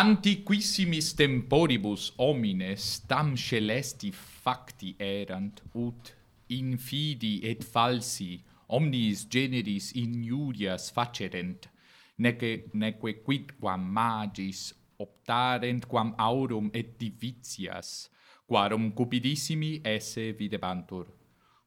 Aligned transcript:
Antiquissimis 0.00 1.12
temporibus 1.12 2.14
homines 2.16 3.02
tam 3.06 3.34
celesti 3.36 4.08
facti 4.14 4.94
erant 4.96 5.60
ut 5.76 6.14
infidi 6.56 7.34
et 7.44 7.66
falsi 7.74 8.38
omnis 8.78 9.26
generis 9.34 9.90
injurias 10.00 10.88
facerent 10.96 11.68
neque 12.16 12.52
neque 12.72 13.12
quidquam 13.26 13.84
magis 13.98 14.62
optarent 15.04 15.84
quam 15.84 16.14
aurum 16.16 16.72
et 16.72 16.96
divitias 16.96 18.08
quarum 18.48 18.92
cupidissimi 18.96 19.82
esse 19.84 20.32
videbantur 20.32 21.19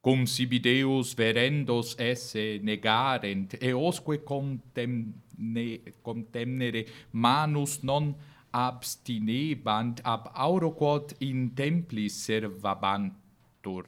cum 0.04 0.26
sibi 0.26 0.60
Deus 0.60 1.14
verendos 1.14 1.96
esse 1.98 2.60
negarent, 2.62 3.56
eosque 3.62 4.22
contemne, 4.22 5.80
contemnere 6.02 6.84
manus 7.10 7.80
non 7.82 8.14
abstinebant 8.52 10.02
ab 10.04 10.28
auroquot 10.34 11.14
in 11.20 11.54
templis 11.56 12.20
servabantur. 12.20 13.86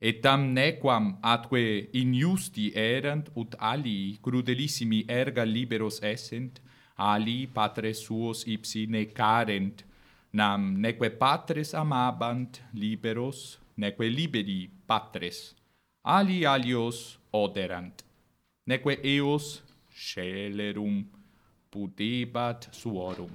Et 0.00 0.22
tam 0.22 0.54
nequam 0.56 1.18
atque 1.20 1.92
injusti 1.92 2.72
erant 2.74 3.28
ut 3.36 3.52
ali 3.60 4.16
crudelissimi 4.24 5.04
erga 5.06 5.44
liberos 5.44 6.00
essent, 6.00 6.62
ali 6.96 7.44
patres 7.46 8.00
suos 8.06 8.46
ipsi 8.48 8.86
necarent, 8.88 9.84
nam 10.32 10.80
neque 10.80 11.10
patres 11.20 11.74
amabant 11.74 12.62
liberos, 12.72 13.58
neque 13.76 14.08
liberi 14.08 14.73
patres, 14.86 15.54
ali 16.02 16.44
alios 16.46 17.18
oderant, 17.32 18.04
neque 18.66 19.00
eos 19.02 19.62
scelerum 19.90 21.04
putibat 21.70 22.68
suorum. 22.72 23.30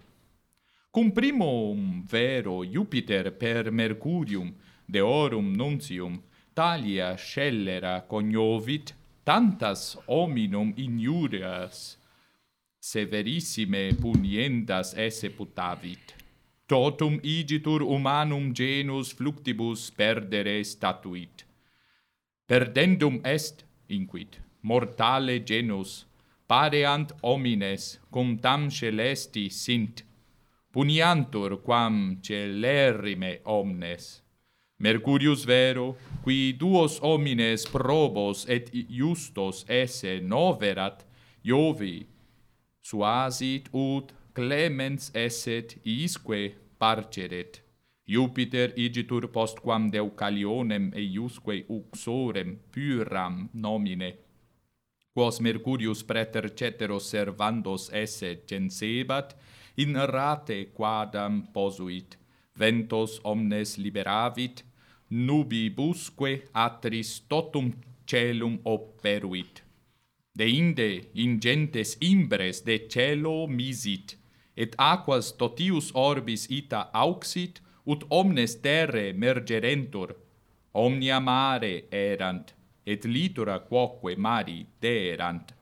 Cum 0.91 1.11
primum 1.11 2.03
vero 2.03 2.63
Jupiter 2.63 3.31
per 3.31 3.71
Mercurium 3.71 4.53
deorum 4.87 5.53
nuncium 5.55 6.21
talia 6.53 7.15
scellera 7.15 8.01
cognovit, 8.01 8.95
tantas 9.23 9.97
hominum 10.07 10.73
injurias 10.77 11.97
severissime 12.79 13.93
puniendas 14.01 14.93
esse 14.97 15.29
putavit 15.29 16.18
totum 16.69 17.17
igitur 17.23 17.81
humanum 17.81 18.53
genus 18.53 19.09
fluctibus 19.11 19.89
perdere 19.89 20.63
statuit. 20.63 21.43
Perdendum 22.47 23.19
est, 23.25 23.65
inquit, 23.89 24.37
mortale 24.61 25.39
genus, 25.39 26.05
pareant 26.47 27.11
homines, 27.23 27.97
cum 28.11 28.37
tam 28.37 28.69
celesti 28.69 29.49
sint, 29.49 30.03
puniantur 30.71 31.57
quam 31.65 32.19
celerrime 32.21 33.39
omnes. 33.45 34.21
Mercurius 34.79 35.43
vero, 35.45 35.97
qui 36.23 36.53
duos 36.53 36.99
homines 37.01 37.65
probos 37.65 38.45
et 38.47 38.69
justos 38.89 39.65
esse 39.67 40.19
noverat, 40.21 41.01
Jovi, 41.43 42.05
suasit 42.81 43.73
ut 43.73 44.13
clemens 44.33 45.11
esset 45.13 45.77
iisque 45.85 46.55
parceret. 46.77 47.61
Jupiter 48.07 48.73
igitur 48.75 49.27
postquam 49.27 49.89
deucalionem 49.89 50.91
eiusque 50.95 51.65
uxorem 51.69 52.57
pyram 52.71 53.49
nomine. 53.53 54.15
Quos 55.13 55.39
Mercurius 55.39 56.01
preter 56.03 56.49
ceteros 56.55 57.09
servandos 57.09 57.89
esse 57.93 58.43
censebat, 58.47 59.35
in 59.77 59.95
rate 59.95 60.71
quadam 60.73 61.41
posuit. 61.53 62.17
Ventos 62.55 63.19
omnes 63.23 63.77
liberavit, 63.77 64.63
nubibusque 65.09 66.43
atris 66.53 67.19
totum 67.27 67.71
celum 68.05 68.59
operuit. 68.63 69.63
Deinde 70.35 71.09
ingentes 71.15 71.97
imbres 72.01 72.61
de 72.61 72.77
celo 72.87 73.47
misit, 73.47 74.18
et 74.59 74.75
aquas 74.77 75.31
totius 75.39 75.91
orbis 75.95 76.43
ita 76.51 76.89
auxit, 76.93 77.61
ut 77.87 78.03
omnes 78.11 78.57
terre 78.61 79.13
mergerentur, 79.15 80.11
omnia 80.75 81.19
mare 81.23 81.87
erant, 81.91 82.51
et 82.85 83.05
litora 83.05 83.59
quoque 83.69 84.17
mari 84.17 84.65
deerant. 84.83 85.53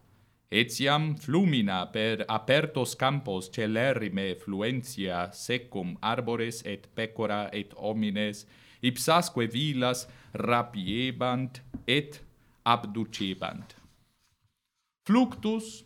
Etiam 0.50 1.12
flumina 1.20 1.86
per 1.92 2.26
apertos 2.28 2.96
campos 2.96 3.50
celerrime 3.54 4.34
fluentia 4.40 5.28
secum 5.34 5.98
arbores 6.02 6.62
et 6.66 6.88
pecora 6.96 7.50
et 7.54 7.74
homines, 7.78 8.46
ipsasque 8.82 9.46
vilas 9.52 10.08
rapiebant 10.34 11.60
et 11.86 12.22
abducebant. 12.66 13.76
Fluctus 15.06 15.84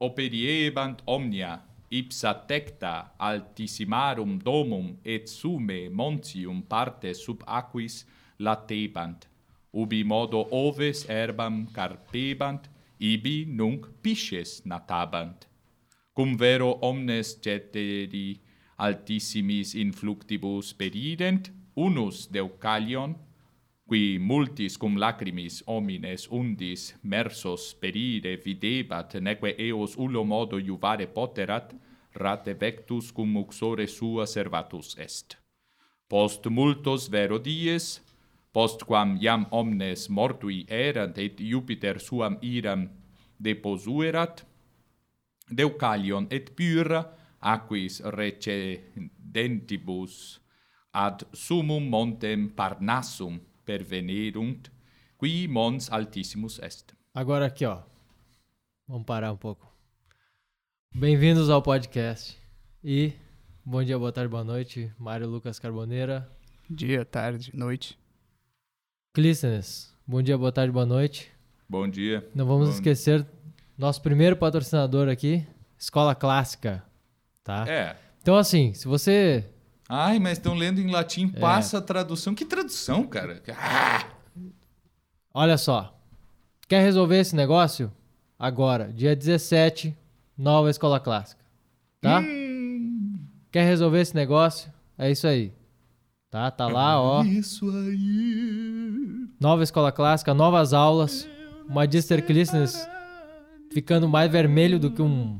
operiebant 0.00 1.02
omnia 1.06 1.60
ipsa 1.92 2.32
tecta 2.48 3.12
altissimarum 3.18 4.38
domum 4.38 4.96
et 5.04 5.28
sume 5.28 5.90
montium 5.90 6.62
parte 6.62 7.12
sub 7.14 7.42
aquis 7.46 8.06
latebant, 8.40 9.28
ubi 9.72 10.02
modo 10.02 10.46
oves 10.50 11.04
herbam 11.08 11.66
carpebant, 11.76 12.70
ibi 12.98 13.44
nunc 13.44 13.88
pisces 14.02 14.62
natabant. 14.64 15.44
Cum 16.14 16.36
vero 16.36 16.78
omnes 16.80 17.34
ceteri 17.44 18.40
altissimis 18.78 19.74
influctibus 19.74 20.72
perident, 20.72 21.50
unus 21.76 22.26
deucalion 22.26 23.16
qui 23.92 24.16
multis 24.16 24.80
cum 24.80 24.96
lacrimis 24.96 25.60
homines 25.68 26.24
undis 26.32 26.96
mersos 27.02 27.74
perire 27.76 28.40
videbat, 28.40 29.20
neque 29.20 29.52
eos 29.66 29.96
ullo 30.00 30.24
modo 30.24 30.56
juvare 30.56 31.04
poterat, 31.12 31.76
rate 32.14 32.54
vectus 32.56 33.12
cum 33.12 33.36
uxore 33.36 33.86
sua 33.86 34.26
servatus 34.26 34.96
est. 34.96 35.36
Post 36.08 36.46
multos 36.48 37.08
vero 37.12 37.38
dies, 37.38 38.00
post 38.50 38.84
quam 38.88 39.18
iam 39.20 39.46
omnes 39.50 40.08
mortui 40.08 40.64
erant 40.70 41.18
et 41.18 41.36
Jupiter 41.36 42.00
suam 42.00 42.38
iram 42.40 42.88
deposuerat, 43.36 44.46
Deucalion 45.52 46.26
et 46.30 46.56
Pyrrha, 46.56 47.12
aquis 47.40 48.00
recedentibus 48.00 50.40
ad 50.94 51.24
sumum 51.32 51.88
montem 51.92 52.48
Parnassum 52.56 53.51
pervenerunt, 53.64 54.70
qui 55.18 55.46
mons 55.48 55.90
altissimus 55.90 56.58
est. 56.60 56.94
Agora 57.14 57.46
aqui, 57.46 57.64
ó. 57.64 57.82
Vamos 58.88 59.04
parar 59.06 59.32
um 59.32 59.36
pouco. 59.36 59.72
Bem-vindos 60.94 61.48
ao 61.48 61.62
podcast. 61.62 62.36
E 62.84 63.12
bom 63.64 63.82
dia, 63.82 63.98
boa 63.98 64.12
tarde, 64.12 64.28
boa 64.30 64.44
noite. 64.44 64.92
Mário 64.98 65.28
Lucas 65.28 65.58
Carboneira. 65.58 66.28
Dia, 66.68 67.04
tarde, 67.04 67.50
noite. 67.54 67.98
Clístenes, 69.14 69.94
bom 70.06 70.22
dia, 70.22 70.36
boa 70.38 70.52
tarde, 70.52 70.72
boa 70.72 70.86
noite. 70.86 71.30
Bom 71.68 71.88
dia. 71.88 72.28
Não 72.34 72.46
vamos 72.46 72.68
Bom- 72.68 72.74
esquecer 72.74 73.26
nosso 73.76 74.00
primeiro 74.02 74.36
patrocinador 74.36 75.08
aqui, 75.08 75.46
Escola 75.78 76.14
Clássica, 76.14 76.82
tá? 77.44 77.66
É. 77.68 77.96
Então 78.20 78.36
assim, 78.36 78.72
se 78.74 78.86
você 78.86 79.51
Ai, 79.94 80.18
mas 80.18 80.38
estão 80.38 80.54
lendo 80.54 80.80
em 80.80 80.90
latim, 80.90 81.28
passa 81.28 81.76
a 81.76 81.82
tradução. 81.82 82.34
Que 82.34 82.46
tradução, 82.46 83.06
cara? 83.06 83.42
Ah! 83.58 84.06
Olha 85.34 85.58
só. 85.58 85.94
Quer 86.66 86.80
resolver 86.80 87.18
esse 87.18 87.36
negócio? 87.36 87.92
Agora, 88.38 88.90
dia 88.90 89.14
17, 89.14 89.94
nova 90.34 90.70
escola 90.70 90.98
clássica. 90.98 91.44
Tá? 92.00 92.20
Hum, 92.20 93.18
Quer 93.50 93.66
resolver 93.66 94.00
esse 94.00 94.14
negócio? 94.14 94.72
É 94.96 95.10
isso 95.10 95.26
aí. 95.26 95.52
Tá? 96.30 96.50
Tá 96.50 96.66
lá, 96.68 96.98
ó. 96.98 97.22
Isso 97.22 97.68
aí. 97.68 99.28
Nova 99.38 99.62
escola 99.62 99.92
clássica, 99.92 100.32
novas 100.32 100.72
aulas. 100.72 101.28
Magister 101.68 102.24
Clístenes 102.24 102.88
ficando 103.70 104.08
mais 104.08 104.32
vermelho 104.32 104.78
do 104.78 104.90
que 104.90 105.02
um. 105.02 105.38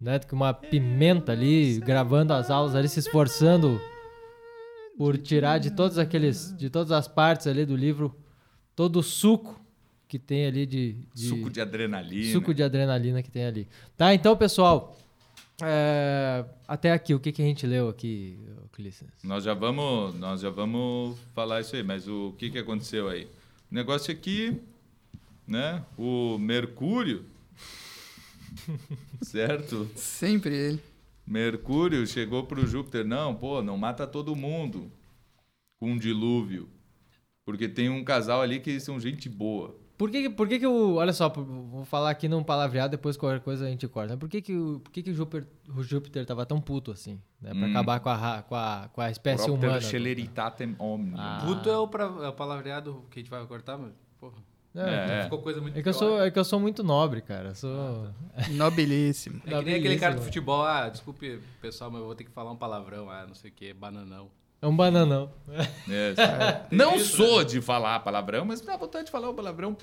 Né, 0.00 0.18
do 0.18 0.26
que 0.26 0.32
uma 0.32 0.54
pimenta 0.54 1.32
ali, 1.32 1.78
gravando 1.80 2.32
as 2.32 2.50
aulas 2.50 2.74
ali, 2.74 2.88
se 2.88 3.00
esforçando 3.00 3.78
por 4.96 5.18
tirar 5.18 5.58
de 5.58 5.70
todos 5.70 5.98
aqueles. 5.98 6.56
de 6.56 6.70
todas 6.70 6.90
as 6.90 7.06
partes 7.06 7.46
ali 7.46 7.66
do 7.66 7.76
livro 7.76 8.16
todo 8.74 9.00
o 9.00 9.02
suco 9.02 9.60
que 10.08 10.18
tem 10.18 10.46
ali 10.46 10.64
de. 10.64 10.96
de 11.14 11.28
Suco 11.28 11.50
de 11.50 11.60
adrenalina. 11.60 12.32
suco 12.32 12.54
de 12.54 12.62
adrenalina 12.62 13.22
que 13.22 13.30
tem 13.30 13.44
ali. 13.44 13.68
Tá, 13.96 14.14
então, 14.14 14.34
pessoal. 14.36 14.96
é, 15.62 16.44
até 16.66 16.92
aqui, 16.92 17.14
o 17.14 17.20
que, 17.20 17.30
que 17.30 17.42
a 17.42 17.44
gente 17.44 17.66
leu 17.66 17.88
aqui, 17.90 18.38
Clístenes? 18.72 19.12
Nós 19.22 19.44
já 19.44 19.52
vamos, 19.52 20.14
nós 20.18 20.40
já 20.40 20.48
vamos 20.48 21.18
falar 21.34 21.60
isso 21.60 21.76
aí, 21.76 21.82
mas 21.82 22.08
o 22.08 22.34
que 22.38 22.48
que 22.48 22.58
aconteceu 22.58 23.08
aí? 23.08 23.24
O 23.70 23.74
negócio 23.74 24.10
aqui, 24.12 24.58
né? 25.46 25.84
O 25.98 26.38
Mercúrio, 26.38 27.24
certo? 29.22 29.88
Sempre 29.96 30.54
ele. 30.56 30.80
Mercúrio 31.26 32.06
chegou 32.06 32.44
pro 32.44 32.66
Júpiter, 32.66 33.04
não, 33.06 33.34
pô, 33.34 33.62
não 33.62 33.76
mata 33.76 34.06
todo 34.06 34.34
mundo 34.34 34.90
com 35.78 35.92
um 35.92 35.98
dilúvio. 35.98 36.68
Porque 37.44 37.68
tem 37.68 37.88
um 37.88 38.04
casal 38.04 38.40
ali 38.42 38.60
que 38.60 38.78
são 38.80 38.98
gente 39.00 39.28
boa. 39.28 39.78
Por 39.96 40.10
que, 40.10 40.30
por 40.30 40.48
que 40.48 40.58
que 40.58 40.66
o... 40.66 40.94
Olha 40.94 41.12
só, 41.12 41.28
vou 41.28 41.84
falar 41.84 42.10
aqui 42.10 42.26
num 42.26 42.42
palavreado, 42.42 42.92
depois 42.92 43.16
qualquer 43.18 43.40
coisa 43.40 43.66
a 43.66 43.68
gente 43.68 43.86
corta. 43.86 44.14
né? 44.14 44.18
Por 44.18 44.28
que 44.30 44.40
que 44.40 44.56
o, 44.56 44.80
por 44.80 44.90
que 44.90 45.02
que 45.02 45.10
o 45.10 45.14
Júpiter, 45.14 45.46
o 45.76 45.82
Júpiter 45.82 46.24
tava 46.24 46.46
tão 46.46 46.58
puto 46.60 46.90
assim? 46.90 47.20
Né? 47.40 47.50
Pra 47.50 47.66
Hum. 47.66 47.70
acabar 47.70 48.00
com 48.00 48.08
a, 48.08 48.42
com 48.42 48.54
a, 48.54 48.88
com 48.92 49.00
a 49.02 49.10
espécie 49.10 49.44
Propter 49.44 49.68
humana. 49.68 49.80
celeritatem 49.82 50.74
omnium. 50.78 51.16
Ah. 51.18 51.42
Puto 51.44 51.68
é 51.68 51.76
o, 51.76 51.86
pra, 51.86 52.04
é 52.04 52.28
o 52.28 52.32
palavreado 52.32 53.04
que 53.10 53.18
a 53.18 53.22
gente 53.22 53.30
vai 53.30 53.44
cortar, 53.46 53.76
mas, 53.76 53.92
porra, 54.18 54.36
É, 54.74 55.20
É. 55.20 55.22
ficou 55.24 55.42
coisa 55.42 55.60
muito 55.60 55.76
é 55.76 55.82
que 55.82 55.88
eu 55.88 55.92
pior. 55.92 55.98
sou, 55.98 56.22
é 56.22 56.30
que 56.30 56.38
eu 56.38 56.44
sou 56.44 56.60
muito 56.60 56.82
nobre, 56.84 57.20
cara. 57.20 57.54
Sou... 57.54 58.08
Nobilíssimo. 58.50 59.42
É 59.44 59.58
que 59.58 59.64
nem 59.64 59.74
aquele 59.74 59.98
cara 59.98 60.14
do 60.14 60.22
futebol, 60.22 60.62
ah, 60.62 60.88
desculpe, 60.88 61.40
pessoal, 61.60 61.90
mas 61.90 62.00
eu 62.00 62.06
vou 62.06 62.14
ter 62.14 62.24
que 62.24 62.30
falar 62.30 62.52
um 62.52 62.56
palavrão, 62.56 63.10
ah, 63.10 63.26
não 63.26 63.34
sei 63.34 63.50
o 63.50 63.54
que, 63.54 63.74
bananão. 63.74 64.30
É 64.62 64.66
um 64.66 64.76
bananão. 64.76 65.32
É. 65.88 66.66
Não 66.70 66.98
sou 66.98 67.42
de 67.42 67.62
falar 67.62 67.98
palavrão, 68.00 68.44
mas 68.44 68.60
dá 68.60 68.76
vontade 68.76 69.06
de 69.06 69.10
falar 69.10 69.30
o 69.30 69.34
palavrão. 69.34 69.74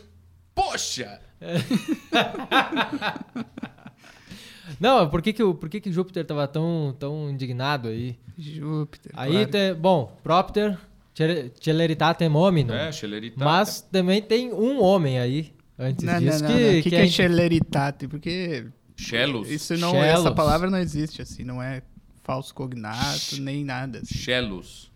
Poxa! 0.54 1.20
Não, 4.80 5.10
por 5.10 5.22
que 5.24 5.34
que 5.34 5.42
o, 5.42 5.56
por 5.56 5.68
que 5.70 5.80
que 5.82 5.92
Júpiter 5.92 6.24
tava 6.26 6.48
tão, 6.48 6.96
tão 7.00 7.28
indignado 7.30 7.88
aí? 7.88 8.18
Júpiter. 8.38 9.12
Aí, 9.16 9.32
claro. 9.32 9.48
tem, 9.50 9.74
bom, 9.74 10.16
Propter 10.24 10.78
cele- 11.18 11.52
celeritatem 11.60 12.30
hominum. 12.36 12.74
É, 12.74 12.92
celeritatem. 12.92 13.44
Mas 13.46 13.82
também 13.82 14.22
tem 14.22 14.54
um 14.54 14.82
homem 14.82 15.20
aí, 15.20 15.54
antes 15.78 16.04
Não, 16.06 16.20
disso, 16.20 16.44
não, 16.44 16.50
que, 16.52 16.54
não. 16.54 16.70
O 16.70 16.74
que, 16.74 16.82
que 16.84 16.90
que 16.92 16.96
é 16.96 17.06
é 17.06 17.10
celeritate? 17.10 18.08
Porque 18.08 18.68
Shellos. 18.96 19.50
isso 19.50 19.76
não, 19.78 19.92
Shellos. 19.92 20.20
essa 20.20 20.32
palavra 20.32 20.70
não 20.70 20.78
existe, 20.78 21.22
assim, 21.22 21.44
não 21.44 21.62
é 21.62 21.82
falso 22.24 22.54
cognato, 22.54 23.40
nem 23.40 23.64
nada. 23.64 24.00
Assim. 24.00 24.14
Shellos. 24.16 24.92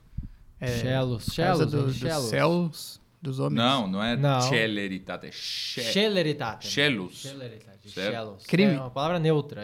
É, 0.60 0.68
causa 1.24 1.32
Shellos, 1.34 1.72
do- 1.72 1.78
hein? 1.80 1.86
dos 1.86 2.30
céus 2.30 3.02
dos 3.20 3.40
homens. 3.40 3.56
Não, 3.58 3.88
não 3.88 4.04
é 4.04 4.16
Não. 4.16 4.42
celeritate, 4.42 5.28
é. 5.28 5.32
Celeritatem, 5.32 6.70
Certo. 7.90 8.12
Shellos. 8.12 8.44
Crime. 8.46 8.74
É 8.74 8.80
uma 8.80 8.92
palavra 8.92 9.18
neutra, 9.20 9.64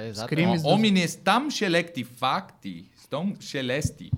dos- 0.63 0.65
Homines 0.65 1.15
tam 1.15 1.51
selecti 1.51 2.03
facti, 2.03 2.89
stom 2.97 3.35
celesti. 3.39 4.11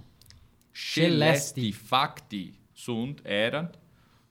Celesti. 0.73 1.61
Celesti 1.61 1.71
facti 1.71 2.59
sunt 2.73 3.21
erant, 3.25 3.75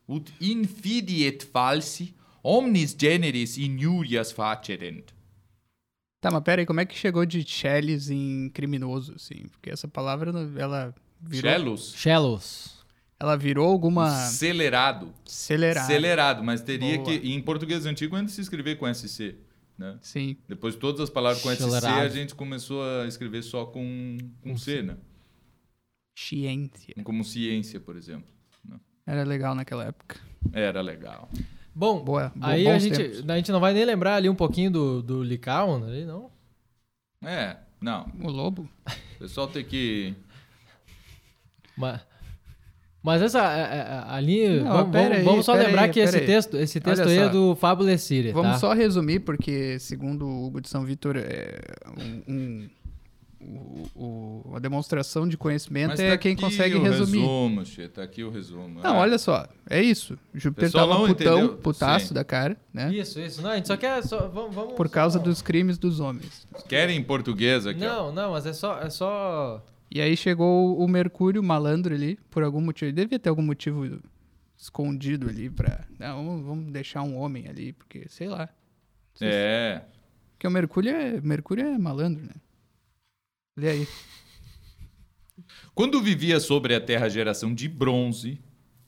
ut 0.05 0.33
infidiet 0.41 1.45
falsi, 1.51 2.15
omnis 2.41 2.95
generis 2.99 3.57
injurias 3.57 4.31
facerent. 4.31 5.13
Tá, 6.21 6.29
mas 6.31 6.43
pera 6.43 6.61
aí, 6.61 6.65
como 6.65 6.81
é 6.81 6.85
que 6.85 6.97
chegou 6.97 7.25
de 7.25 7.43
Shellis 7.43 8.09
em 8.09 8.49
criminoso, 8.49 9.13
assim? 9.15 9.47
Porque 9.51 9.69
essa 9.69 9.87
palavra, 9.87 10.31
ela 10.57 10.93
virou... 11.21 11.51
Shellos. 11.51 11.93
Shellos. 11.95 12.85
Ela 13.17 13.37
virou 13.37 13.69
alguma... 13.69 14.25
Acelerado. 14.25 15.13
Acelerada. 15.25 15.85
Acelerado, 15.85 16.43
mas 16.43 16.61
teria 16.61 16.97
Boa. 16.97 17.05
que, 17.05 17.29
em 17.29 17.41
português 17.41 17.85
antigo, 17.85 18.17
antes 18.17 18.33
se 18.33 18.41
escrever 18.41 18.77
com 18.77 18.93
SC, 18.93 19.35
né? 19.77 19.97
Sim. 20.01 20.35
Depois 20.47 20.75
todas 20.75 20.99
as 20.99 21.09
palavras 21.09 21.41
com 21.41 21.49
SC, 21.55 21.63
Acelerado. 21.63 22.01
a 22.01 22.09
gente 22.09 22.35
começou 22.35 22.83
a 22.83 23.07
escrever 23.07 23.41
só 23.41 23.65
com, 23.65 24.17
com 24.41 24.57
C, 24.57 24.81
né? 24.81 24.97
Ciência. 26.19 26.93
Como 27.03 27.23
ciência, 27.23 27.79
por 27.79 27.95
exemplo. 27.95 28.29
né? 28.67 28.77
Era 29.07 29.23
legal 29.23 29.55
naquela 29.55 29.85
época. 29.85 30.17
Era 30.51 30.81
legal. 30.81 31.29
Bom, 31.73 32.03
Boa, 32.03 32.31
bo- 32.35 32.45
aí 32.45 32.67
a 32.67 32.77
gente, 32.77 32.97
tempos. 32.97 33.29
a 33.29 33.35
gente 33.37 33.51
não 33.53 33.59
vai 33.59 33.73
nem 33.73 33.85
lembrar 33.85 34.15
ali 34.15 34.27
um 34.29 34.35
pouquinho 34.35 34.69
do, 34.69 35.01
do 35.01 35.23
Lycaon 35.23 35.83
ali, 35.85 36.03
não? 36.03 36.29
É, 37.23 37.55
não. 37.79 38.11
O 38.21 38.29
lobo? 38.29 38.69
O 39.15 39.19
pessoal 39.19 39.47
tem 39.47 39.63
que. 39.63 40.13
Mas, 41.77 42.01
mas 43.01 43.21
essa 43.21 43.39
é, 43.57 43.77
é, 43.77 44.03
ali, 44.13 44.59
Não, 44.59 44.73
vamos, 44.73 44.91
pera 44.91 45.03
vamos- 45.09 45.17
aí, 45.17 45.23
vamos 45.23 45.45
só 45.45 45.53
pera 45.53 45.65
lembrar 45.67 45.83
aí, 45.83 45.89
que 45.91 45.99
esse 46.01 46.17
aí. 46.17 46.25
texto, 46.25 46.57
esse 46.57 46.79
texto 46.81 47.01
Olha 47.03 47.11
aí 47.11 47.17
é 47.27 47.29
do 47.29 47.55
Fábula 47.55 47.97
Síria, 47.97 48.33
Vamos 48.33 48.51
tá? 48.53 48.57
só 48.57 48.73
resumir, 48.73 49.21
porque 49.21 49.79
segundo 49.79 50.25
o 50.25 50.45
Hugo 50.47 50.59
de 50.61 50.67
São 50.69 50.83
Vitor, 50.83 51.15
é 51.17 51.59
um, 51.97 52.33
um- 52.33 52.69
o- 53.41 53.87
o- 54.51 54.55
a 54.55 54.59
demonstração 54.59 55.27
de 55.27 55.37
conhecimento 55.37 55.89
Mas 55.91 55.99
é 55.99 56.11
tá 56.11 56.17
quem 56.17 56.33
aqui 56.33 56.41
consegue 56.41 56.75
o 56.75 56.81
resumir. 56.83 57.19
resumo, 57.19 57.65
Che, 57.65 57.87
tá 57.87 58.03
aqui 58.03 58.23
o 58.23 58.29
resumo. 58.29 58.81
Não, 58.81 58.91
Ah, 58.95 58.97
olha 58.99 59.17
só, 59.17 59.47
é 59.69 59.81
isso. 59.81 60.17
Júpiter 60.33 60.65
Pessoal 60.67 60.87
tava 60.87 60.99
não 60.99 61.07
putão, 61.07 61.37
entendeu. 61.39 61.57
putaço 61.57 62.07
Sim. 62.09 62.13
da 62.13 62.23
cara, 62.23 62.57
né? 62.73 62.93
Isso, 62.93 63.19
isso. 63.19 63.41
Não, 63.41 63.51
a 63.51 63.55
gente 63.55 63.67
só 63.67 63.77
quer. 63.77 64.03
Só, 64.03 64.27
vamos, 64.27 64.53
vamos 64.53 64.73
Por 64.75 64.89
causa 64.89 65.17
só- 65.19 65.23
dos 65.23 65.41
crimes 65.41 65.77
dos 65.77 65.99
homens. 65.99 66.45
Querem 66.67 66.97
em 66.97 67.03
português 67.03 67.65
aqui, 67.65 67.85
ó. 67.85 68.07
Não, 68.07 68.11
não, 68.13 68.31
mas 68.31 68.45
é 68.45 68.53
só. 68.53 68.79
É 68.79 68.89
só... 68.89 69.63
E 69.91 69.99
aí 70.01 70.15
chegou 70.15 70.77
o 70.77 70.87
Mercúrio 70.87 71.41
malandro 71.41 71.95
ali, 71.95 72.19
por 72.29 72.43
algum 72.43 72.61
motivo. 72.61 72.89
Ele 72.89 72.95
devia 72.95 73.17
ter 73.17 73.29
algum 73.29 73.41
motivo 73.41 73.99
escondido 74.57 75.27
ali 75.29 75.49
pra. 75.49 75.85
Não, 75.97 76.17
vamos- 76.25 76.45
vamos 76.45 76.71
deixar 76.73 77.01
um 77.01 77.17
homem 77.17 77.47
ali, 77.47 77.73
porque, 77.73 78.05
sei 78.09 78.27
lá. 78.27 78.49
É. 79.21 79.81
Porque 80.33 80.47
o 80.47 80.51
Mercúrio 80.51 80.91
é, 80.91 81.19
Mercúrio 81.21 81.65
é 81.65 81.77
malandro, 81.77 82.23
né? 82.23 82.33
Lê 83.59 83.69
aí. 83.71 83.87
Quando 85.75 86.01
vivia 86.01 86.39
sobre 86.39 86.73
a 86.73 86.79
terra 86.79 87.09
geração 87.09 87.53
de 87.53 87.67
bronze, 87.67 88.39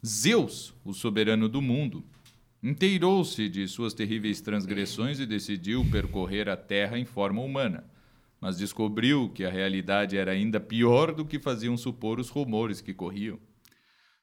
Zeus, 0.06 0.73
o 0.85 0.94
soberano 0.94 1.50
do 1.50 1.62
mundo, 1.62 2.06
inteirou-se 2.63 3.50
de 3.50 3.68
suas 3.68 3.94
terríveis 3.94 4.39
transgressões 4.39 5.19
e 5.19 5.25
decidiu 5.25 5.85
percorrer 5.91 6.47
a 6.47 6.56
terra 6.56 6.97
em 6.97 7.03
forma 7.03 7.41
humana. 7.41 7.83
Mas 8.39 8.57
descobriu 8.57 9.29
que 9.29 9.44
a 9.44 9.50
realidade 9.50 10.18
era 10.18 10.31
ainda 10.31 10.57
pior 10.57 11.13
do 11.13 11.25
que 11.25 11.38
faziam 11.38 11.75
supor 11.75 12.17
os 12.17 12.29
rumores 12.29 12.79
que 12.79 12.94
corriam. 12.94 13.38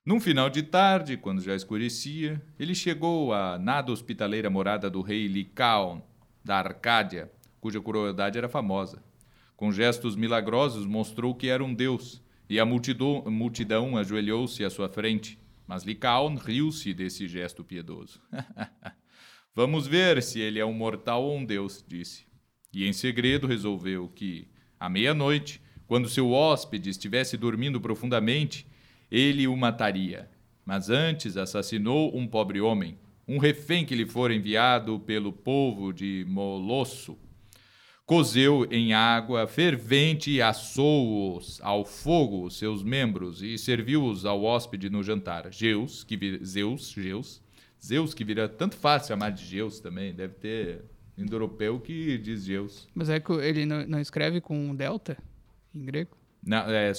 Num 0.05 0.19
final 0.19 0.49
de 0.49 0.63
tarde, 0.63 1.19
quando 1.19 1.43
já 1.43 1.55
escurecia, 1.55 2.41
ele 2.59 2.75
chegou 2.75 3.35
à 3.35 3.59
nada 3.59 3.93
hospitaleira 3.93 4.49
morada 4.49 4.89
do 4.89 5.03
rei 5.03 5.27
Licaon, 5.27 6.01
da 6.43 6.57
Arcádia, 6.57 7.31
cuja 7.61 7.83
crueldade 7.83 8.39
era 8.39 8.49
famosa. 8.49 9.07
Com 9.59 9.73
gestos 9.73 10.15
milagrosos 10.15 10.87
mostrou 10.87 11.35
que 11.35 11.49
era 11.49 11.65
um 11.65 11.75
deus, 11.75 12.23
e 12.49 12.61
a 12.61 12.65
multidão, 12.65 13.25
multidão 13.27 13.97
ajoelhou-se 13.97 14.65
à 14.65 14.71
sua 14.71 14.89
frente. 14.89 15.37
Mas 15.67 15.83
Licaon 15.83 16.37
riu-se 16.37 16.95
desse 16.95 17.27
gesto 17.27 17.65
piedoso. 17.65 18.21
Vamos 19.53 19.89
ver 19.89 20.23
se 20.23 20.39
ele 20.39 20.61
é 20.61 20.65
um 20.65 20.73
mortal 20.73 21.25
ou 21.25 21.37
um 21.37 21.45
deus, 21.45 21.85
disse. 21.89 22.25
E 22.73 22.87
em 22.87 22.93
segredo 22.93 23.49
resolveu 23.49 24.09
que, 24.09 24.47
à 24.79 24.89
meia-noite, 24.89 25.61
quando 25.89 26.09
seu 26.09 26.31
hóspede 26.31 26.89
estivesse 26.89 27.37
dormindo 27.37 27.81
profundamente, 27.81 28.65
ele 29.11 29.49
o 29.49 29.57
mataria. 29.57 30.31
Mas 30.65 30.89
antes 30.89 31.37
assassinou 31.37 32.17
um 32.17 32.29
pobre 32.29 32.61
homem, 32.61 32.97
um 33.27 33.39
refém 33.39 33.85
que 33.85 33.97
lhe 33.97 34.07
fora 34.07 34.33
enviado 34.33 35.01
pelo 35.01 35.33
povo 35.33 35.93
de 35.93 36.25
Molosso. 36.29 37.19
Cozeu 38.09 38.67
em 38.71 38.95
água 38.95 39.47
fervente 39.47 40.31
e 40.31 40.41
assou-os 40.41 41.61
ao 41.61 41.85
fogo 41.85 42.49
seus 42.49 42.83
membros 42.83 43.43
e 43.43 43.59
serviu-os 43.59 44.25
ao 44.25 44.43
hóspede 44.45 44.89
no 44.89 45.03
jantar. 45.03 45.53
Zeus, 45.53 46.05
que 46.05 46.17
vira, 46.17 46.43
Zeus, 46.43 46.95
Zeus, 46.99 47.43
Zeus 47.85 48.15
que 48.15 48.25
vira 48.25 48.49
tanto 48.49 48.79
fácil 48.79 49.09
chamar 49.09 49.29
de 49.29 49.45
Zeus 49.45 49.79
também, 49.79 50.15
deve 50.15 50.33
ter 50.37 50.85
indo-europeu 51.19 51.79
que 51.79 52.17
diz 52.17 52.41
Zeus. 52.45 52.89
Mas 52.95 53.11
é 53.11 53.21
que 53.21 53.31
ele 53.31 53.67
não, 53.67 53.87
não 53.87 54.01
escreve 54.01 54.41
com 54.41 54.75
delta 54.75 55.19
em 55.75 55.85
grego? 55.85 56.17
Na- 56.43 56.65
é, 56.73 56.91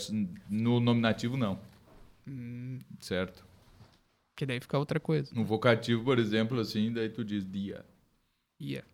no 0.48 0.80
nominativo 0.80 1.36
não, 1.36 1.60
certo? 3.00 3.44
Que 4.36 4.46
daí 4.46 4.60
fica 4.60 4.78
outra 4.78 5.00
coisa. 5.00 5.32
No 5.34 5.44
vocativo, 5.44 6.04
por 6.04 6.20
exemplo, 6.20 6.60
assim, 6.60 6.94
daí 6.94 7.10
tu 7.10 7.26
diz 7.26 7.50
dia. 7.52 7.84
Yeah. 8.62 8.88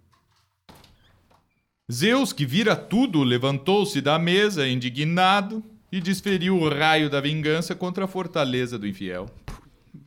Zeus, 1.91 2.33
que 2.33 2.45
vira 2.45 2.75
tudo, 2.75 3.21
levantou-se 3.23 4.01
da 4.01 4.17
mesa, 4.17 4.67
indignado, 4.67 5.63
e 5.91 6.01
desferiu 6.01 6.57
o 6.57 6.67
raio 6.67 7.09
da 7.09 7.21
vingança 7.21 7.75
contra 7.75 8.05
a 8.05 8.07
fortaleza 8.07 8.77
do 8.77 8.87
infiel. 8.87 9.27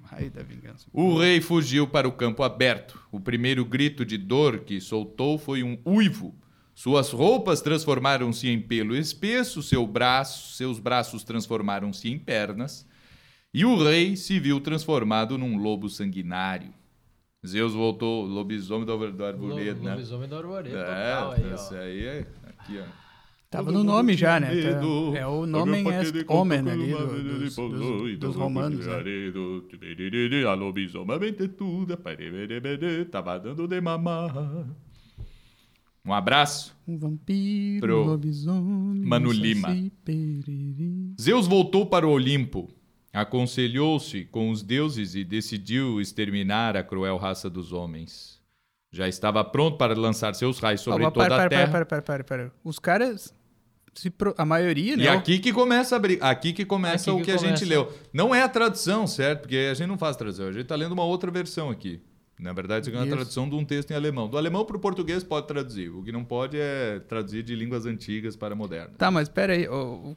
Raio 0.02 0.30
da 0.30 0.42
vingança. 0.42 0.86
O 0.92 1.18
rei 1.18 1.40
fugiu 1.40 1.86
para 1.86 2.08
o 2.08 2.12
campo 2.12 2.42
aberto. 2.42 3.00
O 3.12 3.20
primeiro 3.20 3.64
grito 3.64 4.04
de 4.04 4.18
dor 4.18 4.60
que 4.60 4.80
soltou 4.80 5.38
foi 5.38 5.62
um 5.62 5.78
uivo. 5.86 6.34
Suas 6.74 7.10
roupas 7.10 7.60
transformaram-se 7.60 8.48
em 8.48 8.60
pelo 8.60 8.96
espesso, 8.96 9.62
seu 9.62 9.86
braço, 9.86 10.56
seus 10.56 10.78
braços 10.78 11.24
transformaram-se 11.24 12.08
em 12.08 12.18
pernas, 12.18 12.86
e 13.52 13.64
o 13.64 13.82
rei 13.82 14.14
se 14.14 14.38
viu 14.38 14.60
transformado 14.60 15.38
num 15.38 15.56
lobo 15.56 15.88
sanguinário. 15.88 16.72
Zeus 17.46 17.72
voltou, 17.72 18.24
lobisomem 18.26 18.84
do, 18.84 19.12
do 19.12 19.24
arvoredo, 19.24 19.82
né? 19.82 19.92
Lobisomem 19.92 20.28
do 20.28 20.36
arvoredo, 20.36 20.76
total 20.76 21.32
aí, 21.32 21.42
É, 21.50 21.54
esse 21.54 21.74
ó. 21.74 21.78
aí 21.78 22.04
é 22.06 22.26
aqui, 22.46 22.78
ó. 22.80 23.08
Tava 23.50 23.72
no 23.72 23.82
nome 23.82 24.14
já, 24.14 24.38
né? 24.38 24.52
medo. 24.54 25.12
Tá- 25.12 25.18
É 25.20 25.26
o 25.26 25.46
nome 25.46 25.78
est 25.78 26.24
homem 26.28 26.58
ali 26.58 26.92
do- 26.92 27.38
dos, 27.38 27.54
dos, 27.56 28.18
dos 28.18 28.34
do 28.34 28.38
romanos. 28.38 28.84
né? 28.84 28.92
A 28.92 28.98
tudo, 31.48 31.96
tava 33.06 33.38
dando 33.38 33.66
de 33.66 33.80
mamar. 33.80 34.66
Um 36.04 36.12
abraço 36.12 36.76
Um 36.86 36.98
vampiro, 36.98 37.80
Pro 37.80 38.02
um 38.02 38.06
lobisomem. 38.06 39.02
Mano 39.04 39.30
Lima. 39.32 39.68
Zeus 41.20 41.46
voltou 41.46 41.86
para 41.86 42.06
o 42.06 42.10
Olimpo, 42.10 42.68
aconselhou-se 43.12 44.24
com 44.26 44.50
os 44.50 44.62
deuses 44.62 45.14
e 45.14 45.24
decidiu 45.24 46.00
exterminar 46.00 46.76
a 46.76 46.82
cruel 46.82 47.16
raça 47.16 47.48
dos 47.48 47.72
homens. 47.72 48.38
Já 48.90 49.06
estava 49.06 49.44
pronto 49.44 49.76
para 49.76 49.94
lançar 49.94 50.34
seus 50.34 50.58
raios 50.58 50.80
sobre 50.80 51.04
Ó, 51.04 51.10
toda 51.10 51.26
para, 51.26 51.34
a 51.34 51.38
para, 51.38 51.48
terra. 51.50 51.70
para, 51.70 51.86
para, 51.86 52.02
para, 52.02 52.24
para. 52.24 52.52
Os 52.64 52.78
caras, 52.78 53.34
se 53.94 54.08
pro- 54.08 54.34
a 54.38 54.46
maioria, 54.46 54.96
né? 54.96 55.04
E 55.04 55.08
aqui 55.08 55.38
que 55.38 55.52
começa 55.52 55.94
a 55.94 55.98
briga. 55.98 56.24
Aqui 56.24 56.52
que 56.54 56.64
começa 56.64 57.10
Aqui 57.10 57.20
o 57.20 57.24
que 57.24 57.26
que 57.26 57.30
a 57.32 57.36
gente 57.36 57.64
começa. 57.64 57.66
leu. 57.66 57.92
Não 58.12 58.34
é 58.34 58.42
a 58.42 58.48
tradução, 58.48 59.06
certo? 59.06 59.42
Porque 59.42 59.68
a 59.70 59.74
gente 59.74 59.88
não 59.88 59.98
faz 59.98 60.16
tradução. 60.16 60.46
A 60.48 60.52
gente 60.52 60.62
está 60.62 60.74
lendo 60.74 60.92
uma 60.92 61.04
outra 61.04 61.30
versão 61.30 61.68
aqui. 61.68 62.00
Na 62.40 62.52
verdade, 62.52 62.88
isso 62.88 62.96
é 62.96 63.00
uma 63.00 63.06
tradução 63.06 63.48
de 63.48 63.56
um 63.56 63.64
texto 63.64 63.90
em 63.90 63.94
alemão. 63.94 64.28
Do 64.28 64.38
alemão 64.38 64.64
para 64.64 64.76
o 64.76 64.80
português 64.80 65.24
pode 65.24 65.48
traduzir. 65.48 65.88
O 65.90 66.02
que 66.04 66.12
não 66.12 66.24
pode 66.24 66.56
é 66.56 67.00
traduzir 67.00 67.42
de 67.42 67.54
línguas 67.56 67.84
antigas 67.84 68.36
para 68.36 68.54
modernas. 68.54 68.92
Tá, 68.96 69.10
mas 69.10 69.28
pera 69.28 69.52
aí. 69.54 69.66
ó, 69.68 70.14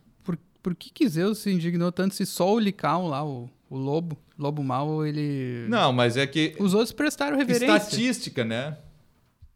por, 0.61 0.75
que 0.75 0.89
que 0.91 1.07
Zeus 1.07 1.39
se 1.39 1.51
indignou 1.51 1.91
tanto 1.91 2.15
se 2.15 2.25
só 2.25 2.53
o 2.53 2.59
Licão 2.59 3.07
lá, 3.07 3.23
o, 3.25 3.49
o 3.69 3.77
lobo, 3.77 4.17
lobo 4.37 4.63
mau, 4.63 5.05
ele... 5.05 5.65
Não, 5.69 5.91
mas 5.93 6.17
é 6.17 6.25
que 6.27 6.55
Os 6.59 6.73
outros 6.73 6.91
prestaram 6.91 7.37
reverência. 7.37 7.75
estatística, 7.77 8.43
né? 8.45 8.77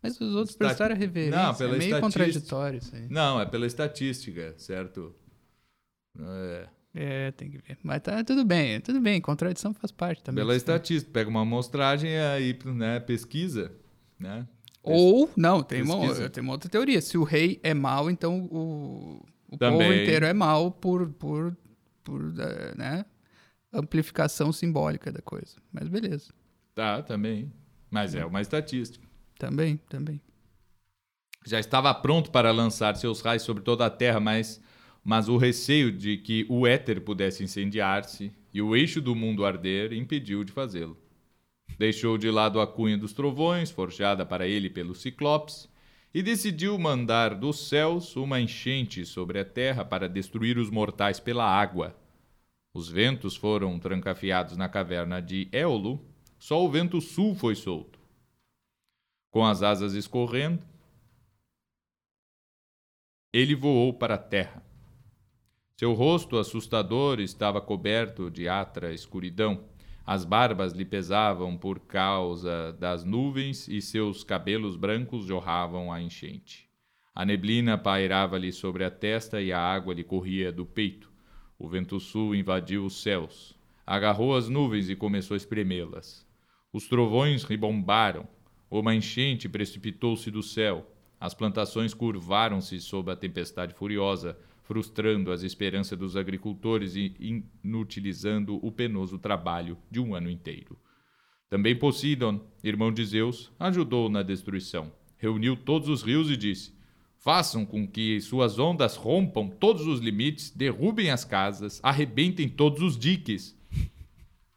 Mas 0.01 0.19
os 0.21 0.35
outros 0.35 0.49
Esta- 0.51 0.65
prestaram 0.65 0.95
reverência. 0.95 1.41
Não, 1.43 1.55
pela 1.55 1.75
é 1.75 1.77
meio 1.79 1.99
contraditório 1.99 2.77
isso 2.79 2.95
aí. 2.95 3.07
Não, 3.09 3.41
é 3.41 3.45
pela 3.45 3.65
estatística, 3.65 4.53
certo? 4.57 5.13
É, 6.19 6.67
É, 6.93 7.31
tem 7.31 7.49
que 7.49 7.57
ver. 7.57 7.77
Mas 7.83 8.01
tá 8.01 8.23
tudo 8.23 8.45
bem, 8.45 8.79
tudo 8.79 9.01
bem. 9.01 9.19
Contradição 9.19 9.73
faz 9.73 9.91
parte 9.91 10.23
também. 10.23 10.41
pela 10.43 10.55
estatística. 10.55 11.11
Pega 11.11 11.29
uma 11.29 11.41
amostragem 11.41 12.11
e 12.11 12.17
aí, 12.17 12.57
né, 12.65 12.99
pesquisa, 13.01 13.71
né? 14.19 14.47
Ou, 14.81 15.29
não, 15.35 15.63
tem 15.63 15.81
uma, 15.81 16.29
tem 16.29 16.43
uma 16.43 16.53
outra 16.53 16.69
teoria. 16.69 17.01
Se 17.01 17.17
o 17.17 17.23
rei 17.23 17.59
é 17.63 17.73
mau, 17.73 18.09
então 18.09 18.43
o, 18.51 19.25
o 19.55 19.59
povo 19.59 19.77
Também. 19.77 20.03
inteiro 20.03 20.25
é 20.25 20.33
mau 20.33 20.69
por, 20.71 21.09
por, 21.09 21.55
por 22.03 22.21
eh, 22.37 22.75
né, 22.75 23.05
amplificação 23.71 24.51
simbólica 24.51 25.11
da 25.11 25.21
coisa. 25.21 25.55
Mas 25.71 25.87
beleza. 25.87 26.33
Tá, 26.73 27.01
também. 27.01 27.51
Mas 27.89 28.15
é 28.15 28.25
uma 28.25 28.41
estatística. 28.41 29.05
Também, 29.39 29.77
também. 29.89 30.21
Já 31.45 31.59
estava 31.59 31.93
pronto 31.93 32.31
para 32.31 32.51
lançar 32.51 32.95
seus 32.95 33.21
raios 33.21 33.43
sobre 33.43 33.63
toda 33.63 33.85
a 33.85 33.89
terra, 33.89 34.19
mas, 34.19 34.61
mas 35.03 35.29
o 35.29 35.37
receio 35.37 35.91
de 35.91 36.17
que 36.17 36.45
o 36.49 36.65
éter 36.65 37.01
pudesse 37.01 37.43
incendiar-se 37.43 38.33
e 38.53 38.61
o 38.61 38.75
eixo 38.75 38.99
do 38.99 39.15
mundo 39.15 39.45
arder 39.45 39.93
impediu 39.93 40.43
de 40.43 40.51
fazê-lo. 40.51 40.97
Deixou 41.77 42.17
de 42.17 42.31
lado 42.31 42.59
a 42.59 42.67
cunha 42.67 42.97
dos 42.97 43.13
trovões, 43.13 43.69
forjada 43.69 44.25
para 44.25 44.47
ele 44.47 44.69
pelos 44.69 45.01
ciclopes, 45.01 45.69
e 46.15 46.23
decidiu 46.23 46.79
mandar 46.79 47.35
dos 47.35 47.67
céus 47.67 48.15
uma 48.15 48.39
enchente 48.39 49.05
sobre 49.05 49.37
a 49.37 49.43
terra 49.43 49.83
para 49.83 50.07
destruir 50.07 50.57
os 50.57 50.69
mortais 50.69 51.19
pela 51.19 51.43
água. 51.43 51.93
Os 52.73 52.87
ventos 52.87 53.35
foram 53.35 53.77
trancafiados 53.77 54.55
na 54.55 54.69
caverna 54.69 55.21
de 55.21 55.49
Éolo, 55.51 56.01
só 56.39 56.63
o 56.63 56.71
vento 56.71 57.01
sul 57.01 57.35
foi 57.35 57.53
solto. 57.53 57.99
Com 59.29 59.45
as 59.45 59.61
asas 59.61 59.91
escorrendo, 59.91 60.65
ele 63.33 63.53
voou 63.53 63.93
para 63.93 64.15
a 64.15 64.17
terra. 64.17 64.63
Seu 65.77 65.91
rosto 65.91 66.37
assustador 66.37 67.19
estava 67.19 67.59
coberto 67.59 68.31
de 68.31 68.47
atra 68.47 68.93
escuridão. 68.93 69.65
As 70.05 70.23
barbas 70.23 70.71
lhe 70.71 70.85
pesavam 70.85 71.57
por 71.57 71.79
causa 71.79 72.71
das 72.73 73.03
nuvens 73.03 73.67
e 73.67 73.81
seus 73.81 74.23
cabelos 74.23 74.75
brancos 74.75 75.25
jorravam 75.25 75.91
a 75.91 75.99
enchente. 75.99 76.69
A 77.13 77.25
neblina 77.25 77.75
pairava-lhe 77.75 78.51
sobre 78.51 78.83
a 78.83 78.91
testa 78.91 79.41
e 79.41 79.51
a 79.51 79.59
água 79.59 79.95
lhe 79.95 80.03
corria 80.03 80.51
do 80.51 80.63
peito. 80.63 81.11
O 81.57 81.67
vento 81.67 81.99
sul 81.99 82.35
invadiu 82.35 82.85
os 82.85 83.01
céus. 83.01 83.57
Agarrou 83.87 84.35
as 84.35 84.47
nuvens 84.47 84.89
e 84.89 84.95
começou 84.95 85.33
a 85.33 85.37
espremê-las. 85.37 86.27
Os 86.71 86.87
trovões 86.87 87.43
ribombaram. 87.43 88.27
Uma 88.69 88.93
enchente 88.93 89.49
precipitou-se 89.49 90.29
do 90.29 90.43
céu. 90.43 90.91
As 91.19 91.33
plantações 91.33 91.93
curvaram-se 91.93 92.79
sob 92.79 93.11
a 93.11 93.15
tempestade 93.15 93.73
furiosa, 93.73 94.37
frustrando 94.65 95.31
as 95.31 95.43
esperanças 95.43 95.97
dos 95.97 96.17
agricultores 96.17 96.95
e 96.95 97.15
inutilizando 97.63 98.59
o 98.65 98.71
penoso 98.71 99.17
trabalho 99.17 99.77
de 99.89 99.99
um 99.99 100.13
ano 100.15 100.29
inteiro. 100.29 100.77
Também 101.49 101.75
Poseidon, 101.75 102.41
irmão 102.63 102.91
de 102.91 103.05
Zeus, 103.05 103.51
ajudou 103.59 104.09
na 104.09 104.23
destruição. 104.23 104.91
Reuniu 105.17 105.55
todos 105.55 105.87
os 105.87 106.01
rios 106.01 106.29
e 106.31 106.35
disse: 106.35 106.73
Façam 107.17 107.65
com 107.65 107.87
que 107.87 108.19
suas 108.19 108.57
ondas 108.57 108.95
rompam 108.95 109.47
todos 109.47 109.85
os 109.85 109.99
limites, 109.99 110.49
derrubem 110.49 111.11
as 111.11 111.23
casas, 111.23 111.79
arrebentem 111.83 112.49
todos 112.49 112.81
os 112.81 112.97
diques. 112.97 113.55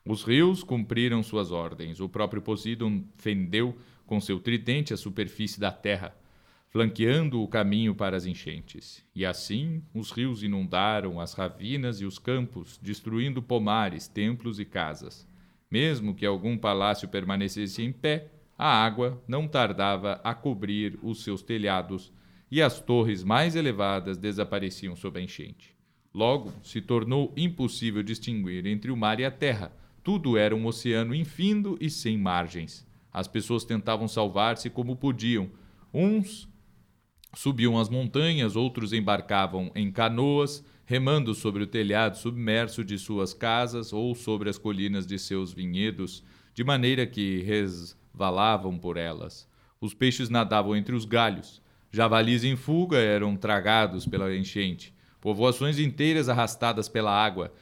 Os 0.07 0.23
rios 0.25 0.63
cumpriram 0.63 1.23
suas 1.23 1.53
ordens. 1.53 2.01
O 2.01 2.09
próprio 2.09 2.41
Poseidon 2.41 3.05
fendeu 3.17 3.77
com 4.07 4.19
seu 4.21 4.41
tridente 4.41 4.95
a 4.95 4.97
superfície 4.97 5.61
da 5.61 5.71
terra, 5.71 6.17
flanqueando 6.71 7.43
o 7.43 7.49
caminho 7.49 7.95
para 7.95 8.17
as 8.17 8.27
enchentes. 8.27 9.05
E 9.15 9.25
assim 9.25 9.83
os 9.95 10.11
rios 10.11 10.43
inundaram 10.43 11.21
as 11.21 11.33
ravinas 11.33 12.01
e 12.01 12.05
os 12.05 12.19
campos, 12.19 12.79
destruindo 12.83 13.43
pomares, 13.43 14.07
templos 14.07 14.61
e 14.61 14.65
casas. 14.65 15.27
Mesmo 15.71 16.15
que 16.15 16.27
algum 16.27 16.57
palácio 16.57 17.09
permanecesse 17.09 17.83
em 17.83 17.93
pé, 17.93 18.29
a 18.57 18.85
água 18.85 19.23
não 19.29 19.47
tardava 19.47 20.21
a 20.25 20.35
cobrir 20.35 20.99
os 21.03 21.23
seus 21.23 21.43
telhados 21.43 22.13
e 22.51 22.61
as 22.63 22.81
torres 22.81 23.23
mais 23.23 23.55
elevadas 23.55 24.17
desapareciam 24.17 24.97
sob 24.97 25.19
a 25.21 25.23
enchente. 25.23 25.77
Logo, 26.13 26.53
se 26.63 26.81
tornou 26.81 27.33
impossível 27.37 28.03
distinguir 28.03 28.67
entre 28.67 28.91
o 28.91 28.97
mar 28.97 29.21
e 29.21 29.25
a 29.25 29.31
terra. 29.31 29.71
Tudo 30.03 30.37
era 30.37 30.57
um 30.57 30.67
oceano 30.67 31.15
infindo 31.15 31.77
e 31.81 31.91
sem 31.91 32.17
margens. 32.17 32.87
As 33.13 33.29
pessoas 33.29 33.65
tentavam 33.65 34.09
salvar-se 34.09 34.71
como 34.71 34.97
podiam. 34.97 35.51
Uns 35.93 36.48
subiam 37.35 37.79
as 37.79 37.89
montanhas, 37.89 38.57
outros 38.57 38.93
embarcavam 38.93 39.71
em 39.75 39.91
canoas, 39.91 40.65
remando 40.85 41.35
sobre 41.35 41.63
o 41.63 41.67
telhado 41.67 42.17
submerso 42.17 42.83
de 42.83 42.99
suas 42.99 43.35
casas 43.35 43.93
ou 43.93 44.15
sobre 44.15 44.49
as 44.49 44.57
colinas 44.57 45.07
de 45.07 45.19
seus 45.19 45.53
vinhedos, 45.53 46.25
de 46.55 46.65
maneira 46.65 47.07
que 47.07 47.43
resvalavam 47.43 48.79
por 48.79 48.97
elas. 48.97 49.47
Os 49.81 49.93
peixes 49.93 50.31
nadavam 50.31 50.75
entre 50.75 50.95
os 50.95 51.05
galhos. 51.05 51.63
Javalis 51.93 52.43
em 52.43 52.57
fuga 52.57 52.99
eram 52.99 53.37
tragados 53.37 54.07
pela 54.07 54.35
enchente. 54.35 54.95
Povoações 55.21 55.79
inteiras 55.79 56.29
arrastadas 56.29 56.89
pela 56.89 57.13
água. 57.13 57.53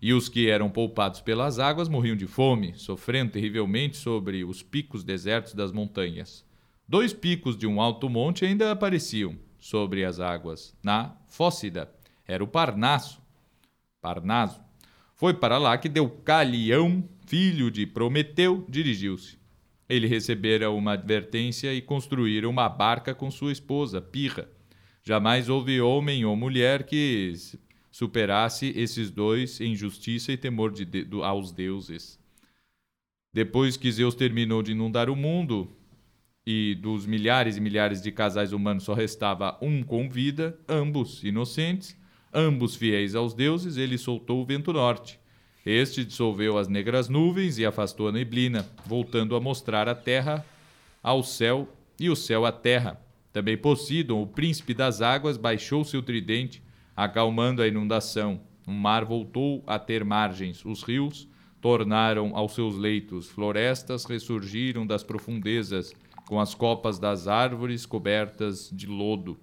E 0.00 0.12
os 0.12 0.28
que 0.28 0.48
eram 0.48 0.70
poupados 0.70 1.20
pelas 1.20 1.58
águas 1.58 1.88
morriam 1.88 2.14
de 2.14 2.26
fome, 2.26 2.72
sofrendo 2.76 3.32
terrivelmente 3.32 3.96
sobre 3.96 4.44
os 4.44 4.62
picos 4.62 5.02
desertos 5.02 5.54
das 5.54 5.72
montanhas. 5.72 6.45
Dois 6.88 7.12
picos 7.12 7.56
de 7.56 7.66
um 7.66 7.80
alto 7.80 8.08
monte 8.08 8.44
ainda 8.44 8.70
apareciam 8.70 9.36
sobre 9.58 10.04
as 10.04 10.20
águas. 10.20 10.72
Na 10.82 11.16
Fócida 11.26 11.90
era 12.26 12.44
o 12.44 12.46
Parnaso. 12.46 13.20
Parnaso. 14.00 14.60
Foi 15.16 15.34
para 15.34 15.58
lá 15.58 15.76
que 15.78 15.88
Deucalião, 15.88 17.08
filho 17.26 17.70
de 17.70 17.86
Prometeu, 17.86 18.64
dirigiu-se. 18.68 19.36
Ele 19.88 20.06
recebera 20.06 20.70
uma 20.70 20.92
advertência 20.92 21.74
e 21.74 21.80
construíra 21.80 22.48
uma 22.48 22.68
barca 22.68 23.14
com 23.14 23.30
sua 23.30 23.50
esposa, 23.50 24.00
Pirra. 24.00 24.48
Jamais 25.02 25.48
houve 25.48 25.80
homem 25.80 26.24
ou 26.24 26.36
mulher 26.36 26.84
que 26.84 27.32
superasse 27.90 28.72
esses 28.76 29.10
dois 29.10 29.60
em 29.60 29.74
justiça 29.74 30.32
e 30.32 30.36
temor 30.36 30.70
de, 30.70 30.84
de, 30.84 31.06
aos 31.22 31.50
deuses. 31.50 32.18
Depois 33.32 33.76
que 33.76 33.90
Zeus 33.90 34.14
terminou 34.14 34.62
de 34.62 34.72
inundar 34.72 35.08
o 35.08 35.16
mundo 35.16 35.70
e 36.46 36.76
dos 36.76 37.04
milhares 37.06 37.56
e 37.56 37.60
milhares 37.60 38.00
de 38.00 38.12
casais 38.12 38.52
humanos 38.52 38.84
só 38.84 38.94
restava 38.94 39.58
um 39.60 39.82
com 39.82 40.08
vida, 40.08 40.56
ambos 40.68 41.24
inocentes, 41.24 41.98
ambos 42.32 42.76
fiéis 42.76 43.16
aos 43.16 43.34
deuses, 43.34 43.76
ele 43.76 43.98
soltou 43.98 44.40
o 44.40 44.46
vento 44.46 44.72
norte. 44.72 45.18
Este 45.64 46.04
dissolveu 46.04 46.56
as 46.56 46.68
negras 46.68 47.08
nuvens 47.08 47.58
e 47.58 47.66
afastou 47.66 48.06
a 48.06 48.12
neblina, 48.12 48.64
voltando 48.86 49.34
a 49.34 49.40
mostrar 49.40 49.88
a 49.88 49.94
terra 49.96 50.46
ao 51.02 51.24
céu 51.24 51.68
e 51.98 52.08
o 52.08 52.14
céu 52.14 52.46
à 52.46 52.52
terra. 52.52 53.00
Também 53.32 53.56
Poseidon, 53.56 54.22
o 54.22 54.26
príncipe 54.26 54.72
das 54.72 55.02
águas, 55.02 55.36
baixou 55.36 55.84
seu 55.84 56.00
tridente, 56.00 56.62
acalmando 56.94 57.60
a 57.60 57.66
inundação. 57.66 58.40
O 58.64 58.70
mar 58.70 59.04
voltou 59.04 59.64
a 59.66 59.80
ter 59.80 60.04
margens, 60.04 60.64
os 60.64 60.84
rios 60.84 61.28
tornaram 61.60 62.36
aos 62.36 62.54
seus 62.54 62.76
leitos, 62.76 63.28
florestas 63.28 64.04
ressurgiram 64.04 64.86
das 64.86 65.02
profundezas, 65.02 65.92
com 66.26 66.40
as 66.40 66.54
copas 66.54 66.98
das 66.98 67.28
árvores 67.28 67.86
cobertas 67.86 68.70
de 68.72 68.86
lodo. 68.86 69.38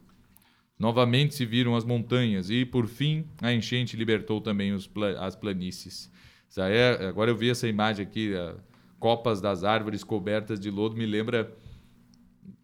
Novamente 0.77 1.33
se 1.33 1.45
viram 1.45 1.75
as 1.75 1.85
montanhas 1.85 2.49
e, 2.49 2.65
por 2.65 2.87
fim, 2.87 3.25
a 3.41 3.53
enchente 3.53 3.95
libertou 3.95 4.41
também 4.41 4.77
pla 4.93 5.11
as 5.25 5.35
planícies. 5.35 6.11
É, 6.57 7.07
agora 7.07 7.31
eu 7.31 7.35
vi 7.35 7.49
essa 7.49 7.67
imagem 7.67 8.05
aqui, 8.05 8.35
a, 8.35 8.55
copas 8.99 9.41
das 9.41 9.63
árvores 9.63 10.03
cobertas 10.03 10.59
de 10.59 10.69
lodo, 10.69 10.95
me 10.95 11.05
lembra 11.05 11.51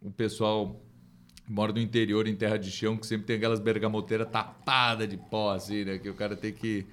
o 0.02 0.12
pessoal 0.12 0.80
mora 1.50 1.74
no 1.74 1.80
interior, 1.80 2.28
em 2.28 2.36
terra 2.36 2.58
de 2.58 2.70
chão, 2.70 2.96
que 2.96 3.08
sempre 3.08 3.26
tem 3.26 3.38
aquelas 3.38 3.60
bergamoteiras 3.60 4.30
tapadas 4.30 5.10
de 5.10 5.18
pó, 5.18 5.52
assim, 5.52 5.84
né? 5.84 5.98
Que 5.98 6.10
o 6.10 6.14
cara 6.14 6.36
tem 6.36 6.54
que 6.54 6.86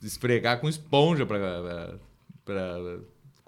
esfregar 0.00 0.60
com 0.60 0.68
esponja 0.68 1.26
pra 1.26 1.94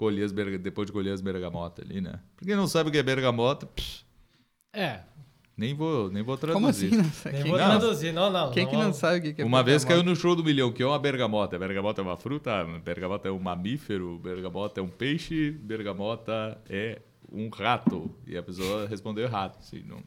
colher 0.00 0.24
as 0.24 0.32
berga, 0.32 0.58
depois 0.58 0.86
de 0.86 0.92
colher 0.94 1.12
as 1.12 1.20
bergamotas 1.20 1.84
ali, 1.84 2.00
né? 2.00 2.20
Pra 2.34 2.46
quem 2.46 2.56
não 2.56 2.66
sabe 2.66 2.88
o 2.88 2.92
que 2.92 2.96
é 2.96 3.02
bergamota, 3.02 3.66
psh, 3.66 4.06
É, 4.72 5.00
nem 5.58 5.74
vou, 5.74 6.10
nem 6.10 6.22
vou 6.22 6.38
traduzir. 6.38 6.54
Como 6.54 6.68
assim? 6.68 6.90
Não 6.90 7.32
nem 7.32 7.42
Quem, 7.42 7.50
vou 7.50 7.58
Não. 7.58 7.66
traduzir. 7.78 8.12
Não, 8.14 8.30
não. 8.32 8.50
quem 8.50 8.66
que 8.66 8.74
não 8.74 8.94
sabe 8.94 9.18
o 9.28 9.34
que 9.34 9.42
é 9.42 9.44
Uma 9.44 9.62
vez 9.62 9.84
caiu 9.84 9.98
bergamota? 9.98 10.10
no 10.10 10.16
show 10.16 10.34
do 10.34 10.42
milhão, 10.42 10.72
que 10.72 10.82
é 10.82 10.86
uma 10.86 10.98
bergamota. 10.98 11.58
Bergamota 11.58 12.00
é 12.00 12.04
uma 12.04 12.16
fruta, 12.16 12.64
bergamota 12.82 13.28
é 13.28 13.30
um 13.30 13.38
mamífero, 13.38 14.18
bergamota 14.18 14.80
é 14.80 14.82
um 14.82 14.88
peixe, 14.88 15.50
bergamota 15.50 16.58
é 16.66 17.02
um 17.30 17.50
rato. 17.50 18.10
E 18.26 18.38
a 18.38 18.42
pessoa 18.42 18.86
respondeu 18.88 19.24
errado. 19.24 19.58
Assim, 19.58 19.82
não... 19.86 20.02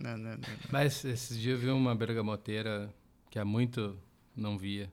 não, 0.00 0.16
não, 0.16 0.30
não. 0.36 0.48
Mas 0.72 1.04
esses 1.04 1.38
dias 1.38 1.56
eu 1.56 1.60
vi 1.66 1.70
uma 1.70 1.94
bergamoteira 1.94 2.90
que 3.30 3.38
há 3.38 3.44
muito 3.44 3.98
não 4.34 4.56
via. 4.56 4.90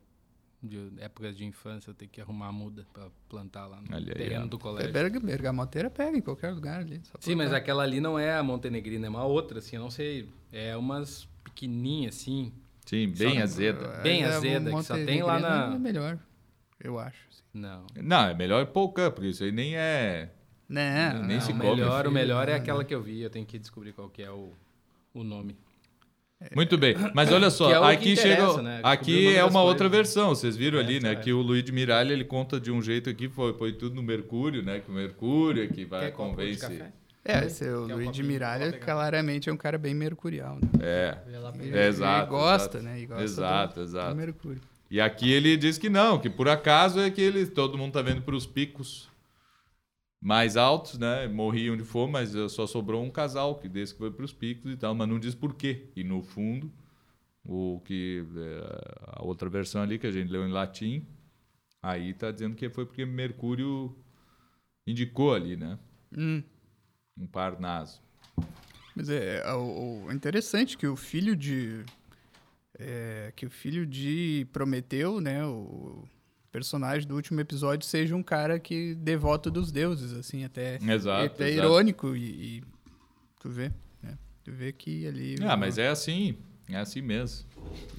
De 0.66 0.94
épocas 1.00 1.36
de 1.36 1.44
infância, 1.44 1.90
eu 1.90 1.94
tenho 1.94 2.10
que 2.10 2.22
arrumar 2.22 2.48
a 2.48 2.52
muda 2.54 2.88
pra 2.94 3.10
plantar 3.28 3.66
lá 3.68 3.82
no 3.82 3.94
Olha 3.94 4.08
aí, 4.08 4.14
terreno 4.14 4.46
ó. 4.46 4.48
do 4.48 4.56
É 4.56 4.60
colégio. 4.60 4.94
berga, 4.94 5.20
bergamoteira 5.20 5.90
pega 5.90 6.18
em 6.18 6.22
qualquer 6.22 6.52
lugar 6.52 6.80
ali. 6.80 7.02
só 7.04 7.18
Sim, 7.20 7.36
mas 7.36 7.52
aquela 7.52 7.84
ali 7.84 8.00
não 8.00 8.18
é 8.18 8.38
a 8.38 8.42
montenegrina, 8.42 9.06
é 9.08 9.10
uma 9.10 9.26
outra, 9.26 9.60
assim, 9.60 9.76
eu 9.76 9.82
não 9.82 9.90
sei. 9.92 10.30
É 10.54 10.78
umas 10.78 11.28
pequenininhas, 11.44 12.16
assim. 12.16 12.54
Sim, 12.86 13.10
bem 13.10 13.36
Só- 13.40 13.44
azeda. 13.44 13.88
bem 14.02 14.24
É, 14.24 14.28
azeda, 14.28 14.72
que 14.74 14.84
só 14.84 14.96
tem 14.96 15.22
lá 15.22 15.38
na- 15.40 15.76
É 15.76 15.78
melhor, 15.78 16.18
eu 16.82 16.98
acho. 16.98 17.28
assim. 17.30 17.44
Não. 17.54 17.86
Não, 18.02 18.26
é 18.30 18.34
melhor 18.34 18.66
pouca, 18.68 19.12
porque 19.12 19.30
isso 19.32 19.44
aí 19.44 19.52
nem 19.52 19.76
é. 19.76 20.32
Não, 20.70 21.24
Nem 21.24 21.38
não, 21.38 21.42
se 21.46 21.52
o 21.52 21.56
come, 21.58 21.70
melhor, 21.70 22.08
o 22.08 22.12
melhor 22.12 22.48
é 22.48 22.56
aquela 22.56 22.86
que 22.86 22.96
eu 22.96 23.02
vi, 23.04 23.20
eu 23.22 23.30
tenho 23.30 23.46
que 23.46 23.60
descobrir 23.60 23.92
qual 23.92 24.10
que 24.10 24.24
é 24.24 24.32
o, 24.32 24.54
o 25.14 25.24
nome. 25.26 25.58
Muito 26.56 26.78
bem, 26.78 26.96
mas 27.14 27.32
olha 27.32 27.50
só, 27.50 27.72
é 27.72 27.80
o 27.80 27.84
aqui 27.84 28.16
chega. 28.16 28.62
né? 28.62 28.82
O 28.84 28.88
Aqui 28.88 29.28
é 29.36 29.44
uma 29.44 29.52
coisas. 29.52 29.68
outra 29.70 29.90
versão, 29.90 30.30
vocês 30.30 30.56
viram 30.56 30.78
ali, 30.80 30.98
Essa 30.98 31.08
né? 31.08 31.12
é. 31.14 31.16
Que 31.16 31.32
o 31.34 31.42
Luiz 31.42 31.64
de 31.64 31.72
Miralha 31.72 32.14
ele 32.14 32.24
conta 32.26 32.60
de 32.60 32.72
um 32.72 32.82
jeito 32.82 33.10
aqui, 33.10 33.28
foi, 33.30 33.54
foi 33.54 33.72
tudo 33.74 33.96
no 33.96 34.04
Mercúrio, 34.04 34.62
né? 34.64 34.80
Que 34.80 34.92
o 34.92 34.94
Mercúrio 34.94 35.64
é 35.64 35.68
que 35.68 35.86
vai 35.86 36.02
Quer 36.06 36.12
copo 36.12 36.30
de 36.32 36.36
convence. 36.36 36.60
café? 36.62 36.92
É, 37.26 37.46
esse, 37.46 37.64
o 37.70 37.88
Quer 37.88 37.94
um 37.94 37.98
Luiz 37.98 38.12
de? 38.12 38.22
Miralha 38.24 38.72
claramente 38.74 39.50
é 39.50 39.54
um 39.54 39.58
cara 39.58 39.78
bem 39.78 39.94
mercurial, 39.94 40.56
né? 40.62 40.70
É, 40.82 41.12
pra- 41.12 41.54
Ele, 41.64 41.78
É, 41.78 41.88
exato, 41.88 42.20
ele 42.24 42.30
gosta, 42.30 42.78
exato. 42.80 42.84
né? 42.84 43.00
E 43.00 43.06
gosta 43.06 43.24
Exato, 43.24 43.76
do, 43.76 43.82
exato. 43.86 44.10
do 44.10 44.16
Mercúrio. 44.18 44.62
E 44.92 45.00
aqui 45.00 45.32
ele 45.32 45.56
diz 45.58 45.78
que 45.78 45.90
não, 45.90 46.20
que 46.20 46.30
por 46.30 46.50
acaso 46.50 47.00
é 47.00 47.10
que 47.10 47.22
ele, 47.22 47.46
todo 47.48 47.78
mundo 47.78 47.94
tá 47.94 48.02
vendo 48.02 48.22
para 48.22 48.36
os 48.36 48.46
picos 48.46 49.08
mais 50.24 50.56
altos, 50.56 50.98
né? 50.98 51.28
Morriam 51.28 51.76
de 51.76 51.84
fome, 51.84 52.14
mas 52.14 52.30
só 52.54 52.66
sobrou 52.66 53.04
um 53.04 53.12
casal 53.12 53.60
que 53.60 53.68
desse 53.68 53.92
que 53.92 54.00
foi 54.00 54.10
para 54.10 54.24
os 54.24 54.32
picos 54.32 54.72
e 54.72 54.78
tal, 54.78 54.96
mas 54.96 55.10
não 55.10 55.20
diz 55.20 55.36
por 55.36 55.54
quê. 55.54 55.90
E 55.98 56.04
no 56.04 56.24
fundo, 56.24 56.72
o 57.44 57.82
que 57.84 58.26
eh, 58.38 59.02
a 59.06 59.26
outra 59.26 59.50
versão 59.50 59.82
ali 59.82 60.00
que 60.00 60.08
a 60.08 60.12
gente 60.12 60.32
leu 60.32 60.48
em 60.48 60.52
latim, 60.52 61.06
aí 61.82 62.14
tá 62.14 62.32
dizendo 62.32 62.56
que 62.56 62.70
foi 62.70 62.86
porque 62.86 63.06
Mercúrio 63.06 63.94
indicou 64.88 65.34
ali, 65.34 65.58
né? 65.58 65.78
Hum. 66.18 66.42
Um 67.18 67.28
Parnaso. 67.28 68.02
Mas 68.96 69.10
é, 69.10 69.42
é 69.46 69.54
o, 69.54 70.06
o 70.06 70.12
interessante 70.14 70.78
que 70.78 70.88
o 70.88 70.96
filho 70.96 71.36
de 71.36 71.84
é, 72.80 73.34
que 73.36 73.46
o 73.46 73.50
filho 73.50 73.86
de 73.86 74.48
Prometeu, 74.54 75.20
né, 75.20 75.46
o 75.46 76.08
personagem 76.54 77.08
do 77.08 77.16
último 77.16 77.42
episódio 77.42 77.88
seja 77.88 78.16
um 78.16 78.22
cara 78.22 78.60
que 78.60 78.94
devoto 78.94 79.50
dos 79.50 79.72
deuses, 79.72 80.14
assim, 80.14 80.46
até 80.46 80.76
Exato. 80.76 81.26
até 81.26 81.50
exato. 81.50 81.68
irônico 81.68 82.16
e, 82.16 82.22
e 82.60 82.64
tu 83.42 83.50
vê, 83.50 83.72
né? 84.04 84.16
Tu 84.44 84.52
vê 84.52 84.72
que 84.72 85.08
ali 85.08 85.36
Ah, 85.42 85.58
mas 85.58 85.80
é 85.80 85.88
assim, 85.88 86.38
é 86.70 86.78
assim 86.78 87.02
mesmo. 87.02 87.50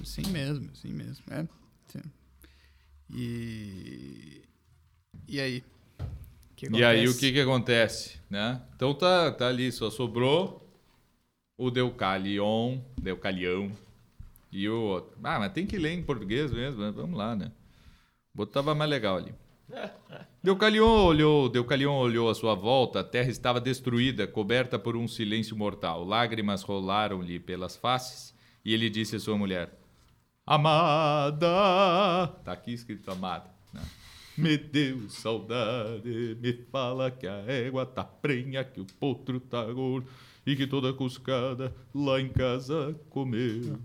Sim 0.05 0.27
mesmo, 0.29 0.73
sim 0.73 0.93
mesmo. 0.93 1.23
É. 1.29 1.45
E. 3.13 4.41
E 5.27 5.39
aí? 5.39 5.63
E 6.71 6.83
aí 6.83 7.07
o 7.09 7.17
que 7.17 7.33
que 7.33 7.41
acontece, 7.41 8.17
né? 8.29 8.61
Então 8.75 8.93
tá, 8.93 9.31
tá 9.33 9.47
ali, 9.49 9.69
só 9.69 9.89
sobrou 9.89 10.65
o 11.57 11.69
Deucalion, 11.69 12.79
Deucalião 13.01 13.69
e 14.49 14.69
o 14.69 14.81
outro. 14.81 15.17
Ah, 15.21 15.39
mas 15.39 15.51
tem 15.51 15.67
que 15.67 15.77
ler 15.77 15.91
em 15.91 16.01
português 16.01 16.51
mesmo, 16.51 16.81
né? 16.81 16.91
vamos 16.91 17.17
lá, 17.17 17.35
né? 17.35 17.51
Botava 18.35 18.75
mais 18.75 18.89
legal 18.89 19.15
ali. 19.15 19.33
Deucalion 20.43 21.05
olhou, 21.05 21.47
Deucalion 21.47 21.95
olhou 21.95 22.29
à 22.29 22.35
sua 22.35 22.53
volta, 22.53 22.99
a 22.99 23.03
terra 23.03 23.29
estava 23.29 23.61
destruída, 23.61 24.27
coberta 24.27 24.77
por 24.77 24.97
um 24.97 25.07
silêncio 25.07 25.55
mortal. 25.55 26.03
Lágrimas 26.03 26.61
rolaram-lhe 26.61 27.39
pelas 27.39 27.77
faces 27.77 28.35
e 28.63 28.73
ele 28.73 28.89
disse 28.89 29.15
à 29.15 29.19
sua 29.19 29.37
mulher: 29.37 29.71
Amada! 30.45 31.47
Tá 32.43 32.51
aqui 32.51 32.73
escrito 32.73 33.09
amada. 33.09 33.49
Né? 33.73 33.81
Me 34.37 34.57
deu 34.57 35.09
saudade, 35.09 36.37
me 36.41 36.53
fala 36.69 37.09
que 37.09 37.25
a 37.25 37.37
égua 37.47 37.85
tá 37.85 38.03
prenha, 38.03 38.65
que 38.65 38.81
o 38.81 38.85
potro 38.99 39.39
tá 39.39 39.63
gordo 39.63 40.07
e 40.45 40.57
que 40.57 40.67
toda 40.67 40.91
cuscada 40.91 41.73
lá 41.93 42.19
em 42.19 42.27
casa 42.27 42.99
comeu. 43.09 43.79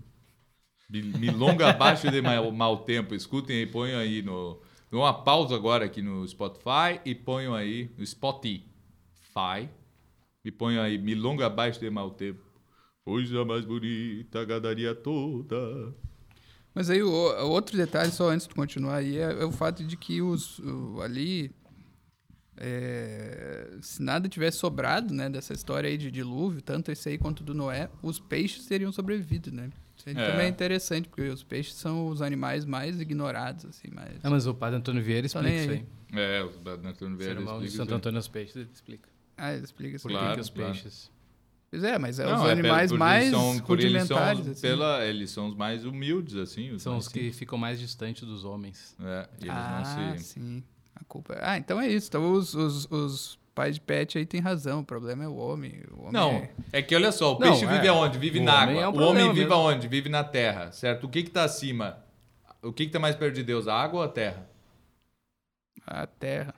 Mi- 0.91 1.03
Milonga 1.19 1.69
abaixo 1.69 2.09
de 2.11 2.21
mau, 2.21 2.51
mau 2.51 2.77
tempo. 2.79 3.15
Escutem 3.15 3.57
aí, 3.59 3.65
ponham 3.67 3.99
aí 3.99 4.21
no. 4.21 4.59
Dou 4.89 5.01
uma 5.01 5.13
pausa 5.13 5.55
agora 5.55 5.85
aqui 5.85 6.01
no 6.01 6.27
Spotify 6.27 6.99
e 7.05 7.15
ponham 7.15 7.53
aí 7.55 7.89
no 7.97 8.05
Spotify. 8.05 9.69
E 10.43 10.51
ponham 10.51 10.83
aí 10.83 10.97
Milonga 10.97 11.45
abaixo 11.45 11.79
de 11.79 11.89
mau 11.89 12.09
tempo. 12.11 12.41
Coisa 13.05 13.45
mais 13.45 13.63
bonita, 13.65 14.43
gadaria 14.45 14.93
toda. 14.93 15.93
Mas 16.73 16.89
aí 16.89 17.01
o, 17.01 17.09
o 17.09 17.49
outro 17.49 17.75
detalhe, 17.77 18.11
só 18.11 18.29
antes 18.29 18.47
de 18.47 18.53
continuar 18.53 18.95
aí, 18.97 19.17
é, 19.17 19.41
é 19.41 19.45
o 19.45 19.51
fato 19.51 19.83
de 19.83 19.95
que 19.97 20.21
os 20.21 20.59
o- 20.59 21.01
ali. 21.01 21.51
é, 22.57 23.77
se 23.81 24.01
nada 24.01 24.27
tivesse 24.29 24.57
sobrado, 24.57 25.13
né, 25.13 25.29
dessa 25.29 25.53
história 25.53 25.89
aí 25.89 25.97
de 25.97 26.11
dilúvio, 26.11 26.61
tanto 26.61 26.91
esse 26.91 27.09
aí 27.09 27.17
quanto 27.17 27.43
do 27.43 27.53
Noé, 27.53 27.89
os 28.03 28.19
peixes 28.19 28.65
teriam 28.65 28.91
sobrevivido, 28.91 29.51
né? 29.51 29.69
Isso 30.01 30.09
aí 30.09 30.15
É. 30.17 30.31
também 30.31 30.45
é 30.47 30.49
interessante, 30.49 31.07
porque 31.07 31.21
os 31.29 31.43
peixes 31.43 31.75
são 31.75 32.07
os 32.07 32.21
animais 32.23 32.65
mais 32.65 32.99
ignorados, 32.99 33.65
assim, 33.65 33.87
mais... 33.93 34.09
Ah, 34.23 34.29
mas 34.31 34.47
o 34.47 34.53
padre 34.53 34.77
Antônio 34.79 35.03
Vieira 35.03 35.29
Tá 35.29 35.39
explica 35.39 35.55
isso 35.61 35.69
aí. 35.69 35.85
aí. 36.13 36.19
É, 36.19 36.43
o 36.43 36.47
Antônio 36.87 37.17
Vieira 37.17 37.35
Sermão 37.35 37.59
de 37.59 37.65
explica 37.67 37.69
Santo 37.69 37.69
isso 37.69 37.81
aí. 37.81 37.93
Antônio 37.97 38.17
aos 38.17 38.27
Peixes, 38.27 38.55
ele 38.55 38.69
explica. 38.73 39.09
Ah, 39.37 39.53
ele 39.53 39.63
explica 39.63 39.95
isso 39.95 40.03
Por 40.03 40.11
aí. 40.11 40.17
que 40.17 40.21
Claro, 40.23 40.35
que 40.35 40.41
os 40.41 40.49
claro. 40.49 40.71
peixes... 40.73 41.11
Pois 41.69 41.83
é, 41.85 41.97
mas 41.97 42.19
é 42.19 42.25
Não, 42.25 42.35
os 42.43 42.49
é 42.49 42.51
animais 42.51 42.91
mais 42.91 43.27
eles 43.27 43.39
são- 43.39 43.59
porque 43.59 43.83
eles 43.85 44.03
são 44.07 44.17
rudimentares, 44.17 44.41
os- 44.41 44.47
assim. 44.49 44.61
pela, 44.61 45.05
eles 45.05 45.29
são 45.29 45.47
os 45.47 45.55
mais 45.55 45.85
humildes, 45.85 46.35
assim. 46.35 46.77
São 46.79 46.93
mais 46.93 47.05
os 47.05 47.11
que 47.13 47.31
ficam 47.31 47.57
mais 47.57 47.79
distantes 47.79 48.23
dos 48.27 48.43
homens. 48.43 48.93
É, 48.99 49.29
e 49.39 49.43
eles 49.45 49.55
ah, 49.55 49.83
não 50.09 50.17
se... 50.17 50.23
sim. 50.25 50.63
A 50.95 51.03
culpa. 51.05 51.37
Ah, 51.41 51.57
então 51.57 51.79
é 51.79 51.87
isso. 51.87 52.07
Então 52.09 52.33
os, 52.33 52.53
os, 52.53 52.91
os 52.91 53.39
pais 53.61 53.75
de 53.75 53.81
pet 53.81 54.17
aí 54.17 54.25
têm 54.25 54.41
razão. 54.41 54.79
O 54.79 54.83
problema 54.85 55.23
é 55.23 55.27
o 55.27 55.35
homem. 55.35 55.83
O 55.91 55.99
homem 56.01 56.11
Não, 56.13 56.31
é- 56.31 56.51
é 56.73 56.81
que 56.81 56.95
olha 56.95 57.11
só, 57.11 57.35
o 57.35 57.39
Não, 57.39 57.47
peixe 57.47 57.65
é. 57.65 57.67
vive 57.67 57.87
aonde? 57.87 58.17
Vive 58.17 58.39
O 58.39 58.43
na 58.43 58.63
homem 58.63 58.69
água. 58.69 58.81
é 58.83 58.87
um 58.87 58.91
o 58.91 59.09
homem 59.09 59.27
vive 59.29 59.39
mesmo. 59.41 59.53
aonde? 59.53 59.87
Vive 59.87 60.09
na 60.09 60.23
terra, 60.23 60.71
certo? 60.71 61.05
O 61.05 61.09
que 61.09 61.23
que 61.23 61.29
tá 61.29 61.43
acima? 61.43 61.97
O 62.61 62.71
que 62.73 62.85
que 62.85 62.91
tá 62.91 62.99
mais 62.99 63.15
perto 63.15 63.35
de 63.35 63.43
Deus, 63.43 63.67
a 63.67 63.75
água 63.75 63.99
ou 63.99 64.05
a 64.05 64.09
terra? 64.09 64.47
a 65.85 66.05
terra. 66.07 66.53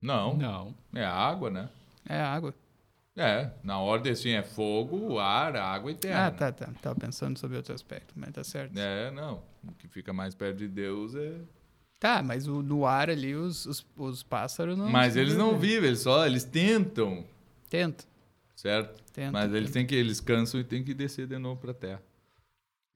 Não, 0.00 0.36
Não. 0.36 0.74
é 0.94 1.04
a 1.04 1.12
água, 1.12 1.50
né? 1.50 1.68
É 2.08 2.16
a 2.16 2.32
água. 2.32 2.54
É, 3.16 3.50
na 3.62 3.78
ordem 3.78 4.12
assim 4.12 4.30
é 4.30 4.42
fogo, 4.42 5.18
ar, 5.18 5.56
água 5.56 5.90
e 5.90 5.94
terra. 5.94 6.26
ah, 6.26 6.30
né? 6.30 6.36
tá, 6.36 6.52
tá. 6.52 6.68
Tava 6.82 6.98
pensando 6.98 7.38
sobre 7.38 7.56
outro 7.56 7.72
aspecto, 7.74 8.12
mas 8.16 8.30
tá 8.32 8.42
certo. 8.42 8.76
É, 8.78 9.10
não. 9.12 9.42
O 9.66 9.72
que 9.72 9.86
fica 9.88 10.12
mais 10.12 10.34
perto 10.34 10.56
de 10.58 10.68
Deus 10.68 11.14
é. 11.14 11.32
Tá, 12.04 12.22
mas 12.22 12.46
o, 12.46 12.62
no 12.62 12.84
ar 12.84 13.08
ali 13.08 13.34
os, 13.34 13.64
os, 13.64 13.86
os 13.96 14.22
pássaros 14.22 14.76
não. 14.76 14.90
Mas 14.90 15.16
eles 15.16 15.34
não 15.38 15.58
vivem, 15.58 15.88
eles 15.88 16.00
só 16.00 16.26
eles 16.26 16.44
tentam, 16.44 17.24
Tenta, 17.70 18.04
certo? 18.54 19.02
tenta. 19.10 19.32
Mas 19.32 19.54
eles 19.54 19.70
têm 19.70 19.86
que 19.86 19.94
eles 19.94 20.20
cansam 20.20 20.60
e 20.60 20.64
têm 20.64 20.84
que 20.84 20.92
descer 20.92 21.26
de 21.26 21.38
novo 21.38 21.58
para 21.62 21.70
a 21.70 21.74
terra, 21.74 22.02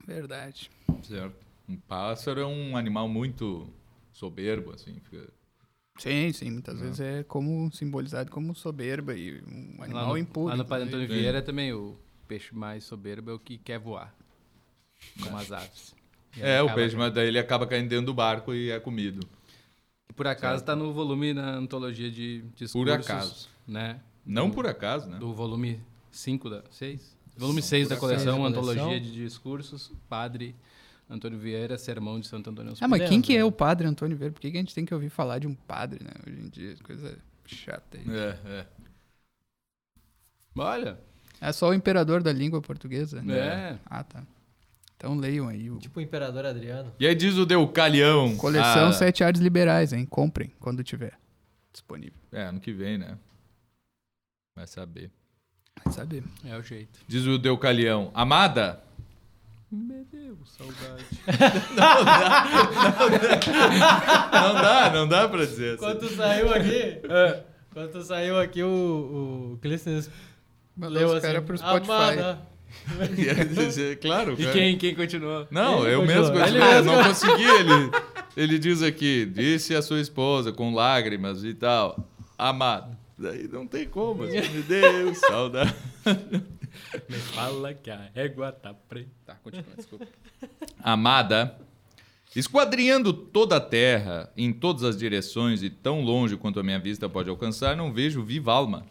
Verdade. 0.06 0.70
certo? 1.02 1.34
Um 1.66 1.76
pássaro 1.78 2.40
é 2.42 2.46
um 2.46 2.76
animal 2.76 3.08
muito 3.08 3.66
soberbo, 4.12 4.72
assim, 4.74 5.00
fica- 5.00 5.32
Sim, 5.98 6.30
sim. 6.34 6.50
Muitas 6.50 6.78
vezes 6.78 7.00
é 7.00 7.22
como 7.24 7.72
simbolizado 7.72 8.30
como 8.30 8.54
soberba 8.54 9.14
e 9.14 9.40
um 9.42 9.76
Lá 9.78 9.84
animal 9.86 10.08
no, 10.08 10.18
impuro. 10.18 10.48
lá 10.48 10.56
no 10.56 10.66
Padre. 10.66 10.88
Antônio 10.88 11.08
Vieira 11.08 11.40
também 11.40 11.72
o 11.72 11.96
peixe 12.28 12.54
mais 12.54 12.84
soberbo 12.84 13.30
é 13.30 13.32
o 13.34 13.38
que 13.38 13.56
quer 13.56 13.78
voar. 13.78 14.14
Como 15.22 15.34
as 15.38 15.50
aves. 15.50 15.96
É, 16.40 16.62
o 16.62 16.74
peixe, 16.74 16.96
mas 16.96 17.12
daí 17.12 17.28
ele 17.28 17.38
acaba 17.38 17.66
caindo 17.66 17.88
dentro 17.88 18.06
do 18.06 18.14
barco 18.14 18.54
e 18.54 18.70
é 18.70 18.78
comido. 18.80 19.26
E 20.08 20.12
por 20.12 20.26
acaso 20.26 20.60
está 20.60 20.74
no 20.74 20.92
volume 20.92 21.34
na 21.34 21.50
antologia 21.50 22.10
de 22.10 22.42
discursos. 22.54 23.10
acaso. 23.10 23.48
Né? 23.66 24.00
Não 24.24 24.48
do, 24.48 24.54
por 24.54 24.66
acaso, 24.66 25.08
né? 25.08 25.18
Do 25.18 25.32
volume 25.32 25.80
5 26.10 26.50
da 26.50 26.62
6? 26.70 27.16
Volume 27.36 27.60
Não 27.60 27.68
6 27.68 27.88
por 27.88 27.94
da 27.94 28.00
coleção. 28.00 28.44
Antologia 28.44 28.82
Coleção. 28.82 29.04
de 29.04 29.12
Discursos, 29.12 29.92
Padre 30.08 30.54
Antônio 31.08 31.38
Vieira, 31.38 31.78
Sermão 31.78 32.20
de 32.20 32.26
Santo 32.26 32.50
Antônio 32.50 32.74
Ah, 32.80 32.88
mas 32.88 33.08
quem 33.08 33.22
que 33.22 33.36
é 33.36 33.44
o 33.44 33.50
padre 33.50 33.86
Antônio 33.86 34.16
Vieira? 34.16 34.32
Por 34.32 34.40
que, 34.40 34.50
que 34.50 34.56
a 34.56 34.60
gente 34.60 34.74
tem 34.74 34.84
que 34.84 34.92
ouvir 34.92 35.08
falar 35.08 35.38
de 35.38 35.46
um 35.46 35.54
padre, 35.54 36.04
né? 36.04 36.10
Hoje 36.26 36.40
em 36.40 36.48
dia, 36.48 36.74
coisa 36.82 37.16
chata 37.46 37.96
aí. 37.96 38.04
É, 38.10 38.38
é. 38.46 38.66
Olha, 40.56 40.98
É 41.40 41.52
só 41.52 41.70
o 41.70 41.74
imperador 41.74 42.22
da 42.22 42.32
língua 42.32 42.60
portuguesa? 42.60 43.22
É. 43.30 43.78
Ah, 43.86 44.02
tá. 44.02 44.22
Então 44.98 45.16
leiam 45.16 45.48
aí. 45.48 45.70
O... 45.70 45.78
Tipo 45.78 46.00
o 46.00 46.02
Imperador 46.02 46.44
Adriano. 46.44 46.92
E 46.98 47.06
aí 47.06 47.14
diz 47.14 47.36
o 47.36 47.46
Deucalião. 47.46 48.36
Coleção 48.36 48.88
ah, 48.88 48.92
Sete 48.92 49.22
Artes 49.22 49.40
Liberais, 49.40 49.92
hein? 49.92 50.04
Comprem 50.04 50.52
quando 50.58 50.82
tiver 50.82 51.12
disponível. 51.72 52.18
É, 52.32 52.42
ano 52.42 52.58
que 52.58 52.72
vem, 52.72 52.98
né? 52.98 53.16
Vai 54.56 54.66
saber. 54.66 55.08
Vai 55.84 55.94
saber. 55.94 56.24
É 56.44 56.56
o 56.56 56.62
jeito. 56.62 56.98
Diz 57.06 57.24
o 57.26 57.38
Deucalião. 57.38 58.10
Amada, 58.12 58.82
Meu 59.70 60.04
Deus, 60.06 60.50
saudade. 60.50 61.04
não 64.32 64.54
dá, 64.54 64.90
não 64.92 65.06
dá 65.06 65.28
pra 65.28 65.44
dizer 65.44 65.74
assim. 65.74 65.78
Quando 65.78 66.00
tu 66.00 66.08
saiu 66.08 66.52
aqui, 66.52 67.00
quando 67.72 67.92
tu 67.92 68.02
saiu 68.02 68.40
aqui, 68.40 68.64
o, 68.64 69.52
o 69.52 69.58
Clístenes 69.58 70.10
Mandou 70.76 70.98
leu 70.98 71.06
os 71.08 71.14
assim, 71.14 71.26
caras 71.26 71.44
pro 71.44 71.56
Spotify. 71.56 71.92
Amada. 71.92 72.47
Claro, 74.00 74.34
E 74.38 74.52
quem, 74.52 74.78
quem 74.78 74.94
continuou? 74.94 75.46
Não, 75.50 75.84
Ele 75.84 75.94
eu 75.94 76.00
continua. 76.00 76.20
mesmo 76.22 76.38
continuei, 76.38 76.60
mesmo. 76.74 76.92
não 76.92 77.04
consegui. 77.04 77.44
Ele, 77.44 77.90
ele 78.36 78.58
diz 78.58 78.82
aqui, 78.82 79.26
disse 79.26 79.74
a 79.74 79.82
sua 79.82 80.00
esposa 80.00 80.52
com 80.52 80.74
lágrimas 80.74 81.44
e 81.44 81.54
tal, 81.54 82.08
amado. 82.38 82.96
Daí 83.18 83.48
não 83.48 83.66
tem 83.66 83.86
como, 83.86 84.22
assim, 84.22 84.40
meu 84.52 84.62
Deus, 84.62 85.18
saudade. 85.18 85.74
Me 87.08 87.16
fala 87.16 87.74
que 87.74 87.90
a 87.90 88.08
régua 88.14 88.52
tá 88.52 88.72
preta. 88.72 89.08
Tá, 89.26 89.34
continua, 89.42 89.64
desculpa. 89.76 90.06
Amada, 90.80 91.58
esquadrinhando 92.36 93.12
toda 93.12 93.56
a 93.56 93.60
terra, 93.60 94.30
em 94.36 94.52
todas 94.52 94.84
as 94.84 94.96
direções 94.96 95.62
e 95.62 95.70
tão 95.70 96.02
longe 96.02 96.36
quanto 96.36 96.60
a 96.60 96.62
minha 96.62 96.78
vista 96.78 97.08
pode 97.08 97.28
alcançar, 97.28 97.76
não 97.76 97.92
vejo 97.92 98.22
viva 98.22 98.52
alma. 98.52 98.86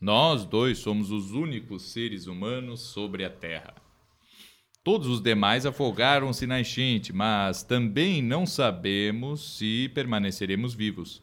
Nós 0.00 0.46
dois 0.46 0.78
somos 0.78 1.10
os 1.10 1.32
únicos 1.32 1.92
seres 1.92 2.26
humanos 2.26 2.80
sobre 2.80 3.22
a 3.22 3.28
terra. 3.28 3.74
Todos 4.82 5.06
os 5.08 5.20
demais 5.20 5.66
afogaram-se 5.66 6.46
na 6.46 6.58
enchente, 6.58 7.12
mas 7.12 7.62
também 7.62 8.22
não 8.22 8.46
sabemos 8.46 9.58
se 9.58 9.90
permaneceremos 9.94 10.72
vivos. 10.72 11.22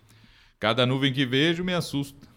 Cada 0.60 0.86
nuvem 0.86 1.12
que 1.12 1.26
vejo 1.26 1.64
me 1.64 1.74
assusta. 1.74 2.28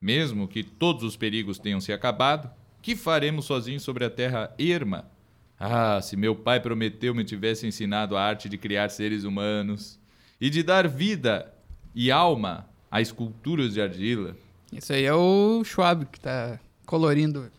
Mesmo 0.00 0.46
que 0.46 0.62
todos 0.62 1.02
os 1.02 1.16
perigos 1.16 1.58
tenham 1.58 1.80
se 1.80 1.92
acabado, 1.92 2.48
que 2.80 2.94
faremos 2.94 3.46
sozinhos 3.46 3.82
sobre 3.82 4.04
a 4.04 4.10
terra 4.10 4.54
erma? 4.56 5.10
Ah, 5.58 6.00
se 6.00 6.16
meu 6.16 6.36
pai 6.36 6.60
prometeu 6.60 7.12
me 7.12 7.24
tivesse 7.24 7.66
ensinado 7.66 8.16
a 8.16 8.22
arte 8.22 8.48
de 8.48 8.56
criar 8.56 8.88
seres 8.88 9.24
humanos 9.24 9.98
e 10.40 10.48
de 10.48 10.62
dar 10.62 10.86
vida 10.86 11.52
e 11.92 12.08
alma 12.08 12.68
a 12.88 13.00
esculturas 13.00 13.74
de 13.74 13.80
argila. 13.80 14.36
Isso 14.72 14.92
aí 14.92 15.04
é 15.04 15.14
o 15.14 15.62
Schwab 15.64 16.06
que 16.06 16.18
tá 16.18 16.58
colorindo. 16.86 17.50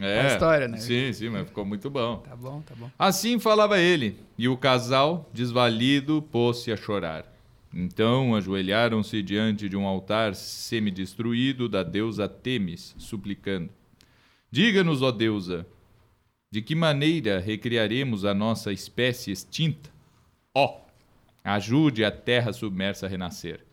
É, 0.00 0.20
A 0.20 0.26
história, 0.32 0.68
né? 0.68 0.76
Sim, 0.78 1.12
sim, 1.12 1.30
mas 1.30 1.46
ficou 1.46 1.64
muito 1.64 1.88
bom. 1.88 2.18
Tá 2.18 2.36
bom, 2.36 2.60
tá 2.60 2.74
bom. 2.74 2.90
Assim 2.98 3.38
falava 3.38 3.78
ele, 3.78 4.18
e 4.36 4.46
o 4.48 4.56
casal, 4.56 5.30
desvalido, 5.32 6.20
pôs-se 6.20 6.70
a 6.70 6.76
chorar. 6.76 7.24
Então 7.72 8.34
ajoelharam-se 8.34 9.22
diante 9.22 9.68
de 9.68 9.76
um 9.76 9.86
altar 9.86 10.34
semidestruído 10.34 11.68
da 11.68 11.82
deusa 11.82 12.28
Temis, 12.28 12.94
suplicando: 12.98 13.70
Diga-nos, 14.50 15.02
ó 15.02 15.10
deusa, 15.10 15.66
de 16.50 16.62
que 16.62 16.74
maneira 16.74 17.38
recriaremos 17.38 18.24
a 18.24 18.32
nossa 18.32 18.72
espécie 18.72 19.30
extinta? 19.30 19.90
Ó, 20.54 20.80
ajude 21.44 22.04
a 22.04 22.10
terra 22.10 22.52
submersa 22.52 23.06
a 23.06 23.08
renascer. 23.08 23.64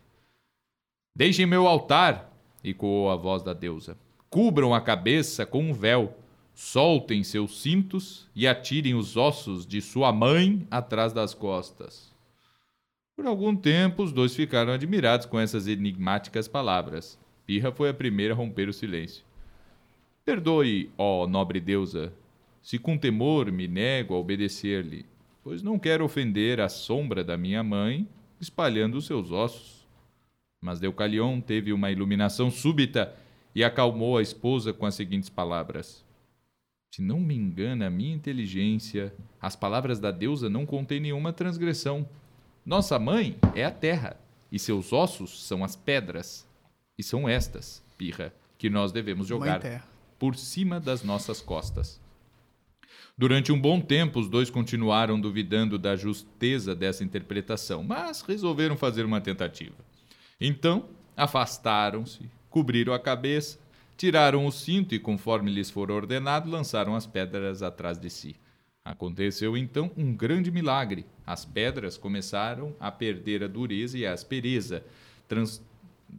Deixem 1.16 1.46
meu 1.46 1.66
altar, 1.66 2.30
ecoou 2.64 3.10
a 3.10 3.16
voz 3.16 3.42
da 3.42 3.52
deusa. 3.52 3.96
Cubram 4.30 4.74
a 4.74 4.80
cabeça 4.80 5.44
com 5.44 5.62
um 5.62 5.72
véu, 5.72 6.16
soltem 6.54 7.22
seus 7.22 7.60
cintos 7.60 8.28
e 8.34 8.46
atirem 8.46 8.94
os 8.94 9.16
ossos 9.16 9.66
de 9.66 9.80
sua 9.80 10.12
mãe 10.12 10.66
atrás 10.70 11.12
das 11.12 11.34
costas. 11.34 12.12
Por 13.14 13.26
algum 13.26 13.54
tempo, 13.54 14.02
os 14.02 14.12
dois 14.12 14.34
ficaram 14.34 14.72
admirados 14.72 15.26
com 15.26 15.38
essas 15.38 15.68
enigmáticas 15.68 16.48
palavras. 16.48 17.18
Pirra 17.46 17.70
foi 17.70 17.90
a 17.90 17.94
primeira 17.94 18.34
a 18.34 18.36
romper 18.36 18.68
o 18.68 18.72
silêncio. 18.72 19.24
Perdoe, 20.24 20.90
ó 20.96 21.26
nobre 21.26 21.60
deusa, 21.60 22.12
se 22.62 22.78
com 22.78 22.96
temor 22.96 23.52
me 23.52 23.68
nego 23.68 24.14
a 24.14 24.18
obedecer-lhe, 24.18 25.04
pois 25.42 25.62
não 25.62 25.78
quero 25.78 26.04
ofender 26.04 26.60
a 26.60 26.68
sombra 26.68 27.22
da 27.22 27.36
minha 27.36 27.62
mãe 27.62 28.08
espalhando 28.40 28.96
os 28.96 29.06
seus 29.06 29.30
ossos. 29.30 29.83
Mas 30.64 30.80
Deucalion 30.80 31.42
teve 31.42 31.74
uma 31.74 31.90
iluminação 31.90 32.50
súbita 32.50 33.14
e 33.54 33.62
acalmou 33.62 34.16
a 34.16 34.22
esposa 34.22 34.72
com 34.72 34.86
as 34.86 34.94
seguintes 34.94 35.28
palavras: 35.28 36.02
Se 36.90 37.02
não 37.02 37.20
me 37.20 37.34
engana 37.34 37.86
a 37.86 37.90
minha 37.90 38.14
inteligência, 38.14 39.12
as 39.38 39.54
palavras 39.54 40.00
da 40.00 40.10
deusa 40.10 40.48
não 40.48 40.64
contêm 40.64 41.00
nenhuma 41.00 41.34
transgressão. 41.34 42.08
Nossa 42.64 42.98
mãe 42.98 43.36
é 43.54 43.62
a 43.62 43.70
terra, 43.70 44.16
e 44.50 44.58
seus 44.58 44.90
ossos 44.90 45.44
são 45.46 45.62
as 45.62 45.76
pedras. 45.76 46.46
E 46.96 47.02
são 47.02 47.28
estas, 47.28 47.84
pirra, 47.98 48.32
que 48.56 48.70
nós 48.70 48.90
devemos 48.90 49.26
jogar 49.26 49.60
por 50.18 50.34
cima 50.34 50.80
das 50.80 51.02
nossas 51.02 51.42
costas. 51.42 52.00
Durante 53.18 53.52
um 53.52 53.60
bom 53.60 53.82
tempo, 53.82 54.18
os 54.18 54.30
dois 54.30 54.48
continuaram 54.48 55.20
duvidando 55.20 55.78
da 55.78 55.94
justeza 55.94 56.74
dessa 56.74 57.04
interpretação, 57.04 57.82
mas 57.82 58.22
resolveram 58.22 58.78
fazer 58.78 59.04
uma 59.04 59.20
tentativa. 59.20 59.74
Então, 60.46 60.84
afastaram-se, 61.16 62.20
cobriram 62.50 62.92
a 62.92 62.98
cabeça, 62.98 63.58
tiraram 63.96 64.44
o 64.44 64.52
cinto 64.52 64.94
e, 64.94 64.98
conforme 64.98 65.50
lhes 65.50 65.70
for 65.70 65.90
ordenado, 65.90 66.50
lançaram 66.50 66.94
as 66.94 67.06
pedras 67.06 67.62
atrás 67.62 67.98
de 67.98 68.10
si. 68.10 68.36
Aconteceu 68.84 69.56
então 69.56 69.90
um 69.96 70.14
grande 70.14 70.50
milagre. 70.50 71.06
As 71.26 71.46
pedras 71.46 71.96
começaram 71.96 72.76
a 72.78 72.92
perder 72.92 73.42
a 73.42 73.48
dureza 73.48 73.96
e 73.96 74.04
a 74.04 74.12
aspereza, 74.12 74.84
trans- 75.26 75.62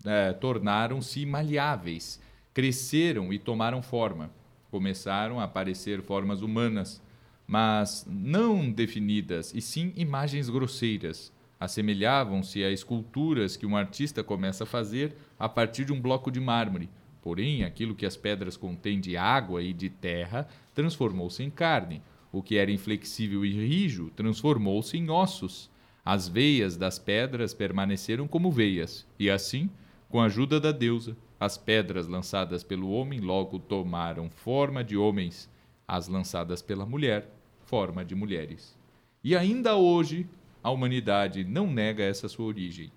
eh, 0.04 0.34
tornaram-se 0.34 1.24
maleáveis, 1.24 2.20
cresceram 2.52 3.32
e 3.32 3.38
tomaram 3.38 3.84
forma. 3.84 4.32
Começaram 4.72 5.40
a 5.40 5.44
aparecer 5.44 6.02
formas 6.02 6.42
humanas, 6.42 7.00
mas 7.46 8.04
não 8.10 8.72
definidas, 8.72 9.54
e 9.54 9.62
sim 9.62 9.94
imagens 9.96 10.50
grosseiras. 10.50 11.32
Assemelhavam-se 11.60 12.64
a 12.64 12.72
esculturas 12.72 13.56
que 13.56 13.66
um 13.66 13.78
artista 13.78 14.24
começa 14.24 14.64
a 14.64 14.68
fazer 14.68 15.16
a 15.40 15.48
partir 15.48 15.86
de 15.86 15.94
um 15.94 16.02
bloco 16.02 16.30
de 16.30 16.40
mármore. 16.40 16.90
Porém, 17.22 17.64
aquilo 17.64 17.96
que 17.96 18.06
as 18.06 18.16
pedras 18.16 18.56
contêm 18.56 19.00
de 19.00 19.18
água 19.18 19.64
e 19.64 19.74
de 19.74 19.90
terra 19.90 20.48
transformou-se 20.74 21.42
em 21.42 21.50
carne. 21.50 22.02
O 22.32 22.44
que 22.44 22.58
era 22.58 22.72
inflexível 22.72 23.46
e 23.46 23.52
rijo 23.52 24.12
transformou-se 24.16 24.98
em 24.98 25.10
ossos. 25.10 25.70
As 26.04 26.28
veias 26.28 26.78
das 26.78 27.00
pedras 27.00 27.54
permaneceram 27.54 28.28
como 28.28 28.52
veias, 28.52 29.08
e 29.18 29.30
assim, 29.30 29.70
com 30.08 30.20
a 30.22 30.26
ajuda 30.26 30.60
da 30.60 30.72
deusa, 30.72 31.18
as 31.40 31.58
pedras 31.58 32.08
lançadas 32.08 32.64
pelo 32.64 32.92
homem 32.92 33.20
logo 33.20 33.58
tomaram 33.58 34.30
forma 34.30 34.84
de 34.84 34.96
homens, 34.96 35.50
as 35.88 36.08
lançadas 36.08 36.62
pela 36.62 36.86
mulher, 36.86 37.30
forma 37.66 38.06
de 38.06 38.14
mulheres. 38.14 38.78
E 39.24 39.36
ainda 39.36 39.76
hoje, 39.76 40.28
a 40.66 40.72
humanidade 40.72 41.44
não 41.44 41.72
nega 41.72 42.04
essa 42.04 42.28
sua 42.28 42.46
origem. 42.46 42.92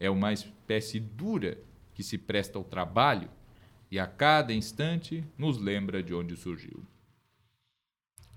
É 0.00 0.08
uma 0.08 0.32
espécie 0.32 0.98
dura 0.98 1.58
que 1.94 2.02
se 2.02 2.16
presta 2.16 2.56
ao 2.58 2.64
trabalho 2.64 3.28
e 3.90 3.98
a 3.98 4.06
cada 4.06 4.54
instante 4.54 5.22
nos 5.36 5.58
lembra 5.58 6.02
de 6.02 6.14
onde 6.14 6.34
surgiu. 6.36 6.82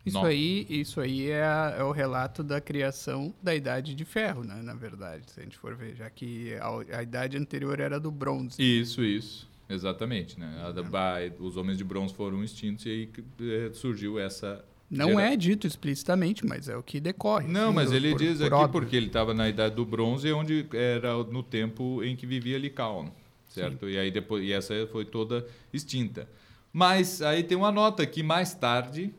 Isso 0.05 0.19
aí, 0.19 0.67
isso 0.69 0.99
aí 0.99 1.29
é, 1.29 1.41
a- 1.43 1.75
é 1.79 1.83
o 1.83 1.91
relato 1.91 2.43
da 2.43 2.59
criação 2.59 3.33
da 3.41 3.55
Idade 3.55 3.95
de 3.95 4.03
Ferro, 4.03 4.43
né? 4.43 4.61
Na 4.61 4.73
verdade, 4.75 5.31
se 5.31 5.39
a 5.39 5.43
gente 5.43 5.57
for 5.57 5.73
ver, 5.73 5.95
já 5.95 6.09
que 6.09 6.53
a, 6.55 6.97
a 6.99 7.01
idade 7.03 7.37
anterior 7.37 7.79
era 7.79 7.97
do 7.97 8.11
bronze. 8.11 8.61
Isso, 8.61 9.01
isso. 9.03 9.49
Exatamente, 9.69 10.37
né? 10.39 10.61
A 10.63 10.83
ba- 10.83 11.15
os 11.39 11.55
homens 11.57 11.77
de 11.77 11.83
bronze 11.85 12.13
foram 12.13 12.43
extintos 12.43 12.85
e 12.85 12.89
aí 12.89 13.09
eh, 13.41 13.71
surgiu 13.73 14.19
essa. 14.19 14.63
Não 14.89 15.19
é 15.19 15.35
dito 15.35 15.65
explicitamente, 15.65 16.45
mas 16.45 16.69
é 16.69 16.77
o 16.77 16.83
que 16.83 16.99
decorre. 16.99 17.47
Não, 17.47 17.65
assim, 17.67 17.75
mas 17.75 17.91
ele 17.91 18.11
por- 18.11 18.19
diz 18.19 18.37
por 18.37 18.45
aqui 18.45 18.53
óbvio. 18.55 18.69
porque 18.81 18.95
ele 18.95 19.07
estava 19.07 19.33
na 19.33 19.49
idade 19.49 19.75
do 19.75 19.85
bronze, 19.85 20.31
onde 20.31 20.65
era 20.73 21.15
no 21.23 21.41
tempo 21.41 22.03
em 22.03 22.15
que 22.15 22.25
vivia 22.25 22.57
Licaon, 22.57 23.09
certo? 23.49 23.89
E 23.89 23.97
aí 23.97 24.11
depois 24.11 24.43
e 24.43 24.53
essa 24.53 24.73
foi 24.91 25.03
toda 25.05 25.45
extinta. 25.73 26.29
Mas 26.71 27.21
aí 27.21 27.41
tem 27.43 27.57
uma 27.57 27.71
nota 27.71 28.05
que 28.05 28.21
mais 28.21 28.53
tarde, 28.53 29.11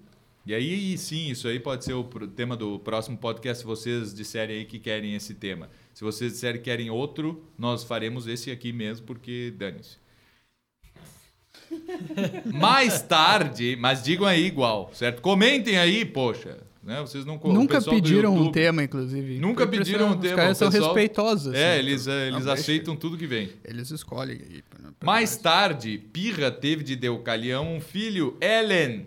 e 0.47 0.55
aí 0.55 0.97
sim, 0.97 1.31
isso 1.31 1.49
aí 1.49 1.59
pode 1.59 1.85
ser 1.85 1.95
o 1.95 2.05
tema 2.05 2.57
do 2.57 2.79
próximo 2.79 3.17
podcast, 3.19 3.61
se 3.63 3.67
vocês 3.67 4.15
disserem 4.15 4.59
aí 4.59 4.65
que 4.65 4.79
querem 4.79 5.15
esse 5.15 5.35
tema. 5.35 5.69
Se 5.93 6.05
vocês 6.05 6.33
disserem 6.33 6.59
que 6.61 6.65
querem 6.67 6.91
outro, 6.91 7.43
nós 7.59 7.83
faremos 7.83 8.27
esse 8.29 8.51
aqui 8.51 8.73
mesmo, 8.73 9.05
porque 9.07 9.53
dane-se. 9.57 9.97
Mais 12.53 13.03
tarde, 13.03 13.77
mas 13.79 14.03
digam 14.03 14.27
aí 14.27 14.45
igual, 14.47 14.91
certo? 14.95 15.21
Comentem 15.23 15.79
aí, 15.79 16.05
poxa. 16.05 16.59
né? 16.83 17.01
Vocês 17.01 17.25
não 17.25 17.37
Nunca 17.45 17.81
pediram 17.83 18.33
um 18.33 18.37
YouTube- 18.39 18.53
tema, 18.53 18.85
inclusive. 18.85 19.39
Nunca 19.39 19.67
pediram 19.67 20.11
um 20.13 20.19
tema, 20.19 20.35
Os 20.35 20.41
caras 20.41 20.59
são 20.59 20.71
pessoal- 20.71 20.95
respeitosos. 20.95 21.53
É, 21.55 21.73
assim, 21.73 21.79
eles, 21.81 22.07
eh, 22.07 22.29
eles 22.29 22.45
Não, 22.45 22.53
aceitam 22.53 22.95
tudo 22.97 23.19
que 23.19 23.27
vem. 23.27 23.47
deixa. 23.47 23.59
Eles 23.65 23.91
escolhem. 23.91 24.37
aí 24.49 24.63
pra- 24.63 24.93
pra 24.93 25.07
Mais 25.07 25.31
nós. 25.33 25.43
tarde, 25.43 25.99
Pirra 26.13 26.51
teve 26.51 26.85
de 26.85 26.95
Deucalião 26.95 27.75
um 27.77 27.81
filho, 27.81 28.37
Helen, 28.41 29.07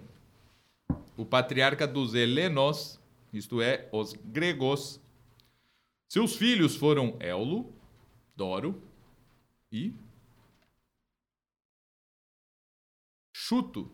o 1.15 1.23
patriarca 1.25 1.87
dos 1.87 2.13
helenos, 2.13 2.99
isto 3.33 3.61
é, 3.61 3.87
os 3.93 4.13
gregos. 4.25 4.99
Seus 6.09 6.35
filhos 6.35 6.75
foram 6.75 7.15
Eulo, 7.21 7.71
Doro 8.35 8.81
e 9.71 9.93
Chuto. 13.49 13.91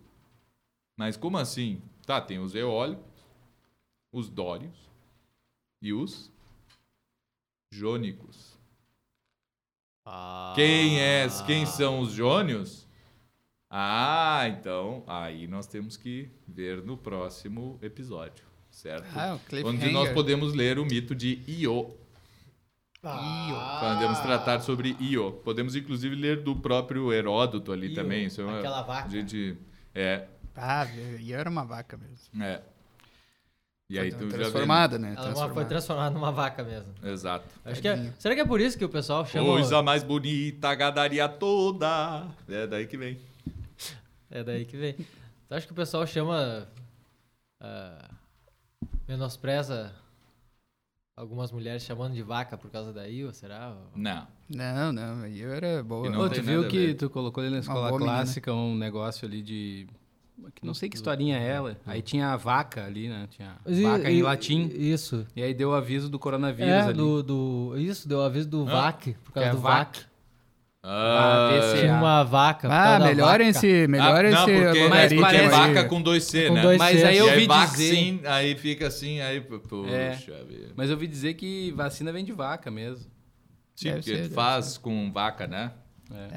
Mas 0.97 1.15
como 1.15 1.37
assim? 1.37 1.81
Tá, 2.05 2.19
tem 2.19 2.39
os 2.39 2.53
eólicos, 2.53 3.25
os 4.11 4.29
dórios 4.29 4.75
e 5.81 5.93
os 5.93 6.29
jônicos. 7.71 8.59
Quem 10.55 10.99
é, 10.99 11.25
quem 11.47 11.65
são 11.65 12.01
os 12.01 12.11
jônios? 12.11 12.85
Ah, 13.69 14.43
então 14.49 15.05
aí 15.07 15.47
nós 15.47 15.67
temos 15.67 15.95
que 15.95 16.29
ver 16.45 16.83
no 16.83 16.97
próximo 16.97 17.79
episódio, 17.81 18.43
certo? 18.69 19.07
Ah, 19.17 19.39
o 19.63 19.67
Onde 19.69 19.89
nós 19.89 20.11
podemos 20.11 20.53
ler 20.53 20.77
o 20.77 20.85
mito 20.85 21.15
de 21.15 21.41
Io. 21.47 21.95
Podemos 23.79 24.19
tratar 24.19 24.59
sobre 24.61 24.95
Io. 24.99 25.31
Podemos 25.43 25.75
inclusive 25.75 26.15
ler 26.15 26.41
do 26.43 26.55
próprio 26.55 27.11
Heródoto 27.13 27.71
ali 27.71 27.87
Io, 27.89 27.95
também. 27.95 28.25
Isso 28.25 28.41
é 28.41 28.43
uma- 28.45 28.59
aquela 28.59 28.81
vaca. 28.81 29.07
A 29.07 29.09
gente 29.11 29.57
é, 29.93 30.27
Ah, 30.55 30.85
e 31.19 31.31
eu 31.31 31.39
era 31.39 31.49
uma 31.49 31.63
vaca 31.65 31.97
mesmo. 31.97 32.43
é. 32.43 32.61
E 33.87 33.99
aí 33.99 34.11
tu 34.11 34.27
transformada, 34.27 34.97
né? 34.97 35.13
Ela 35.15 35.53
foi 35.53 35.63
Transformada. 35.63 36.09
numa 36.15 36.31
vaca 36.31 36.63
mesmo. 36.63 36.91
Exato. 37.03 37.45
Acho 37.63 37.79
que 37.79 37.87
é- 37.87 38.11
será 38.17 38.33
que 38.33 38.41
é 38.41 38.45
por 38.45 38.59
isso 38.59 38.75
que 38.79 38.83
o 38.83 38.89
pessoal 38.89 39.23
chama. 39.27 39.45
Coisa 39.45 39.79
mais 39.83 40.01
bonita, 40.03 40.69
a 40.69 40.73
gadaria 40.75 41.29
toda. 41.29 42.25
É 42.49 42.65
daí 42.65 42.87
que 42.87 42.97
vem. 42.97 43.19
É 44.31 44.43
daí 44.43 44.65
que 44.65 44.75
vem. 44.75 44.93
Tu 44.93 45.53
acha 45.53 45.67
que 45.67 45.71
o 45.71 45.75
pessoal 45.75 46.05
chama. 46.07 46.67
ah, 47.61 48.09
menospreza 49.07 49.93
algumas 51.15 51.51
mulheres 51.51 51.84
chamando 51.84 52.13
de 52.13 52.21
vaca 52.21 52.58
por 52.58 52.69
causa 52.69 52.91
da 52.91 53.08
Io, 53.08 53.34
será? 53.34 53.75
Não. 53.95 54.28
Não, 54.49 54.91
não, 54.91 55.23
aí 55.23 55.39
eu 55.39 55.54
era 55.54 55.82
boa. 55.84 56.10
Não 56.10 56.19
Ô, 56.21 56.30
tu 56.30 56.41
viu 56.41 56.62
a 56.65 56.67
que 56.67 56.93
tu 56.93 57.10
colocou 57.10 57.41
ali 57.43 57.51
na 57.54 57.60
escola 57.60 57.88
boa 57.89 57.99
menina. 57.99 58.17
clássica 58.17 58.54
um 58.54 58.75
negócio 58.75 59.28
ali 59.28 59.41
de. 59.41 59.88
que 60.54 60.65
Não 60.65 60.73
sei 60.73 60.89
que 60.89 60.95
historinha 60.95 61.38
é 61.39 61.47
ela. 61.47 61.78
Aí 61.86 62.01
tinha 62.01 62.30
a 62.34 62.38
vaca 62.38 62.86
ali, 62.86 63.08
né? 63.08 63.28
Tinha 63.32 63.58
E- 63.65 63.84
vaca 63.84 64.12
e- 64.12 64.19
em 64.19 64.21
latim. 64.21 64.69
Isso. 64.73 65.25
E 65.36 65.41
aí 65.41 65.54
deu 65.54 65.69
o 65.69 65.73
aviso 65.73 66.10
do 66.10 66.19
coronavírus 66.19 66.69
É, 66.71 66.82
ali. 66.82 66.93
do, 66.93 67.23
do. 67.23 67.73
Isso, 67.78 68.08
deu 68.08 68.21
aviso 68.21 68.49
do 68.49 68.63
Ah, 68.67 68.71
VAC, 68.91 69.13
por 69.23 69.32
causa 69.32 69.49
é 69.49 69.51
do 69.51 69.60
VAC. 69.60 69.99
VAC. 69.99 70.14
Ah, 70.88 71.50
VCA. 71.52 71.80
Tinha 71.82 71.93
uma 71.95 72.24
vaca. 72.24 72.67
Ah, 72.67 72.71
causa 72.84 73.00
da 73.00 73.06
melhorem 73.06 73.52
vaca. 73.52 73.65
esse, 73.67 73.88
melhorem 73.88 74.32
ah, 74.32 74.36
não, 74.36 74.50
esse 74.50 74.63
porque, 74.65 74.88
Mas 74.88 75.02
porque 75.13 75.15
é 75.15 75.21
parece- 75.21 75.50
vaca 75.50 75.84
com 75.86 76.02
dois 76.02 76.24
C, 76.26 76.48
Com 76.48 76.54
né? 76.54 76.62
dois 76.62 76.78
Mas 76.78 77.00
C. 77.00 77.06
aí 77.06 77.17
eu 77.17 77.26
aí 77.26 77.32
ouvi 77.32 77.48
dizer. 77.48 77.60
vaccine, 77.60 78.21
aí 78.26 78.56
fica 78.56 78.88
assim, 78.88 79.19
aí... 79.21 79.41
Puxa 79.41 79.88
É. 79.91 80.43
vida. 80.48 80.71
Mas 80.76 80.89
eu 80.89 80.95
ouvi 80.95 81.08
dizer 81.08 81.34
que 81.34 81.71
vacina 81.71 82.12
vem 82.12 82.24
de 82.24 82.32
vaca 82.32 82.69
mesmo. 82.69 83.06
Sim, 83.76 83.89
Deve 83.93 84.02
porque 84.17 84.30
faz 84.34 84.78
com 84.78 85.12
vaca, 85.12 85.48
né? 85.48 85.71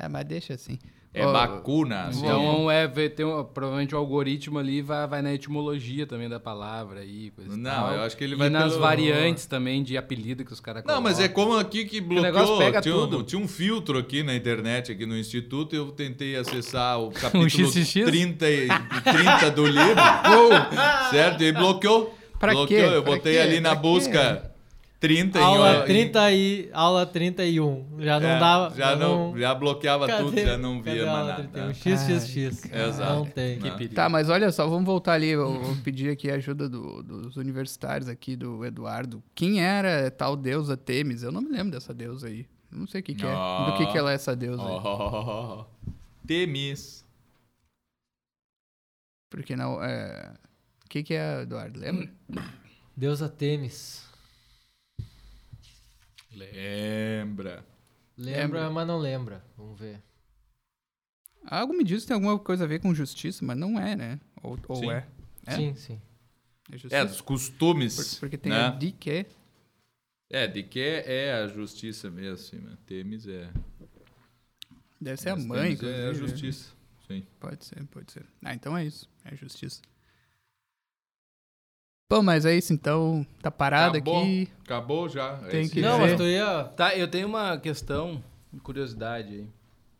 É, 0.02 0.08
mas 0.08 0.24
deixa 0.24 0.54
assim. 0.54 0.78
É 1.14 1.24
Ó, 1.26 1.32
vacuna. 1.32 2.02
assim. 2.04 2.20
Então, 2.20 2.70
é, 2.70 2.86
um- 3.24 3.42
provavelmente 3.42 3.94
o 3.94 3.98
algoritmo 3.98 4.58
ali 4.58 4.82
vai, 4.82 5.06
vai 5.06 5.22
na 5.22 5.32
etimologia 5.32 6.06
também 6.06 6.28
da 6.28 6.38
palavra 6.38 7.00
aí, 7.00 7.30
coisa 7.30 7.54
e 7.54 7.56
Não, 7.56 7.70
tal. 7.70 7.94
eu 7.94 8.02
acho 8.02 8.16
que 8.16 8.22
ele 8.24 8.34
e 8.34 8.36
vai 8.36 8.50
nas 8.50 8.68
pelo- 8.72 8.80
variantes 8.82 9.46
também 9.46 9.82
de 9.82 9.96
apelido 9.96 10.44
que 10.44 10.52
os 10.52 10.60
caras 10.60 10.84
Não, 10.86 11.00
mas 11.00 11.18
é 11.18 11.26
como 11.26 11.56
aqui 11.56 11.86
que 11.86 12.00
negócio 12.00 12.30
bloqueou. 12.30 12.58
pega 12.58 12.80
tinha, 12.82 12.94
tudo. 12.94 13.18
Um, 13.20 13.22
tinha 13.22 13.40
um 13.40 13.48
filtro 13.48 13.98
aqui 13.98 14.22
na 14.22 14.34
internet, 14.36 14.92
aqui 14.92 15.06
no 15.06 15.16
Instituto, 15.16 15.74
eu 15.74 15.90
tentei 15.90 16.36
acessar 16.36 17.00
o 17.00 17.10
capítulo 17.10 17.48
XXX? 17.48 18.04
30, 18.04 18.48
e- 18.50 18.68
30 18.68 19.50
do 19.50 19.66
livro. 19.66 19.96
certo? 21.10 21.42
E 21.42 21.52
bloqueou. 21.52 22.14
Pra 22.38 22.52
bloqueou. 22.52 22.88
quê? 22.90 22.96
Eu 22.96 23.02
Pra 23.02 23.12
botei 23.16 23.32
quê? 23.34 23.38
ali 23.40 23.60
na 23.60 23.70
Pra 23.70 23.80
quê? 23.80 24.47
Busca 25.00 25.00
30 25.00 25.38
em- 25.38 25.42
Aula, 25.42 25.76
em- 25.78 25.84
30 25.86 26.32
e, 26.32 26.70
aula 26.72 27.06
31. 27.06 27.86
Já 28.00 28.18
não 28.20 28.28
é, 28.28 28.38
dava. 28.40 28.74
Já, 28.76 28.96
não, 28.96 29.38
já 29.38 29.54
bloqueava 29.54 30.06
tudo, 30.08 30.30
Cadê- 30.30 30.44
já 30.46 30.58
não 30.58 30.82
via 30.82 31.06
mais 31.06 31.26
nada. 31.28 31.42
31? 31.44 31.70
É. 31.70 31.74
XXX. 31.74 32.64
Exato. 32.72 33.12
Não 33.14 33.24
tem. 33.26 33.58
Não. 33.58 33.88
Tá, 33.94 34.08
mas 34.08 34.28
olha 34.28 34.50
só, 34.50 34.66
vamos 34.66 34.84
voltar 34.86 35.12
ali. 35.14 35.28
Eu 35.28 35.60
vou 35.60 35.76
pedir 35.76 36.10
aqui 36.10 36.30
a 36.30 36.34
ajuda 36.34 36.68
do- 36.68 37.02
dos 37.02 37.36
universitários 37.36 38.08
aqui, 38.08 38.34
do 38.36 38.64
Eduardo. 38.64 39.22
Quem 39.34 39.62
era 39.64 40.10
tal 40.10 40.36
deusa 40.36 40.76
Temis? 40.76 41.22
Eu 41.22 41.30
não 41.32 41.40
me 41.42 41.50
lembro 41.50 41.70
dessa 41.72 41.94
deusa 41.94 42.26
aí. 42.26 42.46
Não 42.70 42.86
sei 42.86 43.00
o 43.00 43.04
que, 43.04 43.14
que 43.14 43.24
é. 43.24 43.30
Do 43.66 43.76
que, 43.78 43.86
que 43.86 43.96
ela 43.96 44.10
é 44.10 44.14
essa 44.14 44.34
deusa 44.36 44.62
aí. 44.62 44.68
Oh, 44.68 45.64
Temis. 46.26 47.04
Porque 49.30 49.54
não. 49.56 49.82
É... 49.82 50.32
O 50.84 50.88
que, 50.88 51.02
que 51.02 51.14
é, 51.14 51.42
Eduardo? 51.42 51.78
Lembra? 51.78 52.10
Deusa 52.96 53.28
Temis. 53.28 54.07
Lembra. 56.38 57.64
Lembra, 58.16 58.40
Lembra. 58.42 58.70
mas 58.70 58.86
não 58.86 58.98
lembra. 58.98 59.44
Vamos 59.56 59.78
ver. 59.78 60.02
Algo 61.44 61.72
me 61.72 61.84
diz 61.84 62.02
que 62.02 62.08
tem 62.08 62.14
alguma 62.14 62.38
coisa 62.38 62.64
a 62.64 62.66
ver 62.66 62.80
com 62.80 62.94
justiça, 62.94 63.44
mas 63.44 63.56
não 63.56 63.78
é, 63.78 63.94
né? 63.96 64.20
Ou, 64.42 64.58
ou 64.68 64.76
Sim. 64.76 64.90
é? 64.90 65.06
É? 65.46 65.54
Sim, 65.56 65.74
sim. 65.74 66.00
É 66.90 66.96
É, 66.98 67.04
dos 67.04 67.20
costumes. 67.20 67.94
Por- 68.14 68.20
porque 68.20 68.36
tem 68.36 68.52
né? 68.52 68.66
a 68.66 68.70
de 68.70 68.92
que. 68.92 69.26
É, 70.30 70.46
de 70.46 70.62
que 70.62 70.80
é 70.80 71.32
a 71.32 71.46
justiça 71.48 72.10
mesmo, 72.10 72.34
assim, 72.34 72.56
né? 72.58 72.76
Temis 72.86 73.26
é. 73.26 73.50
Deve 75.00 75.16
ser 75.16 75.30
a 75.30 75.36
Mas 75.36 75.44
mãe. 75.46 75.76
Temis 75.76 75.82
é 75.82 75.86
a 75.86 76.10
inclusive. 76.12 76.26
justiça. 76.28 76.72
Sim. 77.06 77.26
Pode 77.40 77.64
ser, 77.64 77.84
pode 77.86 78.12
ser. 78.12 78.26
Ah, 78.44 78.52
então 78.54 78.76
é 78.76 78.84
isso. 78.84 79.08
É 79.24 79.34
justiça. 79.34 79.80
Bom, 82.10 82.22
mas 82.22 82.46
é 82.46 82.56
isso 82.56 82.72
então. 82.72 83.26
Tá 83.42 83.50
parado 83.50 83.98
Acabou. 83.98 84.22
aqui. 84.22 84.48
Acabou 84.64 85.08
já. 85.10 85.36
Tem 85.50 85.60
Esse- 85.62 85.72
que 85.74 85.80
Não, 85.82 85.98
mas 85.98 86.16
tu 86.16 86.22
ia. 86.22 86.64
Tá, 86.64 86.96
eu 86.96 87.06
tenho 87.06 87.28
uma 87.28 87.58
questão, 87.58 88.24
curiosidade 88.62 89.34
aí. 89.34 89.46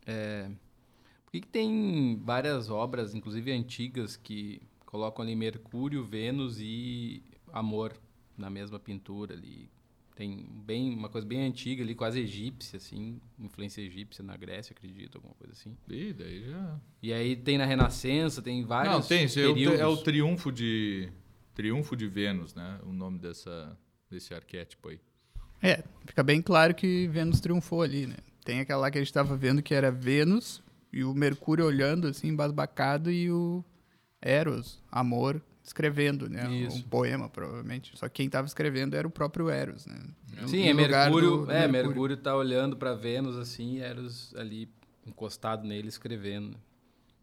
É, 0.07 0.49
por 1.23 1.31
que, 1.33 1.41
que 1.41 1.47
tem 1.47 2.19
várias 2.25 2.67
obras, 2.71 3.13
inclusive 3.13 3.51
antigas, 3.51 4.17
que 4.17 4.59
colocam 4.87 5.23
ali 5.23 5.35
Mercúrio, 5.35 6.03
Vênus 6.03 6.57
e 6.59 7.21
Amor 7.53 7.93
na 8.35 8.49
mesma 8.49 8.79
pintura 8.79 9.35
ali? 9.35 9.69
Tem 10.15 10.49
bem, 10.65 10.95
uma 10.95 11.09
coisa 11.09 11.27
bem 11.27 11.43
antiga 11.45 11.83
ali, 11.83 11.93
quase 11.93 12.19
egípcia, 12.19 12.77
assim, 12.77 13.21
influência 13.39 13.81
egípcia 13.81 14.23
na 14.23 14.35
Grécia, 14.35 14.73
acredito, 14.75 15.15
alguma 15.19 15.35
coisa 15.35 15.53
assim. 15.53 15.77
Ih, 15.87 16.11
daí 16.11 16.43
já. 16.43 16.75
E 17.03 17.13
aí 17.13 17.35
tem 17.35 17.57
na 17.59 17.65
Renascença, 17.65 18.41
tem 18.41 18.65
vários 18.65 18.93
Não, 18.95 19.01
tem. 19.03 19.25
esse 19.25 19.39
É 19.39 19.45
o, 19.47 19.53
períodos. 19.53 19.79
é 19.79 19.85
o 19.85 19.95
triunfo 19.97 20.51
de. 20.51 21.07
Triunfo 21.59 21.93
de 21.93 22.07
Vênus, 22.07 22.55
né? 22.55 22.79
O 22.83 22.93
nome 22.93 23.19
dessa, 23.19 23.77
desse 24.09 24.33
arquétipo 24.33 24.87
aí. 24.87 24.99
É, 25.61 25.83
fica 26.05 26.23
bem 26.23 26.41
claro 26.41 26.73
que 26.73 27.05
Vênus 27.09 27.41
triunfou 27.41 27.81
ali, 27.81 28.07
né? 28.07 28.15
Tem 28.45 28.61
aquela 28.61 28.83
lá 28.83 28.89
que 28.91 28.97
a 28.97 29.01
gente 29.01 29.11
tava 29.11 29.35
vendo 29.35 29.61
que 29.61 29.73
era 29.73 29.91
Vênus 29.91 30.63
e 30.93 31.03
o 31.03 31.13
Mercúrio 31.13 31.65
olhando 31.65 32.07
assim, 32.07 32.29
embasbacado 32.29 33.11
e 33.11 33.29
o 33.29 33.61
Eros, 34.21 34.81
amor, 34.89 35.41
escrevendo, 35.61 36.29
né? 36.29 36.49
Isso. 36.49 36.77
Um 36.77 36.81
poema, 36.83 37.27
provavelmente. 37.27 37.91
Só 37.97 38.07
que 38.07 38.15
quem 38.15 38.29
tava 38.29 38.47
escrevendo 38.47 38.95
era 38.95 39.05
o 39.05 39.11
próprio 39.11 39.49
Eros, 39.49 39.85
né? 39.85 39.99
Sim, 40.47 40.63
No 40.63 40.69
é 40.69 40.73
Mercúrio, 40.73 41.29
do- 41.39 41.45
do 41.47 41.51
é, 41.51 41.67
Mercúrio 41.67 42.15
tá 42.15 42.37
olhando 42.37 42.77
pra 42.77 42.93
Vênus 42.95 43.35
assim, 43.35 43.73
e 43.75 43.81
Eros 43.81 44.33
ali 44.37 44.69
encostado 45.05 45.67
nele 45.67 45.89
escrevendo. 45.89 46.57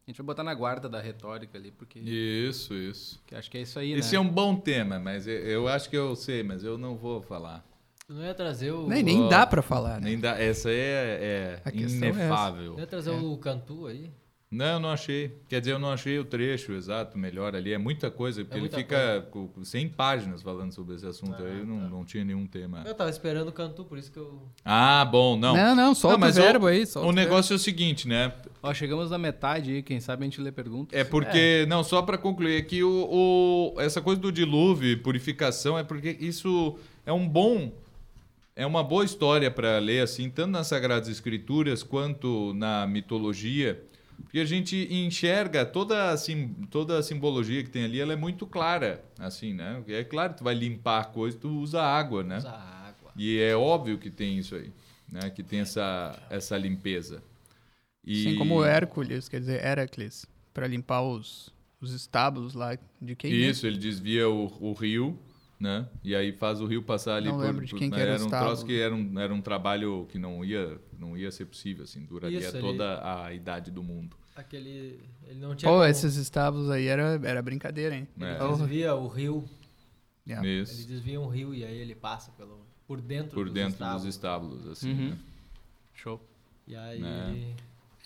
A 0.07 0.11
gente 0.11 0.19
vai 0.19 0.27
botar 0.27 0.45
na 0.45 0.55
guarda 0.55 0.89
da 0.89 1.01
retórica 1.01 1.59
ali, 1.59 1.73
porque 1.73 1.99
Isso, 1.99 2.73
isso. 2.75 3.21
que 3.27 3.35
acho 3.35 3.51
que 3.51 3.59
é 3.59 3.63
isso 3.63 3.77
aí, 3.77 3.93
Esse 3.93 4.13
né? 4.13 4.19
é 4.19 4.21
um 4.21 4.29
bom 4.29 4.55
tema, 4.55 5.01
mas 5.01 5.27
eu, 5.27 5.35
eu 5.35 5.67
acho 5.69 5.91
que 5.91 5.97
eu 5.97 6.15
sei, 6.15 6.45
mas 6.45 6.63
eu 6.63 6.79
não 6.79 6.97
vou 6.97 7.21
falar. 7.21 7.67
Tu 8.07 8.13
não 8.15 8.23
ia 8.23 8.33
trazer 8.33 8.71
o. 8.71 8.87
Nem, 8.87 9.03
nem 9.03 9.29
dá 9.29 9.45
pra 9.45 9.63
falar, 9.63 10.01
né? 10.01 10.11
Nem 10.11 10.21
dá, 10.21 10.39
essa 10.41 10.69
aí 10.69 10.77
é, 10.79 11.61
é 11.65 11.71
questão 11.73 12.07
é 12.07 12.11
essa. 12.11 12.21
inefável. 12.21 12.73
Não 12.75 12.79
ia 12.79 12.87
trazer 12.87 13.11
o 13.11 13.37
Cantu 13.39 13.89
aí? 13.89 14.13
Não, 14.49 14.65
eu 14.75 14.81
não 14.81 14.91
achei. 14.91 15.37
Quer 15.49 15.59
dizer, 15.59 15.73
eu 15.73 15.79
não 15.79 15.91
achei 15.91 16.19
o 16.21 16.25
trecho 16.25 16.73
exato, 16.73 17.19
melhor 17.19 17.57
ali. 17.57 17.73
É 17.73 17.79
muita 17.79 18.13
coisa, 18.13 18.43
porque 18.45 18.55
É 18.55 18.59
ele 18.59 18.61
muita 18.61 18.77
fica 18.77 19.27
com 19.33 19.49
com 19.49 19.65
100 19.65 19.89
páginas 19.89 20.41
falando 20.41 20.73
sobre 20.73 20.95
esse 20.95 21.05
assunto. 21.05 21.35
Ah, 21.43 21.47
aí 21.47 21.67
não, 21.67 21.81
tá. 21.81 21.89
não 21.89 22.05
tinha 22.05 22.25
nenhum 22.25 22.47
tema. 22.47 22.85
Eu 22.87 22.95
tava 22.95 23.11
esperando 23.11 23.49
o 23.49 23.53
Cantu, 23.53 23.85
por 23.85 23.99
isso 23.99 24.11
que 24.13 24.19
eu. 24.19 24.41
Ah, 24.65 25.05
bom, 25.05 25.37
não. 25.37 25.55
Não, 25.57 25.75
não, 25.75 25.93
Não, 26.01 26.19
mas 26.19 26.37
o 26.37 26.41
o- 26.41 26.43
verbo 26.45 26.67
aí. 26.69 26.87
Solta 26.87 27.09
O 27.09 27.13
verbo. 27.13 27.29
negócio 27.29 27.55
é 27.55 27.57
o 27.57 27.59
seguinte, 27.59 28.07
né? 28.07 28.33
Ó, 28.63 28.73
chegamos 28.73 29.11
na 29.11 29.19
metade 29.19 29.73
aí, 29.73 29.83
quem 29.83 29.99
sabe 29.99 30.23
a 30.23 30.25
gente 30.27 30.41
lê 30.41 30.53
perguntas. 30.53 30.97
É 30.99 31.03
porque, 31.03 31.67
não, 31.69 31.83
só 31.83 32.01
para 32.03 32.17
concluir 32.17 32.57
aqui, 32.57 32.85
o, 32.85 33.73
o- 33.75 33.81
essa 33.81 34.01
coisa 34.01 34.21
do 34.21 34.31
dilúvio 34.31 34.97
purificação 35.03 35.77
é 35.77 35.83
porque 35.83 36.17
isso 36.21 36.79
é 37.05 37.13
um 37.13 37.29
bom, 37.29 37.73
é 38.55 38.65
uma 38.65 38.85
boa 38.85 39.05
história 39.05 39.51
para 39.51 39.79
ler, 39.81 40.03
assim, 40.03 40.31
tanto 40.31 40.53
nas 40.53 40.69
Sagradas 40.69 41.09
Escrituras 41.09 41.83
quanto 41.83 42.55
na 42.55 42.87
mitologia, 42.87 43.83
Porque 44.23 44.39
a 44.39 44.45
gente 44.45 44.89
enxerga 44.91 45.65
toda 45.65 46.11
a, 46.11 46.17
sim, 46.17 46.55
toda 46.71 46.99
a 46.99 47.03
simbologia 47.03 47.63
que 47.63 47.71
tem 47.71 47.85
ali, 47.85 48.01
ela 48.01 48.13
é 48.13 48.17
muito 48.17 48.47
clara, 48.47 49.05
assim, 49.19 49.53
né? 49.53 49.83
É 49.89 50.05
claro 50.05 50.33
que 50.33 50.39
tu 50.39 50.45
vai 50.45 50.55
limpar 50.55 51.01
a 51.01 51.05
coisa, 51.05 51.37
tu 51.37 51.49
usa 51.49 51.83
água, 51.83 52.23
né? 52.23 52.39
Usa 52.39 52.51
água. 52.51 53.13
E 53.17 53.39
é 53.39 53.57
óbvio 53.57 53.99
que 53.99 54.11
tem 54.11 54.39
isso 54.39 54.55
aí, 54.55 54.73
né? 55.11 55.31
Que 55.31 55.43
tem 55.43 55.61
essa, 55.61 56.19
essa 56.29 56.57
limpeza. 56.57 57.23
E... 58.05 58.27
Assim 58.27 58.39
como 58.39 58.65
Hércules, 58.65 59.29
quer 59.29 59.41
dizer, 59.41 59.65
Heracles, 59.65 60.27
para 60.53 60.67
limpar 60.67 61.03
os, 61.03 61.53
os 61.81 61.93
estábulos 61.93 62.55
lá 62.55 62.79
de 63.01 63.17
quem? 63.17 63.31
né? 63.31 63.37
Isso, 63.37 63.67
ele 63.67 63.79
desvia 63.79 64.29
o, 64.29 64.53
o 64.61 64.73
rio, 64.73 65.19
né? 65.59 65.89
E 66.05 66.15
aí 66.15 66.33
faz 66.33 66.61
o 66.61 66.67
rio 66.67 66.83
passar 66.83 67.17
ali 67.17 67.29
Não 67.29 67.37
por, 67.37 67.45
lembro 67.45 67.65
de 67.65 67.71
por- 67.73 67.79
quem 67.79 67.91
que 67.91 67.97
né? 67.97 68.03
era 68.03 68.13
era 68.15 68.25
um 68.25 68.29
troço 68.29 68.65
que 68.67 68.79
era 68.81 68.95
um, 68.95 69.19
era 69.19 69.33
um 69.35 69.41
trabalho 69.41 70.07
que 70.11 70.19
não 70.19 70.45
ia 70.45 70.79
não 70.99 71.17
ia 71.17 71.31
ser 71.31 71.47
possível 71.47 71.85
assim, 71.85 72.05
duraria 72.05 72.39
Isso, 72.39 72.57
ele- 72.57 72.61
toda 72.61 73.25
a 73.25 73.33
idade 73.33 73.71
do 73.71 73.83
mundo. 73.83 74.17
Aquele. 74.35 75.01
Ele 75.27 75.41
não 75.41 75.55
tinha. 75.57 75.71
Pô, 75.71 75.77
como- 75.79 75.85
esses 75.89 76.17
estábulos 76.17 76.69
aí 76.71 76.87
era, 76.87 77.19
era 77.25 77.41
brincadeira, 77.41 77.95
hein? 77.97 78.07
Ele 78.19 78.27
É. 78.27 78.43
Oh, 78.43 78.55
desvia 78.55 78.95
o 78.95 79.09
rio. 79.09 79.45
yeah. 80.27 80.47
Ele 80.47 80.63
Isso. 80.63 80.87
desvia 80.87 81.19
um 81.19 81.29
rio 81.29 81.55
e 81.55 81.65
aí 81.65 81.79
ele 81.79 81.95
passa 81.95 82.31
pelo, 82.33 82.61
por 82.87 83.01
dentro 83.01 83.31
Por 83.33 83.47
dos 83.47 83.55
dentro 83.55 83.73
estábulos. 83.73 84.03
dos 84.05 84.15
estábulos, 84.15 84.67
assim, 84.69 84.93
Uhum. 84.93 85.09
né? 85.11 85.19
Show. 85.95 86.21
E 86.69 86.77
aí. 86.77 87.01
Né? 87.01 87.55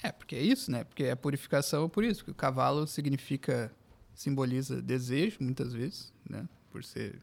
É, 0.04 0.12
porque 0.12 0.36
é 0.36 0.40
isso, 0.42 0.70
né? 0.70 0.84
Porque 0.84 1.06
a 1.06 1.16
purificação 1.16 1.84
é 1.86 1.88
por 1.88 2.04
isso, 2.04 2.24
que 2.24 2.30
o 2.30 2.34
cavalo 2.34 2.86
significa, 2.86 3.70
simboliza 4.14 4.80
desejo, 4.80 5.38
muitas 5.40 5.72
vezes, 5.74 6.12
né? 6.28 6.48
Por 6.70 6.84
ser 6.84 7.18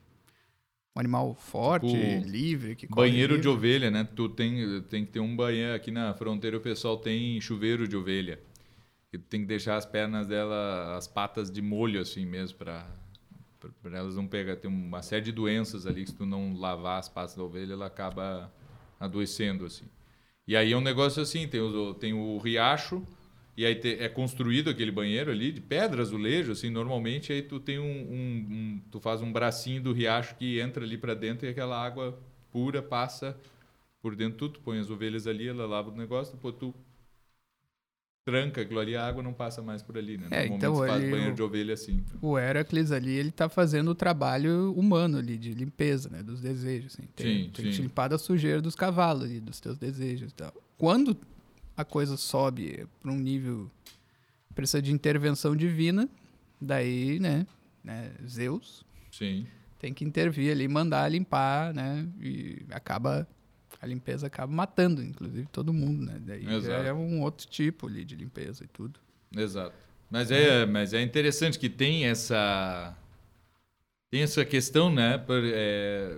um 0.97 0.99
animal 0.99 1.33
forte, 1.35 1.85
Tipo, 1.87 2.21
livre, 2.27 2.75
que 2.75 2.87
Banheiro 2.89 3.37
de 3.39 3.47
livre. 3.47 3.49
ovelha, 3.49 3.91
né? 3.91 4.03
Tu 4.15 4.29
tem, 4.29 4.81
tem 4.83 5.05
que 5.05 5.11
ter 5.11 5.19
um 5.19 5.35
banheiro 5.35 5.75
aqui 5.75 5.91
na 5.91 6.13
fronteira, 6.13 6.57
o 6.57 6.61
pessoal 6.61 6.97
tem 6.97 7.39
chuveiro 7.41 7.87
de 7.87 7.95
ovelha. 7.97 8.39
E 9.13 9.17
tu 9.17 9.25
tem 9.25 9.41
que 9.41 9.47
deixar 9.47 9.77
as 9.77 9.85
pernas 9.85 10.27
dela, 10.27 10.95
as 10.97 11.07
patas 11.07 11.51
de 11.51 11.61
molho 11.61 12.01
assim 12.01 12.25
mesmo 12.25 12.57
para 12.59 12.87
para 13.81 13.97
elas 13.99 14.15
não 14.15 14.27
pegar, 14.27 14.55
tem 14.57 14.69
uma 14.69 15.01
série 15.01 15.25
de 15.25 15.31
doenças 15.31 15.87
ali 15.87 16.03
que 16.03 16.11
se 16.11 16.15
tu 16.15 16.25
não 16.25 16.53
lavar 16.57 16.99
as 16.99 17.09
patas 17.09 17.35
da 17.35 17.43
ovelha, 17.43 17.73
ela 17.73 17.87
acaba 17.87 18.53
adoecendo 18.99 19.65
assim. 19.65 19.85
E 20.47 20.55
aí 20.55 20.73
é 20.73 20.77
um 20.77 20.81
negócio 20.81 21.21
assim, 21.21 21.47
tem 21.47 21.59
o, 21.61 21.93
tem 21.95 22.13
o 22.13 22.37
riacho 22.37 23.03
e 23.57 23.65
aí 23.65 23.75
te- 23.75 23.97
é 23.99 24.07
construído 24.07 24.69
aquele 24.69 24.91
banheiro 24.91 25.31
ali 25.31 25.51
de 25.51 25.59
pedra, 25.59 26.01
azulejo, 26.01 26.51
assim, 26.53 26.69
normalmente 26.69 27.33
aí 27.33 27.41
tu 27.41 27.59
tem 27.59 27.79
um, 27.79 27.83
um- 27.83 28.47
um- 28.51 28.81
tu 28.91 28.99
faz 29.01 29.21
um 29.21 29.31
bracinho 29.33 29.81
do 29.81 29.91
riacho 29.91 30.35
que 30.35 30.59
entra 30.59 30.83
ali 30.85 30.97
para 30.97 31.13
dentro 31.15 31.45
e 31.47 31.49
aquela 31.49 31.83
água 31.83 32.17
pura 32.51 32.81
passa 32.81 33.35
por 34.01 34.15
dentro 34.15 34.37
tudo, 34.37 34.53
tu 34.55 34.61
põe 34.61 34.79
as 34.79 34.89
ovelhas 34.89 35.27
ali, 35.27 35.47
ela 35.47 35.65
lava 35.65 35.89
o 35.89 35.95
negócio, 35.97 36.35
depois 36.35 36.55
tu 36.55 36.73
tranca 38.25 38.61
aquilo 38.61 38.79
ali, 38.79 38.95
a 38.95 39.07
água 39.07 39.23
não 39.23 39.33
passa 39.33 39.61
mais 39.61 39.81
por 39.81 39.97
ali, 39.97 40.17
né? 40.17 40.27
É, 40.31 40.45
então 40.47 40.75
se 40.75 40.85
faz 40.85 41.09
banheiro 41.09 41.31
o- 41.31 41.35
de 41.35 41.41
ovelha 41.41 41.73
assim. 41.73 42.03
O 42.21 42.37
Heracles 42.37 42.91
ali, 42.91 43.11
ele 43.11 43.31
tá 43.31 43.47
fazendo 43.47 43.91
o 43.91 43.95
trabalho 43.95 44.73
humano 44.75 45.17
ali, 45.17 45.37
de 45.37 45.53
limpeza, 45.53 46.09
né? 46.09 46.21
Dos 46.21 46.41
desejos, 46.41 46.93
assim. 46.93 47.07
Tem, 47.15 47.25
Sim, 47.25 47.43
tem 47.43 47.51
que 47.53 47.61
te 47.71 47.77
sim. 47.77 47.83
limpar 47.83 48.09
da 48.09 48.17
sujeira 48.17 48.61
dos 48.61 48.75
cavalos 48.75 49.23
ali, 49.23 49.39
dos 49.39 49.59
teus 49.59 49.77
desejos 49.77 50.31
e 50.31 50.35
tal. 50.35 50.53
Quando 50.77 51.17
a 51.77 51.85
coisa 51.85 52.17
sobe 52.17 52.87
para 52.99 53.11
um 53.11 53.17
nível, 53.17 53.69
precisa 54.55 54.81
de 54.81 54.91
intervenção 54.91 55.55
divina, 55.55 56.09
daí, 56.59 57.19
né? 57.19 57.45
né 57.83 58.11
Zeus 58.27 58.83
Sim. 59.11 59.45
tem 59.79 59.93
que 59.93 60.03
intervir 60.03 60.51
ali, 60.51 60.67
mandar 60.67 61.07
limpar, 61.09 61.71
né? 61.73 62.07
E 62.19 62.65
acaba 62.71 63.27
a 63.79 63.85
limpeza 63.85 64.25
acaba 64.25 64.51
matando, 64.51 65.03
inclusive 65.03 65.47
todo 65.51 65.71
mundo, 65.71 66.03
né? 66.03 66.19
Daí 66.19 66.45
é 66.87 66.93
um 66.93 67.21
outro 67.21 67.47
tipo 67.47 67.87
ali 67.87 68.03
de 68.03 68.15
limpeza 68.15 68.63
e 68.63 68.67
tudo. 68.67 68.99
Exato. 69.35 69.75
Mas 70.09 70.31
é, 70.31 70.65
mas 70.65 70.93
é 70.93 71.01
interessante 71.01 71.59
que 71.59 71.69
tem 71.69 72.05
essa 72.05 72.97
tem 74.09 74.21
essa 74.21 74.43
questão, 74.43 74.91
né? 74.91 75.17
Por, 75.17 75.41
é, 75.43 76.17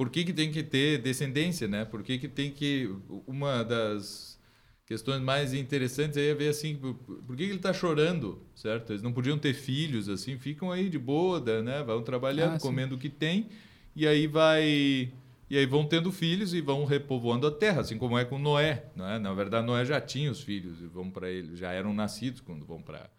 por 0.00 0.08
que, 0.08 0.24
que 0.24 0.32
tem 0.32 0.50
que 0.50 0.62
ter 0.62 0.96
descendência, 0.96 1.68
né? 1.68 1.84
Por 1.84 2.02
que, 2.02 2.16
que 2.16 2.26
tem 2.26 2.50
que 2.50 2.90
uma 3.26 3.62
das 3.62 4.40
questões 4.86 5.20
mais 5.20 5.52
interessantes 5.52 6.16
aí 6.16 6.28
é 6.28 6.34
ver 6.34 6.48
assim, 6.48 6.74
por, 6.74 6.94
por 6.94 7.36
que, 7.36 7.44
que 7.44 7.50
ele 7.50 7.56
está 7.56 7.70
chorando, 7.70 8.42
certo? 8.54 8.92
Eles 8.92 9.02
não 9.02 9.12
podiam 9.12 9.36
ter 9.36 9.52
filhos 9.52 10.08
assim, 10.08 10.38
ficam 10.38 10.72
aí 10.72 10.88
de 10.88 10.98
boa, 10.98 11.38
né? 11.60 11.82
Vão 11.82 12.02
trabalhando, 12.02 12.54
Ah, 12.54 12.58
comendo 12.58 12.94
o 12.94 12.98
que 12.98 13.10
tem 13.10 13.50
e 13.94 14.06
aí 14.08 14.26
vai 14.26 15.12
e 15.50 15.58
aí 15.58 15.66
vão 15.66 15.84
tendo 15.84 16.10
filhos 16.10 16.54
e 16.54 16.62
vão 16.62 16.86
repovoando 16.86 17.46
a 17.46 17.50
terra, 17.50 17.82
assim 17.82 17.98
como 17.98 18.16
é 18.16 18.24
com 18.24 18.38
Noé. 18.38 18.86
Né? 18.96 19.18
Na 19.18 19.34
verdade, 19.34 19.66
Noé 19.66 19.84
já 19.84 20.00
tinha 20.00 20.30
os 20.32 20.40
filhos 20.40 20.80
e 20.80 20.86
vão 20.86 21.10
para 21.10 21.28
ele, 21.28 21.54
já 21.56 21.72
eram 21.72 21.92
nascidos 21.92 22.40
quando 22.40 22.64
vão 22.64 22.80
para 22.80 23.10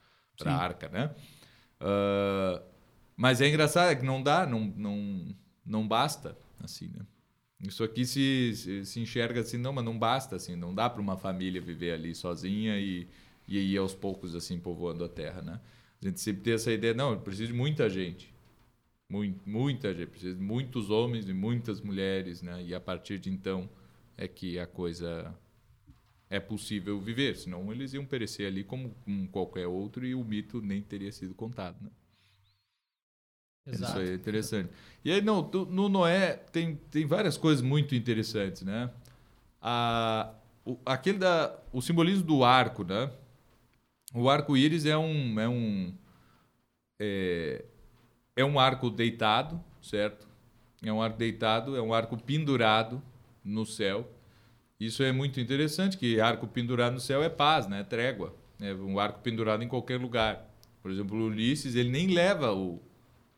a 0.43 0.51
arca, 0.51 0.89
né? 0.89 1.11
Ah, 1.79 2.59
mas 3.15 3.39
é 3.39 3.47
engraçado 3.47 3.91
é 3.91 3.95
que 3.95 4.03
não 4.03 4.23
dá, 4.23 4.47
não, 4.47 4.61
não, 4.75 5.27
não 5.63 5.87
basta, 5.87 6.35
assim, 6.63 6.87
né? 6.89 7.05
Isso 7.63 7.83
aqui 7.83 8.05
se, 8.05 8.53
se, 8.55 8.85
se 8.85 8.99
enxerga 8.99 9.41
assim, 9.41 9.57
não, 9.57 9.73
mas 9.73 9.85
não 9.85 9.97
basta, 9.97 10.35
assim, 10.35 10.55
não 10.55 10.73
dá 10.73 10.89
para 10.89 11.01
uma 11.01 11.17
família 11.17 11.61
viver 11.61 11.93
ali 11.93 12.15
sozinha 12.15 12.79
e, 12.79 13.07
e 13.47 13.59
ir 13.73 13.77
aos 13.77 13.93
poucos, 13.93 14.35
assim, 14.35 14.59
povoando 14.59 15.03
a 15.05 15.09
terra, 15.09 15.41
né? 15.41 15.59
A 16.01 16.07
gente 16.07 16.19
sempre 16.19 16.41
tem 16.43 16.53
essa 16.53 16.71
ideia, 16.71 16.93
não, 16.93 17.19
precisa 17.19 17.47
de 17.47 17.53
muita 17.53 17.89
gente. 17.89 18.33
Mui- 19.09 19.35
muita 19.45 19.93
gente, 19.93 20.07
precisa 20.09 20.35
de 20.35 20.41
muitos 20.41 20.89
homens 20.89 21.27
e 21.29 21.33
muitas 21.33 21.81
mulheres, 21.81 22.41
né? 22.41 22.63
E 22.63 22.73
a 22.75 22.79
partir 22.79 23.19
de 23.19 23.29
então 23.31 23.69
é 24.17 24.27
que 24.27 24.59
a 24.59 24.67
coisa 24.67 25.35
é 26.31 26.39
possível 26.39 26.99
viver, 26.99 27.35
senão 27.37 27.71
eles 27.71 27.93
iam 27.93 28.05
perecer 28.05 28.47
ali 28.47 28.63
como, 28.63 28.95
como 29.05 29.27
qualquer 29.29 29.67
outro 29.67 30.05
e 30.05 30.15
o 30.15 30.23
mito 30.23 30.61
nem 30.61 30.81
teria 30.81 31.11
sido 31.11 31.35
contado, 31.35 31.77
né? 31.83 31.91
Isso 33.65 33.83
Exato. 33.83 33.99
aí 33.99 34.09
é 34.09 34.13
interessante. 34.13 34.69
E 35.03 35.11
aí, 35.11 35.21
não, 35.21 35.49
no 35.69 35.87
Noé 35.89 36.33
tem, 36.51 36.75
tem 36.89 37.05
várias 37.05 37.37
coisas 37.37 37.63
muito 37.63 37.95
interessantes, 37.95 38.63
né? 38.63 38.89
A, 39.61 40.33
o, 40.65 40.77
aquele 40.85 41.19
da, 41.19 41.59
o 41.71 41.81
simbolismo 41.81 42.23
do 42.23 42.43
arco, 42.43 42.83
né? 42.83 43.11
O 44.13 44.29
arco-íris 44.29 44.85
é 44.85 44.97
um, 44.97 45.39
é 45.39 45.47
um 45.47 45.93
é, 46.99 47.65
é 48.35 48.45
um 48.45 48.59
arco 48.59 48.89
deitado, 48.89 49.61
certo? 49.81 50.27
É 50.83 50.91
um 50.91 51.01
arco 51.01 51.17
deitado, 51.17 51.75
é 51.75 51.81
um 51.81 51.93
arco 51.93 52.17
pendurado 52.17 53.01
no 53.43 53.65
céu. 53.65 54.07
Isso 54.79 55.03
é 55.03 55.11
muito 55.11 55.39
interessante, 55.39 55.97
que 55.97 56.19
arco 56.19 56.47
pendurado 56.47 56.93
no 56.93 56.99
céu 56.99 57.23
é 57.23 57.29
paz, 57.29 57.67
né? 57.67 57.81
É 57.81 57.83
trégua. 57.83 58.35
É 58.59 58.73
um 58.73 58.99
arco 58.99 59.19
pendurado 59.21 59.63
em 59.63 59.67
qualquer 59.67 59.99
lugar. 59.99 60.47
Por 60.81 60.91
exemplo, 60.91 61.17
o 61.17 61.27
Ulisses, 61.27 61.75
ele 61.75 61.89
nem 61.89 62.07
leva 62.07 62.53
o... 62.53 62.81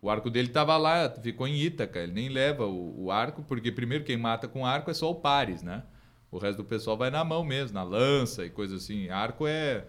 O 0.04 0.10
arco 0.10 0.30
dele 0.30 0.50
estava 0.50 0.76
lá, 0.76 1.10
ficou 1.10 1.48
em 1.48 1.56
Ítaca. 1.56 2.00
Ele 2.00 2.12
nem 2.12 2.28
leva 2.28 2.66
o, 2.66 3.06
o 3.06 3.10
arco, 3.10 3.42
porque 3.42 3.72
primeiro 3.72 4.04
quem 4.04 4.18
mata 4.18 4.50
com 4.50 4.66
arco 4.66 4.92
é 4.92 4.94
só 4.94 5.10
o 5.10 5.16
pares, 5.16 5.64
né? 5.64 5.82
O 6.30 6.38
resto 6.38 6.58
do 6.58 6.66
pessoal 6.66 6.98
vai 6.98 7.10
na 7.10 7.24
mão 7.24 7.42
mesmo, 7.42 7.74
na 7.74 7.84
lança 7.84 8.46
e 8.46 8.50
coisa 8.50 8.76
assim. 8.76 9.08
Arco 9.10 9.48
é, 9.48 9.86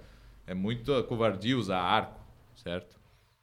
é 0.46 0.55
muito 0.55 1.03
covardia 1.05 1.59
usar 1.59 1.81
arco, 1.81 2.20
certo? 2.55 2.96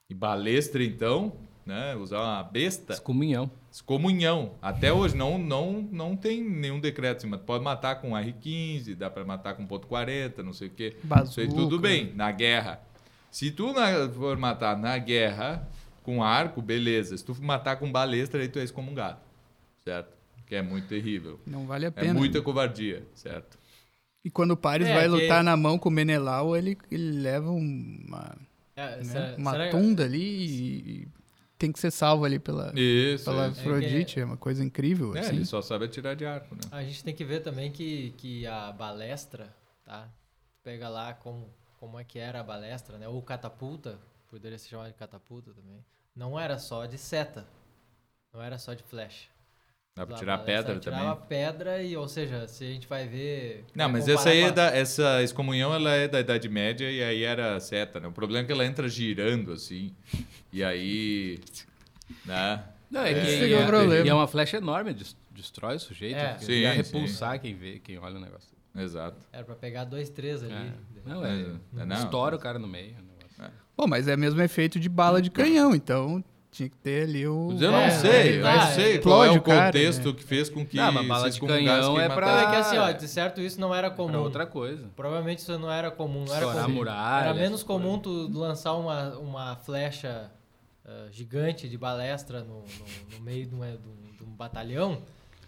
E 0.10 0.14
balestra, 0.14 0.82
então, 0.82 1.34
né? 1.66 1.94
Usar 1.98 2.22
uma 2.22 2.42
besta... 2.44 2.94
Excomunhão. 2.94 3.52
Excomunhão. 3.70 4.54
Até 4.62 4.94
hoje 4.94 5.14
não, 5.18 5.38
não, 5.38 5.82
não 5.92 6.16
tem 6.16 6.42
nenhum 6.42 6.80
decreto 6.80 7.18
assim, 7.18 7.28
mas 7.28 7.42
pode 7.42 7.66
matar 7.66 7.96
com 8.00 8.12
R15, 8.12 8.96
dá 8.96 9.10
para 9.10 9.26
matar 9.26 9.56
com 9.56 9.66
ponto 9.68 9.90
.40, 9.90 10.38
não 10.38 10.54
sei 10.54 10.70
o 10.70 10.72
quê. 10.72 10.96
Isso 11.26 11.42
aí 11.42 11.50
tudo 11.50 11.78
Bazuca. 11.78 11.82
bem, 11.82 12.14
na 12.16 12.32
guerra. 12.32 12.80
Se 13.30 13.52
tu 13.52 13.74
na- 13.74 14.08
for 14.10 14.38
matar 14.38 14.78
na 14.78 14.98
guerra 14.98 15.68
com 16.04 16.24
arco, 16.24 16.62
beleza. 16.62 17.18
Se 17.18 17.24
tu 17.24 17.36
matar 17.42 17.78
com 17.78 17.92
balestra, 17.92 18.42
aí 18.42 18.48
tu 18.50 18.60
é 18.60 18.64
excomungado, 18.64 19.20
certo? 19.84 20.16
Que 20.46 20.56
é 20.56 20.62
muito 20.62 20.88
terrível. 20.88 21.40
Não 21.46 21.66
vale 21.66 21.86
a 21.86 21.90
É 21.90 21.92
pena. 21.92 22.14
muita 22.14 22.42
covardia, 22.42 23.06
certo? 23.14 23.58
E 24.24 24.30
quando 24.30 24.52
o 24.52 24.58
Paris 24.58 24.88
É, 24.88 24.94
vai 24.94 25.04
que- 25.04 25.10
lutar 25.10 25.44
na 25.44 25.56
mão 25.58 25.80
com 25.80 25.90
o 25.90 25.92
Menelau, 25.92 26.56
ele, 26.56 26.78
ele 26.92 27.12
leva 27.21 27.50
uma, 27.52 28.38
É, 28.75 28.98
né, 28.98 29.04
será- 29.04 29.36
uma 29.38 29.52
será- 29.52 29.69
tunda 29.71 30.04
ali 30.04 30.19
e, 30.21 30.80
e 31.04 31.08
tem 31.58 31.71
que 31.71 31.80
ser 31.80 31.90
salvo 31.92 32.25
ali 32.25 32.38
pela, 32.38 32.71
Isso. 32.78 33.25
pela 33.25 33.48
isso. 33.48 33.60
Afrodite. 33.62 34.19
É, 34.19 34.25
uma 34.25 34.38
coisa 34.38 34.63
incrível. 34.63 35.15
É, 35.15 35.21
assim. 35.21 35.36
ele 35.38 35.46
só 35.46 35.62
sabe 35.62 35.86
atirar 35.86 36.15
de 36.15 36.25
arco, 36.25 36.54
né? 36.56 36.62
A 36.71 36.84
gente 36.84 37.04
tem 37.04 37.15
que 37.15 37.23
ver 37.23 37.40
também 37.42 37.71
que, 37.71 38.13
que 38.17 38.46
a 38.46 38.71
balestra, 38.71 39.52
tá? 39.86 40.08
Pega 40.63 40.88
lá 40.90 41.13
como, 41.13 41.50
como 41.80 41.98
é 42.00 42.04
que 42.04 42.19
era 42.19 42.42
a 42.42 42.44
balestra, 42.44 42.98
né? 43.00 43.08
Ou 43.08 43.21
catapulta, 43.23 43.98
poderia 44.30 44.58
se 44.60 44.67
chamar 44.69 44.88
de 44.90 44.94
catapulta 44.94 45.52
também. 45.52 45.84
Não 46.16 46.40
era 46.40 46.58
só 46.60 46.86
de 46.86 46.98
seta. 46.98 47.48
Não 48.34 48.42
era 48.42 48.58
só 48.58 48.74
de 48.74 48.84
flecha. 48.84 49.30
Dá 49.96 50.06
pra 50.06 50.16
tirar 50.16 50.38
pedra 50.40 50.80
também. 50.80 51.00
Tirava 51.00 51.16
pedra 51.18 51.84
e, 51.84 51.98
ou 51.98 52.08
seja, 52.08 52.48
se 52.48 52.64
a 52.64 52.68
gente 52.68 52.88
vai 52.88 53.08
ver... 53.08 53.66
Não, 53.76 53.86
vai 53.86 53.94
mas 53.94 54.08
essa 54.08 54.30
aí 54.30 54.44
é 54.44 54.52
da, 54.52 54.68
essa 54.68 55.22
excomunhão 55.22 55.74
ela 55.74 55.92
é 55.92 56.08
da 56.08 56.20
Idade 56.22 56.48
Média 56.48 56.90
e 56.90 57.04
aí 57.04 57.24
era 57.24 57.60
seta, 57.60 58.00
né? 58.00 58.08
O 58.08 58.12
problema 58.14 58.44
é 58.44 58.48
que 58.48 58.54
ela 58.54 58.66
entra 58.66 58.88
girando 58.88 59.52
assim. 59.52 59.94
E 60.52 60.64
aí, 60.64 61.40
né? 62.26 62.64
Não, 62.90 63.02
é, 63.04 63.12
É, 63.12 63.14
que 63.26 63.46
e 63.48 63.54
é 63.54 63.58
o 63.58 63.62
é, 63.62 63.68
problema. 63.68 64.06
e 64.06 64.10
é 64.10 64.14
uma 64.14 64.28
flecha 64.28 64.58
enorme, 64.58 64.94
des- 64.94 65.18
destrói 65.30 65.76
o 65.76 65.80
sujeito. 65.80 66.16
É. 66.18 66.38
Sim, 66.40 66.54
ia 66.54 66.72
sim. 66.72 66.78
repulsar 66.78 67.40
quem 67.42 67.54
vê, 67.54 67.80
quem 67.80 67.98
olha 67.98 68.16
o 68.18 68.22
negócio. 68.22 68.50
Exato. 68.74 69.18
Era 69.34 69.44
pra 69.44 69.56
pegar 69.56 69.84
dois, 69.84 70.10
três 70.10 70.42
ali. 70.42 70.54
É. 70.54 70.74
Não, 71.06 71.26
é. 71.26 71.42
É, 71.78 71.86
não. 71.86 71.96
Estoura 71.98 72.36
o 72.36 72.40
cara 72.40 72.58
no 72.58 72.68
meio. 72.68 72.94
negócio. 72.96 73.11
Pô, 73.82 73.88
mas 73.88 74.08
é 74.08 74.15
mesmo 74.15 74.40
efeito 74.44 74.79
de 74.79 74.88
bala 74.88 75.19
de 75.19 75.32
canhão, 75.32 75.73
então 75.73 76.23
tinha 76.52 76.69
que 76.69 76.77
ter 76.77 77.06
ali 77.06 77.27
o. 77.27 77.48
Mas 77.52 77.62
eu 77.63 77.71
não 77.71 77.79
É, 77.79 77.90
sei, 77.90 78.40
eu 78.40 78.46
é, 78.48 78.54
não 78.56 78.62
é, 78.62 78.67
sei 78.67 79.00
qual 79.00 79.25
é 79.25 79.32
o 79.32 79.38
o 79.38 79.42
cara, 79.42 79.65
contexto 79.71 80.06
né? 80.10 80.13
que 80.13 80.23
fez 80.23 80.50
com 80.52 80.63
que 80.63 80.77
Não, 80.77 80.92
mas 80.92 81.08
bala 81.08 81.32
de 81.32 81.40
canhão 81.42 82.00
é 82.00 82.08
pra- 82.08 82.42
É 82.44 82.50
que 82.52 82.56
assim, 82.58 82.77
ó, 82.77 82.84
Ah, 82.86 82.92
de 82.92 83.08
certo 83.08 83.42
isso 83.42 83.60
não 83.60 83.73
era 83.73 83.90
comum. 83.90 84.19
outra 84.19 84.46
coisa. 84.46 84.88
Provavelmente 84.96 85.40
isso 85.40 85.58
não 85.58 85.71
era 85.71 85.90
comum, 85.90 86.25
não 86.27 86.36
era 86.36 86.46
Estourar 86.46 86.65
comum. 86.65 86.75
muralha, 86.75 87.23
Era 87.25 87.34
menos 87.34 87.63
comum 87.63 87.98
tu 87.98 88.29
lançar 88.38 88.73
uma, 88.73 89.17
uma 89.17 89.56
flecha 89.56 90.29
ah, 90.86 91.08
gigante 91.12 91.67
de 91.67 91.75
balestra 91.75 92.42
no, 92.42 92.60
no, 92.60 93.17
no 93.17 93.23
meio 93.23 93.48
de, 93.48 93.56
uma- 93.56 93.65
de 93.65 93.77
um, 93.88 94.15
de 94.17 94.23
um 94.23 94.36
batalhão 94.36 95.00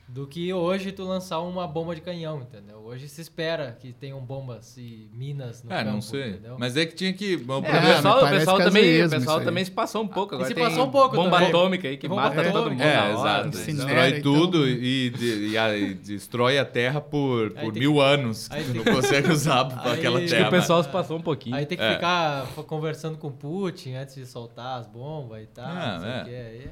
do 0.08 0.28
que 0.28 0.54
hoje 0.54 0.92
tu 0.92 1.04
lançar 1.06 1.40
uma 1.40 1.66
bomba 1.68 1.96
de 1.96 2.02
canhão, 2.02 2.42
entendeu? 2.42 2.78
Hoje 2.86 3.08
se 3.08 3.22
espera 3.22 3.76
que 3.80 3.94
tenham 3.94 4.20
bombas 4.20 4.76
e 4.78 5.10
minas 5.14 5.64
no 5.64 5.72
É, 5.74 5.78
campo, 5.80 5.92
não 5.92 6.02
sei. 6.02 6.30
entendeu? 6.32 6.56
Mas 6.60 6.76
é 6.78 6.86
que 6.86 6.94
tinha 6.94 7.12
que. 7.14 7.36
o 7.36 7.52
É, 7.54 7.58
o 7.58 7.62
pessoal, 7.64 8.24
o 8.26 8.30
pessoal 8.30 8.58
também, 8.60 9.04
o 9.06 9.10
pessoal 9.10 9.42
também 9.42 9.66
se 9.66 9.72
passou 9.72 10.04
um 10.04 10.08
pouco. 10.08 10.36
Agora 10.36 10.48
se 10.50 10.54
tem 10.54 10.64
passou 10.64 10.86
um 10.86 10.92
pouco 10.92 11.16
bomba 11.16 11.32
também. 11.38 11.48
atômica 11.50 11.88
aí 11.88 11.98
que 11.98 12.08
Bomba 12.08 12.24
mata 12.24 12.52
todo 12.52 12.70
mundo 12.70 12.82
É, 12.84 12.96
na 12.96 13.04
hora. 13.04 13.14
exato. 13.14 13.48
Incinera, 13.58 13.86
Destrói 13.88 14.10
então. 14.20 14.34
tudo 14.34 14.68
e, 14.70 15.10
de- 15.10 15.48
e 15.48 15.58
a- 15.58 15.76
e 15.78 15.94
destrói 15.96 16.60
a 16.60 16.66
Terra 16.66 17.02
por, 17.02 17.52
por 17.52 17.74
mil 17.74 18.00
anos. 18.00 18.52
aí 18.52 18.64
Que 18.64 18.72
tu 18.74 18.76
não 18.86 18.94
consegue 18.94 19.32
usar 19.32 19.64
Aí- 19.84 19.94
aquela 19.94 20.20
que 20.20 20.26
Acho 20.26 20.34
que 20.34 20.38
terra. 20.42 20.48
o 20.48 20.52
pessoal 20.52 20.84
se 20.84 20.90
passou 20.90 21.18
um 21.18 21.22
pouquinho. 21.22 21.56
Aí 21.56 21.66
tem 21.66 21.78
que 21.78 21.84
É. 21.84 21.94
ficar 21.96 22.46
conversando 22.68 23.18
com 23.18 23.28
o 23.30 23.32
Putin 23.32 23.94
antes 23.94 24.14
de 24.16 24.26
soltar 24.28 24.80
as 24.82 24.86
bombas 24.86 25.42
e 25.42 25.48
tal. 25.48 25.66
Ah, 25.66 26.26
é. 26.28 26.30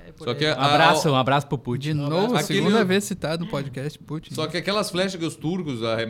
é 0.09 0.13
Só 0.17 0.33
que 0.35 0.45
Um 0.45 0.51
abraço, 0.59 1.09
um 1.09 1.15
abraço 1.15 1.47
pro 1.47 1.57
Putin. 1.57 1.81
De 1.81 1.93
novo, 1.95 2.37
segunda 2.43 2.83
vez 2.85 3.05
citado 3.05 3.30
no 3.37 3.47
podcast 3.47 3.97
Putin. 3.99 4.33
Só 4.33 4.47
que 4.47 4.57
aquelas 4.57 4.89
flechas 4.89 5.15
que 5.15 5.25
os 5.25 5.35
turcos 5.35 5.81
eh, 5.81 6.07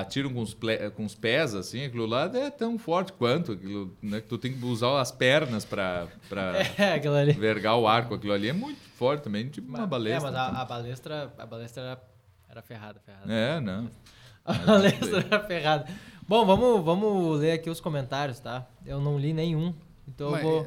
atiram 0.00 0.32
com 0.32 0.40
os, 0.40 0.56
com 0.96 1.04
os 1.04 1.14
pés, 1.14 1.54
assim, 1.54 1.84
aquilo 1.84 2.06
lá 2.06 2.24
é 2.34 2.50
tão 2.50 2.78
forte 2.78 3.12
quanto. 3.12 3.52
Aquilo, 3.52 3.96
né, 4.02 4.20
que 4.20 4.26
tu 4.28 4.38
tem 4.38 4.52
que 4.52 4.64
usar 4.64 5.00
as 5.00 5.10
pernas 5.12 5.64
pra, 5.64 6.06
pra 6.28 6.52
É, 6.78 6.94
ali. 7.20 7.32
vergar 7.32 7.76
o 7.76 7.86
arco. 7.86 8.14
Aquilo 8.14 8.32
ali 8.32 8.48
é 8.48 8.52
muito 8.52 8.80
forte 8.96 9.22
também, 9.22 9.48
tipo 9.48 9.68
uma 9.68 9.86
balestra. 9.86 10.28
É, 10.28 10.32
mas 10.32 10.40
a, 10.40 10.60
a 10.60 10.64
balestra, 10.64 11.34
a 11.38 11.46
balestra 11.46 11.82
era, 11.82 12.02
era 12.48 12.62
ferrada, 12.62 13.00
ferrada. 13.04 13.32
É, 13.32 13.60
não. 13.60 13.88
A 14.44 14.54
balestra 14.54 15.18
era 15.20 15.38
ferrada. 15.44 15.86
Bom, 16.26 16.44
vamos, 16.44 16.84
vamos 16.84 17.38
ler 17.38 17.52
aqui 17.52 17.70
os 17.70 17.80
comentários, 17.80 18.40
tá? 18.40 18.66
Eu 18.84 19.00
não 19.00 19.16
li 19.16 19.32
nenhum, 19.32 19.72
então 20.08 20.26
eu 20.26 20.32
Mas, 20.32 20.42
vou... 20.42 20.66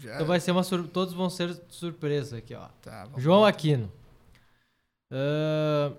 já- 0.00 0.14
Então 0.14 0.26
vai 0.26 0.40
ser 0.40 0.52
uma 0.52 0.62
sur... 0.62 0.88
Todos 0.88 1.12
vão 1.12 1.28
ser 1.28 1.54
surpresa 1.68 2.38
aqui, 2.38 2.54
ó. 2.54 2.64
tá, 2.80 3.06
João 3.18 3.42
lá. 3.42 3.48
Aquino. 3.50 3.92
Ah, 5.10 5.92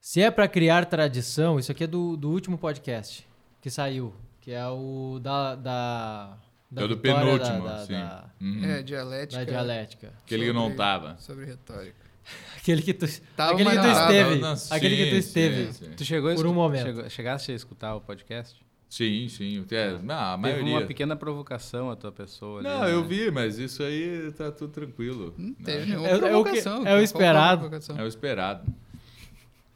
se 0.00 0.20
é 0.20 0.30
pra 0.30 0.48
criar 0.48 0.86
tradição, 0.86 1.58
isso 1.58 1.70
aqui 1.72 1.84
é 1.84 1.86
do, 1.86 2.16
do 2.16 2.30
último 2.30 2.56
podcast 2.58 3.26
que 3.60 3.70
saiu, 3.70 4.14
que 4.40 4.50
é 4.52 4.66
o 4.68 5.18
da. 5.22 5.54
da, 5.54 6.36
da 6.70 6.82
É 6.82 6.84
o 6.84 6.88
do 6.88 6.96
penúltimo, 6.98 7.64
da, 7.64 7.76
da, 7.78 7.86
sim. 7.86 7.92
da- 7.92 8.24
Uhum. 8.40 8.64
É, 8.64 8.82
dialética. 8.82 9.44
da 9.44 9.50
dialética. 9.50 10.12
Aquele 10.24 10.46
que 10.46 10.52
não 10.52 10.62
sobre- 10.62 10.76
tava. 10.76 11.16
Sobre 11.18 11.44
retórica. 11.44 12.00
Aquele 12.56 12.82
que 12.82 12.94
tu, 12.94 13.06
Tava, 13.36 13.52
aquele 13.54 13.70
que 13.70 13.76
tu 13.76 13.82
não 13.82 13.92
esteve. 13.92 14.34
Não, 14.36 14.52
aquele 14.76 14.96
que 14.96 15.04
tu 15.06 15.10
sim, 15.12 15.18
esteve. 15.18 15.72
sim, 15.72 15.84
sim. 15.86 15.90
Tu 15.96 16.04
chegou 16.04 16.30
a 16.30 16.34
Por 16.34 16.46
um 16.46 16.54
momento. 16.54 16.82
chegou- 16.86 17.10
chegaste 17.10 17.52
a 17.52 17.54
escutar 17.54 17.94
o 17.96 18.00
podcast? 18.00 18.60
Sim, 18.90 19.28
sim. 19.28 19.64
É, 19.70 19.96
não, 20.02 20.14
a 20.16 20.30
Teve 20.36 20.42
maioria. 20.42 20.74
uma 20.78 20.86
pequena 20.86 21.14
provocação 21.14 21.90
a 21.92 21.96
tua 21.96 22.10
pessoa 22.10 22.58
ali, 22.58 22.68
Não, 22.68 22.80
né? 22.82 22.92
eu 22.92 23.04
vi, 23.04 23.30
mas 23.30 23.56
isso 23.56 23.84
aí 23.84 24.32
tá 24.36 24.50
tudo 24.50 24.72
tranquilo. 24.72 25.32
Não 25.38 25.50
Né? 25.50 25.54
teve 25.64 25.86
nenhuma 25.86 26.08
É- 26.08 26.10
é 26.10 26.16
o 26.16 26.18
que- 26.20 26.26
provocação. 26.28 26.86
é 26.86 26.94
o 26.94 26.96
a 26.98 27.02
esperado. 27.02 27.60
provocação? 27.60 27.98
É 27.98 28.02
o 28.02 28.06
esperado. 28.08 28.74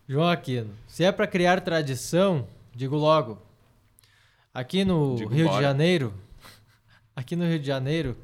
João 0.08 0.28
Aquino. 0.28 0.70
Se 0.88 1.04
é 1.04 1.12
pra 1.12 1.28
criar 1.28 1.60
tradição, 1.60 2.46
digo 2.74 2.96
logo. 2.96 3.40
Aqui 4.52 4.84
no 4.84 5.14
Digo 5.16 5.32
Rio 5.32 5.46
bora. 5.46 5.56
de 5.58 5.62
Janeiro, 5.62 6.14
aqui 7.14 7.36
no 7.36 7.44
Rio 7.46 7.58
de 7.60 7.66
Janeiro, 7.66 8.16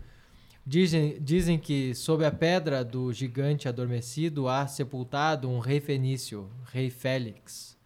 dizem, 0.66 1.18
dizem 1.20 1.56
que 1.58 1.94
sob 1.94 2.24
a 2.24 2.30
pedra 2.32 2.84
do 2.84 3.12
gigante 3.12 3.68
adormecido 3.68 4.48
há 4.48 4.66
sepultado 4.66 5.48
um 5.48 5.60
rei 5.60 5.80
fenício, 5.80 6.50
rei 6.72 6.90
Félix. 6.90 7.76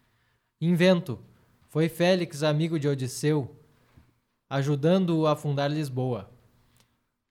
Invento. 0.59 1.19
Foi 1.75 1.89
Félix 1.89 2.41
amigo 2.41 2.79
de 2.79 2.87
Odisseu, 2.87 3.53
ajudando-o 4.49 5.27
a 5.27 5.35
fundar 5.35 5.67
Lisboa. 5.67 6.29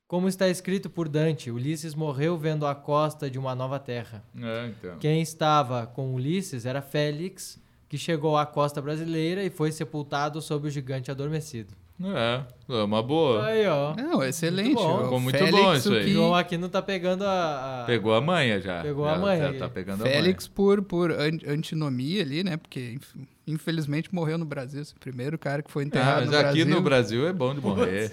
Como 0.06 0.28
está 0.28 0.46
escrito 0.50 0.90
por 0.90 1.08
Dante, 1.08 1.50
Ulisses 1.50 1.94
morreu 1.94 2.36
vendo 2.36 2.66
a 2.66 2.74
costa 2.74 3.30
de 3.30 3.38
uma 3.38 3.54
nova 3.54 3.78
terra. 3.78 4.22
É, 4.38 4.66
então. 4.66 4.98
Quem 4.98 5.22
estava 5.22 5.86
com 5.86 6.12
Ulisses 6.14 6.66
era 6.66 6.82
Félix, 6.82 7.58
que 7.88 7.96
chegou 7.96 8.36
à 8.36 8.44
costa 8.44 8.82
brasileira 8.82 9.42
e 9.42 9.48
foi 9.48 9.72
sepultado 9.72 10.42
sob 10.42 10.68
o 10.68 10.70
gigante 10.70 11.10
adormecido. 11.10 11.72
É, 12.04 12.42
é 12.68 12.82
uma 12.82 13.02
boa. 13.02 13.46
Aí, 13.46 13.66
ó. 13.66 13.94
Não, 13.96 14.22
excelente. 14.22 14.74
Muito 14.74 14.82
bom. 14.82 14.98
O 15.00 15.04
Ficou 15.04 15.20
muito 15.20 15.38
Félix, 15.38 15.58
bom 15.58 15.72
isso 15.74 15.90
aí. 15.94 16.04
que- 16.04 16.12
João 16.12 16.34
aqui 16.34 16.58
não 16.58 16.68
tá 16.68 16.82
pegando 16.82 17.24
a. 17.24 17.84
a- 17.84 17.86
Pegou 17.86 18.12
a 18.12 18.20
manha 18.20 18.60
já. 18.60 18.82
Pegou 18.82 19.06
Já- 19.06 19.14
a 19.14 19.18
manha 19.18 19.42
já 19.44 19.48
aqui. 19.48 19.58
Tá 19.58 19.68
pegando 19.70 20.02
Félix 20.02 20.46
por, 20.46 20.82
por 20.82 21.10
an- 21.12 21.38
antinomia 21.48 22.20
ali, 22.20 22.44
né? 22.44 22.58
Porque 22.58 22.92
inf- 22.96 23.14
infelizmente 23.46 24.14
morreu 24.14 24.38
no 24.38 24.44
Brasil. 24.44 24.80
Esse 24.82 24.94
primeiro 24.94 25.38
cara 25.38 25.62
que 25.62 25.70
foi 25.70 25.82
a 25.82 25.86
manha. 25.86 25.88
enterrado 25.88 26.16
Ah, 26.16 26.20
mas 26.22 26.30
no 26.30 26.36
aqui 26.36 26.44
Brasil. 26.64 26.66
no 26.66 26.82
Brasil 26.82 27.28
é 27.28 27.32
bom 27.32 27.54
de 27.54 27.60
morrer. 27.60 28.12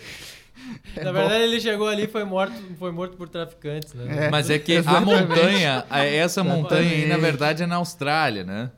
É 0.96 1.04
Na 1.04 1.12
bom. 1.12 1.20
verdade, 1.20 1.44
ele 1.44 1.60
chegou 1.60 1.88
ali 1.88 2.04
e 2.04 2.08
foi 2.08 2.24
morto, 2.24 2.54
foi 2.78 2.92
morto 2.92 3.18
por 3.18 3.28
traficantes, 3.30 3.94
né? 3.94 4.26
É. 4.28 4.30
Mas 4.30 4.50
é 4.50 4.60
que 4.60 4.74
a 4.74 4.80
Exatamente. 4.80 5.28
montanha, 5.30 5.86
a- 5.90 6.06
essa 6.06 6.44
montanha 6.44 6.92
aí, 6.92 7.06
na 7.08 7.18
verdade, 7.18 7.64
é 7.64 7.66
na 7.66 7.78
Austrália, 7.78 8.44
né? 8.44 8.72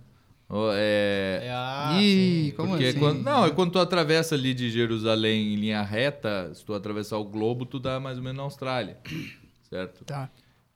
É, 0.76 1.40
É, 1.46 1.52
ah, 1.52 1.98
Ih, 2.00 2.50
sim. 2.52 2.54
como 2.56 2.70
porque 2.70 2.86
assim? 2.86 3.00
quando, 3.00 3.24
não, 3.24 3.46
é 3.46 3.50
quando 3.50 3.72
tu 3.72 3.80
atravessa 3.80 4.36
ali 4.36 4.54
de 4.54 4.70
Jerusalém 4.70 5.54
em 5.54 5.56
linha 5.58 5.82
reta, 5.82 6.52
se 6.54 6.64
tu 6.64 6.74
atravessar 6.76 7.18
o 7.18 7.24
globo, 7.26 7.66
tu 7.66 7.80
dá 7.80 8.00
mais 8.00 8.18
ou 8.18 8.24
menos 8.24 8.38
na 8.38 8.44
Austrália, 8.44 8.98
certo? 9.70 10.06
Tá. 10.06 10.30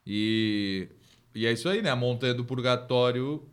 E, 0.06 0.88
e 1.36 1.46
é 1.46 1.52
isso 1.52 1.70
aí, 1.70 1.82
né? 1.82 1.92
A 1.92 1.96
montanha 1.96 2.34
do 2.34 2.44
purgatório 2.44 3.44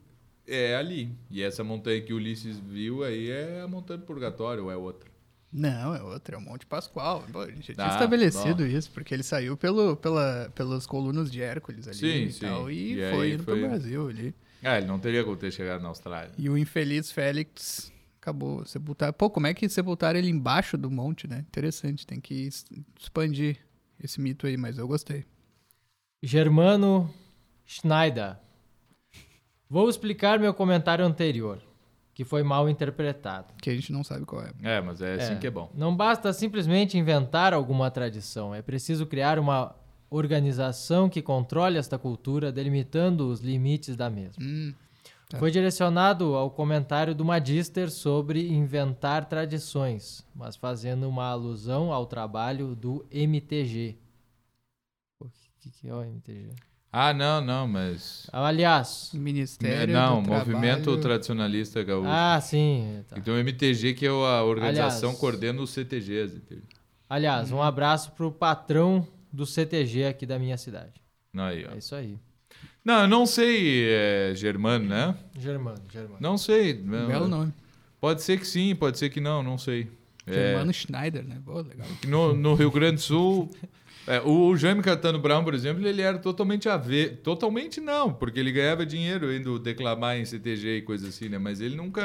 é 0.47 0.76
ali. 0.76 1.14
E 1.30 1.42
essa 1.42 1.62
montanha 1.64 2.01
que 2.01 2.12
Ulisses 2.12 2.59
viu 2.59 3.03
aí 3.05 3.30
é 3.30 3.61
a 3.62 3.68
montanha 3.68 3.99
do 3.99 4.07
purgatório 4.07 4.64
ou 4.64 4.70
é 4.70 4.76
outra? 4.76 5.11
Não, 5.53 5.95
é 5.95 6.03
outro, 6.03 6.34
é 6.34 6.38
o 6.38 6.40
Monte 6.40 6.66
Pascoal. 6.66 7.22
Pô, 7.32 7.40
a 7.42 7.47
gente 7.51 7.68
já 7.68 7.74
tinha 7.74 7.86
Ah, 7.86 7.90
estabelecido 7.90 8.66
isso, 8.66 8.90
porque 8.90 9.14
ele 9.14 9.22
saiu 9.22 9.57
pelo, 9.57 9.97
pela, 9.97 10.51
pelas 10.55 10.84
colunas 10.84 11.30
de 11.30 11.40
Hércules 11.42 11.86
ali 11.86 11.97
Sim, 11.97 12.24
e 12.26 12.32
sim. 12.32 12.40
tal, 12.40 12.70
e, 12.70 12.99
E 12.99 13.11
foi 13.12 13.30
indo 13.34 13.45
foi- 13.45 13.61
pro 13.61 13.68
Brasil 13.68 14.09
ali. 14.09 14.34
Ah, 14.62 14.78
ele 14.78 14.86
não 14.86 14.99
teria 14.99 15.22
como 15.22 15.36
ter 15.36 15.53
chegado 15.53 15.80
na 15.82 15.88
Austrália. 15.88 16.32
E 16.36 16.49
o 16.51 16.59
infeliz 16.59 17.12
Félix 17.12 17.92
acabou 18.20 18.64
sepultado. 18.64 19.12
Pô, 19.12 19.30
como 19.30 19.47
é 19.47 19.55
que 19.55 19.68
sepultaram 19.68 20.18
ele 20.18 20.28
embaixo 20.30 20.76
do 20.76 20.90
monte, 20.90 21.28
né? 21.28 21.38
Interessante, 21.49 22.05
tem 22.07 22.18
que 22.20 22.49
expandir 22.99 23.59
esse 24.03 24.20
mito 24.20 24.47
aí, 24.49 24.57
mas 24.57 24.76
eu 24.78 24.88
gostei. 24.88 25.24
Germano 26.22 27.12
Schneider. 27.66 28.38
Vou 29.75 29.89
explicar 29.89 30.39
meu 30.39 30.55
comentário 30.55 31.05
anterior, 31.05 31.61
que 32.14 32.22
foi 32.25 32.45
mal 32.45 32.68
interpretado. 32.68 33.53
Que 33.61 33.70
a 33.70 33.75
gente 33.75 33.93
não 33.93 34.05
sabe 34.05 34.25
qual 34.25 34.41
é. 34.41 34.53
É, 34.62 34.81
mas 34.81 35.03
é 35.03 35.14
assim 35.14 35.33
É, 35.33 35.37
que 35.37 35.49
é 35.49 35.51
bom. 35.51 35.68
Não 35.75 35.97
basta 35.97 36.33
simplesmente 36.33 36.97
inventar 36.97 37.53
alguma 37.53 37.91
tradição, 37.91 38.55
é 38.55 38.62
preciso 38.62 39.05
criar 39.05 39.37
uma 39.37 39.75
organização 40.09 41.09
que 41.09 41.20
controle 41.20 41.77
esta 41.77 41.99
cultura, 41.99 42.53
delimitando 42.53 43.27
os 43.29 43.41
limites 43.41 43.97
da 43.97 44.09
mesma. 44.09 44.41
Hum, 44.41 44.72
Tá. 45.29 45.39
Foi 45.41 45.51
direcionado 45.51 46.37
ao 46.37 46.51
comentário 46.51 47.12
do 47.12 47.25
Magister 47.25 47.91
sobre 47.91 48.47
inventar 48.53 49.25
tradições, 49.25 50.25
mas 50.37 50.55
fazendo 50.55 51.09
uma 51.09 51.25
alusão 51.25 51.93
ao 51.93 52.07
trabalho 52.07 52.77
do 52.77 53.05
MTG. 53.11 53.97
O 55.18 55.27
que, 55.59 55.70
que 55.70 55.89
é 55.89 55.95
o 55.95 56.03
MTG? 56.05 56.51
Ah, 56.97 57.12
não, 57.12 57.40
não, 57.40 57.66
mas. 57.66 58.28
Aliás, 58.32 59.11
Ministério 59.12 59.92
não, 59.92 60.22
do 60.22 60.28
Movimento 60.30 60.82
Trabalho. 60.84 61.03
Tradicionalista 61.03 61.82
Gaúcho. 61.82 62.09
ah, 62.09 62.40
sim. 62.40 63.03
tá. 63.09 63.16
Então 63.18 63.34
o 63.34 63.38
MTG, 63.38 63.95
que 63.95 64.07
é 64.07 64.09
a 64.11 64.45
organização 64.45 65.09
Aliás- 65.09 65.18
coordena 65.20 65.61
os 65.61 65.70
CTGs. 65.70 66.40
Aliás, 67.11 67.51
um 67.51 67.61
abraço 67.61 68.12
pro 68.12 68.30
patrão 68.30 69.07
do 69.32 69.45
CTG 69.45 70.05
aqui 70.07 70.24
da 70.24 70.38
minha 70.38 70.57
cidade. 70.57 70.92
Aí, 71.36 71.66
ó. 71.68 71.74
É 71.74 71.78
isso 71.78 71.97
aí. 71.97 72.16
Não, 72.84 73.01
eu 73.03 73.09
não 73.09 73.26
sei, 73.26 73.88
é, 73.88 74.32
Germano, 74.36 74.84
né? 74.86 75.16
Germano, 75.36 75.82
Germano. 75.92 76.18
Não 76.20 76.38
sei. 76.38 76.74
não- 76.74 77.09
Belo 77.09 77.26
nome. 77.26 77.53
Pode 78.01 78.22
ser 78.22 78.38
que 78.38 78.47
sim, 78.47 78.72
pode 78.76 78.99
ser 79.01 79.11
que 79.11 79.20
não, 79.20 79.42
não 79.42 79.59
sei. 79.59 79.90
É, 80.28 80.32
Germano 80.32 80.72
Schneider, 80.72 81.24
né? 81.24 81.40
Pô, 81.45 81.61
legal. 81.61 81.86
no, 82.07 82.34
no 82.34 82.55
Rio 82.55 82.70
Grande 82.70 82.97
do 82.97 83.01
Sul, 83.03 83.51
é, 84.07 84.20
o 84.20 84.57
Jaime 84.57 84.82
Catano 84.82 85.18
Brown, 85.18 85.42
por 85.44 85.55
exemplo, 85.55 85.86
ele 85.86 86.02
era 86.02 86.18
totalmente 86.18 86.68
a 86.68 86.76
ver. 86.76 87.20
Totalmente 87.22 87.80
não, 87.80 88.12
porque 88.12 88.38
ele 88.38 88.52
ganhava 88.52 88.84
dinheiro 88.84 89.34
indo 89.34 89.59
declamar 89.59 90.16
em 90.18 90.24
CTG 90.24 90.78
e 90.78 90.82
coisa 90.82 91.09
assim, 91.09 91.28
né? 91.28 91.38
Mas 91.38 91.61
ele 91.61 91.76
nunca 91.76 92.02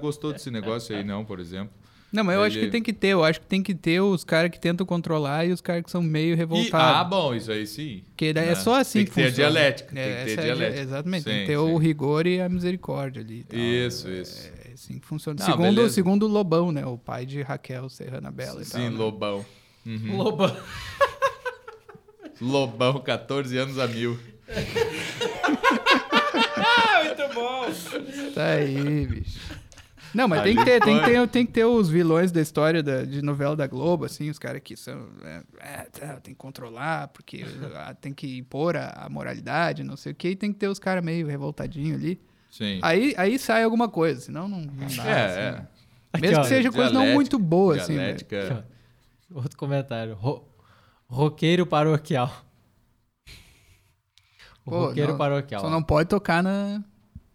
gostou 0.00 0.32
desse 0.32 0.50
negócio 0.50 0.94
aí, 0.96 1.02
não, 1.04 1.24
por 1.24 1.40
exemplo. 1.40 1.70
Não, 2.12 2.24
mas 2.24 2.34
eu 2.34 2.42
acho 2.42 2.58
Ele- 2.58 2.66
que 2.66 2.72
tem 2.72 2.82
que 2.82 2.92
ter. 2.92 3.08
Eu 3.08 3.22
acho 3.22 3.40
que 3.40 3.46
tem 3.46 3.62
que 3.62 3.72
ter 3.72 4.00
os 4.00 4.24
caras 4.24 4.50
que 4.50 4.58
tentam 4.58 4.84
controlar 4.84 5.44
e 5.46 5.52
os 5.52 5.60
caras 5.60 5.84
que 5.84 5.90
são 5.92 6.02
meio 6.02 6.30
E, 6.30 6.32
ah, 6.32 6.36
revoltados. 6.38 7.08
bom, 7.08 7.32
isso 7.32 7.52
aí 7.52 7.64
sim. 7.64 8.02
Porque 8.08 8.32
daí 8.32 8.46
né? 8.46 8.52
é 8.52 8.54
só 8.56 8.74
assim 8.80 8.98
Tem 9.00 9.06
que 9.06 9.12
ter 9.12 9.22
a 9.22 9.28
funciona. 9.28 9.50
dialética, 9.52 9.94
tem 9.94 10.02
É, 10.02 10.06
que 10.08 10.24
ter 10.24 10.30
essa 10.32 10.40
a 10.40 10.44
é 10.44 10.50
a 10.50 10.54
di- 10.54 10.58
dialética. 10.58 10.82
Exatamente, 10.82 11.24
tem 11.24 11.40
que 11.42 11.46
ter 11.46 11.52
sim. 11.52 11.58
o 11.58 11.76
rigor 11.78 12.26
e 12.26 12.40
a 12.40 12.48
misericórdia 12.48 13.22
ali. 13.22 13.44
tal. 13.44 13.56
Isso, 13.60 14.10
isso. 14.10 14.50
É 14.68 14.72
assim 14.72 14.98
que 14.98 15.06
funciona. 15.06 15.38
Não, 15.38 15.46
segundo, 15.46 15.74
beleza. 15.76 15.94
segundo 15.94 16.26
o 16.26 16.28
Lobão, 16.28 16.72
né? 16.72 16.84
O 16.84 16.98
pai 16.98 17.24
de 17.24 17.42
Raquel 17.42 17.88
Serrana 17.88 18.32
Bela 18.32 18.60
e 18.62 18.66
tal. 18.66 18.80
Sim, 18.80 18.90
né? 18.90 18.96
Lobão. 18.96 19.46
Uhum. 19.86 20.16
Lobão. 20.16 20.56
Lobão, 22.40 23.00
14 23.00 23.56
anos 23.58 23.78
a 23.78 23.86
mil. 23.86 24.18
Muito 27.04 27.34
bom. 27.34 27.66
Tá 28.34 28.46
aí, 28.52 29.06
bicho. 29.06 29.38
Não, 30.12 30.26
mas 30.26 30.42
tem 30.42 30.56
que, 30.56 30.64
ter, 30.64 30.80
tem, 30.82 30.98
que 30.98 31.04
ter, 31.04 31.28
tem 31.28 31.46
que 31.46 31.52
ter 31.52 31.64
os 31.64 31.88
vilões 31.88 32.32
da 32.32 32.40
história 32.40 32.82
da, 32.82 33.04
de 33.04 33.22
novela 33.22 33.54
da 33.54 33.66
Globo, 33.68 34.04
assim, 34.04 34.28
os 34.28 34.40
caras 34.40 34.60
que 34.62 34.74
são. 34.76 35.06
É, 35.22 35.42
é, 35.60 35.76
tá, 35.84 36.14
tem 36.20 36.34
que 36.34 36.38
controlar, 36.38 37.08
porque 37.08 37.44
ah, 37.76 37.94
tem 37.94 38.12
que 38.12 38.36
impor 38.38 38.76
a, 38.76 38.88
a 39.04 39.08
moralidade, 39.08 39.84
não 39.84 39.96
sei 39.96 40.10
o 40.10 40.14
quê, 40.14 40.30
e 40.30 40.36
tem 40.36 40.52
que 40.52 40.58
ter 40.58 40.66
os 40.68 40.80
caras 40.80 41.04
meio 41.04 41.28
revoltadinhos 41.28 42.00
ali. 42.00 42.20
Sim. 42.50 42.80
Aí, 42.82 43.14
aí 43.16 43.38
sai 43.38 43.62
alguma 43.62 43.88
coisa, 43.88 44.20
senão 44.20 44.48
não, 44.48 44.58
não 44.60 44.86
dá. 44.96 45.04
é, 45.06 45.24
assim. 45.26 45.38
é. 45.38 45.66
Aqui, 46.12 46.22
Mesmo 46.22 46.38
ó, 46.38 46.42
que 46.42 46.48
seja 46.48 46.72
coisa 46.72 46.92
não 46.92 47.06
muito 47.06 47.38
boa, 47.38 47.76
assim. 47.76 47.92
dialética- 47.92 48.66
Outro 49.32 49.56
comentário. 49.56 50.14
Ro... 50.14 50.44
Roqueiro 51.10 51.66
paroquial. 51.66 52.44
O 54.64 54.70
Pô, 54.70 54.86
roqueiro 54.86 55.10
não- 55.12 55.18
paroquial. 55.18 55.60
Só 55.60 55.66
ó. 55.66 55.70
não 55.70 55.82
pode 55.82 56.08
tocar 56.08 56.42
na, 56.42 56.82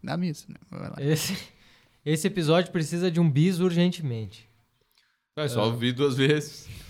na 0.02 0.16
missa, 0.16 0.46
né? 0.50 0.56
Vai 0.72 0.90
lá. 0.90 0.96
Esse, 1.00 1.38
esse 2.06 2.28
episódio 2.28 2.72
precisa 2.72 3.12
de 3.12 3.20
um 3.20 3.30
bis 3.30 3.60
urgentemente. 3.60 4.48
É 5.38 5.48
só 5.50 5.66
ouvir 5.66 5.92
duas 5.92 6.16
vezes. 6.16 6.68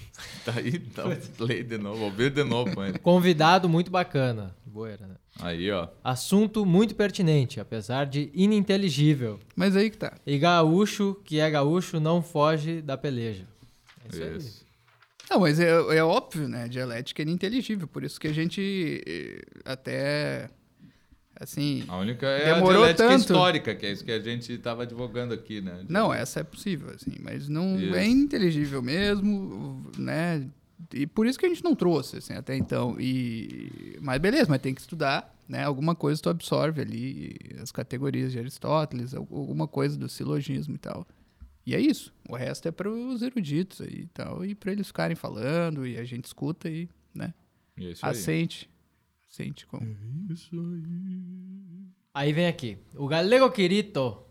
Tá 0.46 0.54
aí, 0.58 0.70
então, 0.76 1.10
lê 1.40 1.62
de 1.62 1.78
novo. 1.78 2.04
Ouvir 2.06 2.30
de 2.32 2.42
novo 2.44 2.82
ele. 2.86 2.98
Convidado 3.00 3.68
muito 3.68 3.92
bacana. 3.92 4.56
Boeira, 4.66 5.06
né? 5.08 5.16
Aí, 5.42 5.70
ó. 5.72 5.90
Assunto 6.02 6.66
muito 6.66 6.96
pertinente, 6.96 7.60
apesar 7.60 8.06
de 8.06 8.32
ininteligível. 8.34 9.40
Mas 9.58 9.76
aí 9.76 9.90
que 9.90 9.98
tá. 9.98 10.14
E 10.26 10.38
gaúcho, 10.40 11.18
que 11.26 11.40
é 11.40 11.50
gaúcho, 11.50 12.00
não 12.00 12.22
foge 12.22 12.82
da 12.82 12.96
peleja. 12.96 13.46
É 14.06 14.08
isso 14.14 14.24
aí. 14.24 14.38
Isso. 14.38 14.64
Não, 15.30 15.39
mas 15.39 15.59
é, 15.59 15.69
é 15.69 16.03
óbvio, 16.03 16.47
né? 16.47 16.63
A 16.63 16.67
dialética 16.67 17.21
é 17.21 17.23
ininteligível, 17.23 17.88
por 17.88 18.03
isso 18.03 18.19
que 18.19 18.28
a 18.28 18.34
gente 18.34 19.01
eh, 19.05 19.41
até. 19.65 20.49
Assim. 21.38 21.84
A 21.89 21.97
única 21.97 22.26
é 22.28 22.53
Demorou 22.53 22.84
a 22.84 22.93
dialética 22.93 23.07
tanto. 23.09 23.19
histórica, 23.19 23.76
que 23.76 23.86
é 23.86 23.91
isso 23.91 24.05
que 24.05 24.11
a 24.11 24.19
gente 24.21 24.57
tava 24.57 24.84
advogando 24.84 25.34
aqui, 25.34 25.59
né? 25.59 25.84
Não, 25.89 26.13
essa 26.13 26.39
é 26.39 26.43
possível, 26.43 26.91
assim, 26.95 27.11
mas 27.21 27.49
não 27.49 27.78
Isso. 27.78 27.93
é 27.95 28.07
ininteligível 28.07 28.82
mesmo, 28.82 29.86
né? 29.97 30.47
E 30.93 31.05
por 31.05 31.28
isso 31.28 31.38
que 31.38 31.45
a 31.45 31.49
gente 31.49 31.63
não 31.63 31.76
trouxe, 31.76 32.17
assim, 32.17 32.34
até 32.34 32.55
então. 32.55 32.95
E... 32.99 33.97
Mas 34.01 34.17
beleza, 34.19 34.45
mas 34.47 34.61
tem 34.61 34.73
que 34.73 34.80
estudar, 34.80 35.36
né? 35.47 35.63
Alguma 35.65 35.93
coisa 35.93 36.21
tu 36.21 36.30
absorve 36.30 36.82
ali, 36.82 37.36
as 37.61 37.69
categorias 37.71 38.32
de 38.32 38.39
Aristóteles, 38.39 39.13
al- 39.13 39.28
alguma 39.30 39.67
coisa 39.67 39.97
do 39.97 40.07
silogismo 40.07 40.76
e 40.76 40.78
tal. 40.78 41.05
E 41.66 41.74
é 41.74 41.80
isso. 41.80 42.13
O 42.30 42.36
resto 42.36 42.68
é 42.68 42.72
para 42.72 42.89
os 42.89 43.22
eruditos 43.22 43.82
aí 43.82 44.01
e 44.01 44.07
tal, 44.07 44.45
e 44.45 44.53
para 44.53 44.72
eles 44.72 44.88
ficarem 44.88 45.16
falando, 45.16 45.86
e 45.86 45.97
a 45.97 46.03
gente 46.03 46.26
escuta 46.26 46.70
e, 46.70 46.88
né? 47.13 47.34
Isso 47.76 48.05
aí. 48.05 48.11
Assente. 48.11 48.70
Assente 49.30 49.66
como. 49.66 49.86
Aí 52.13 52.32
vem 52.32 52.47
aqui. 52.47 52.78
O 52.95 53.07
Galego 53.07 53.51
Quirito 53.51 54.24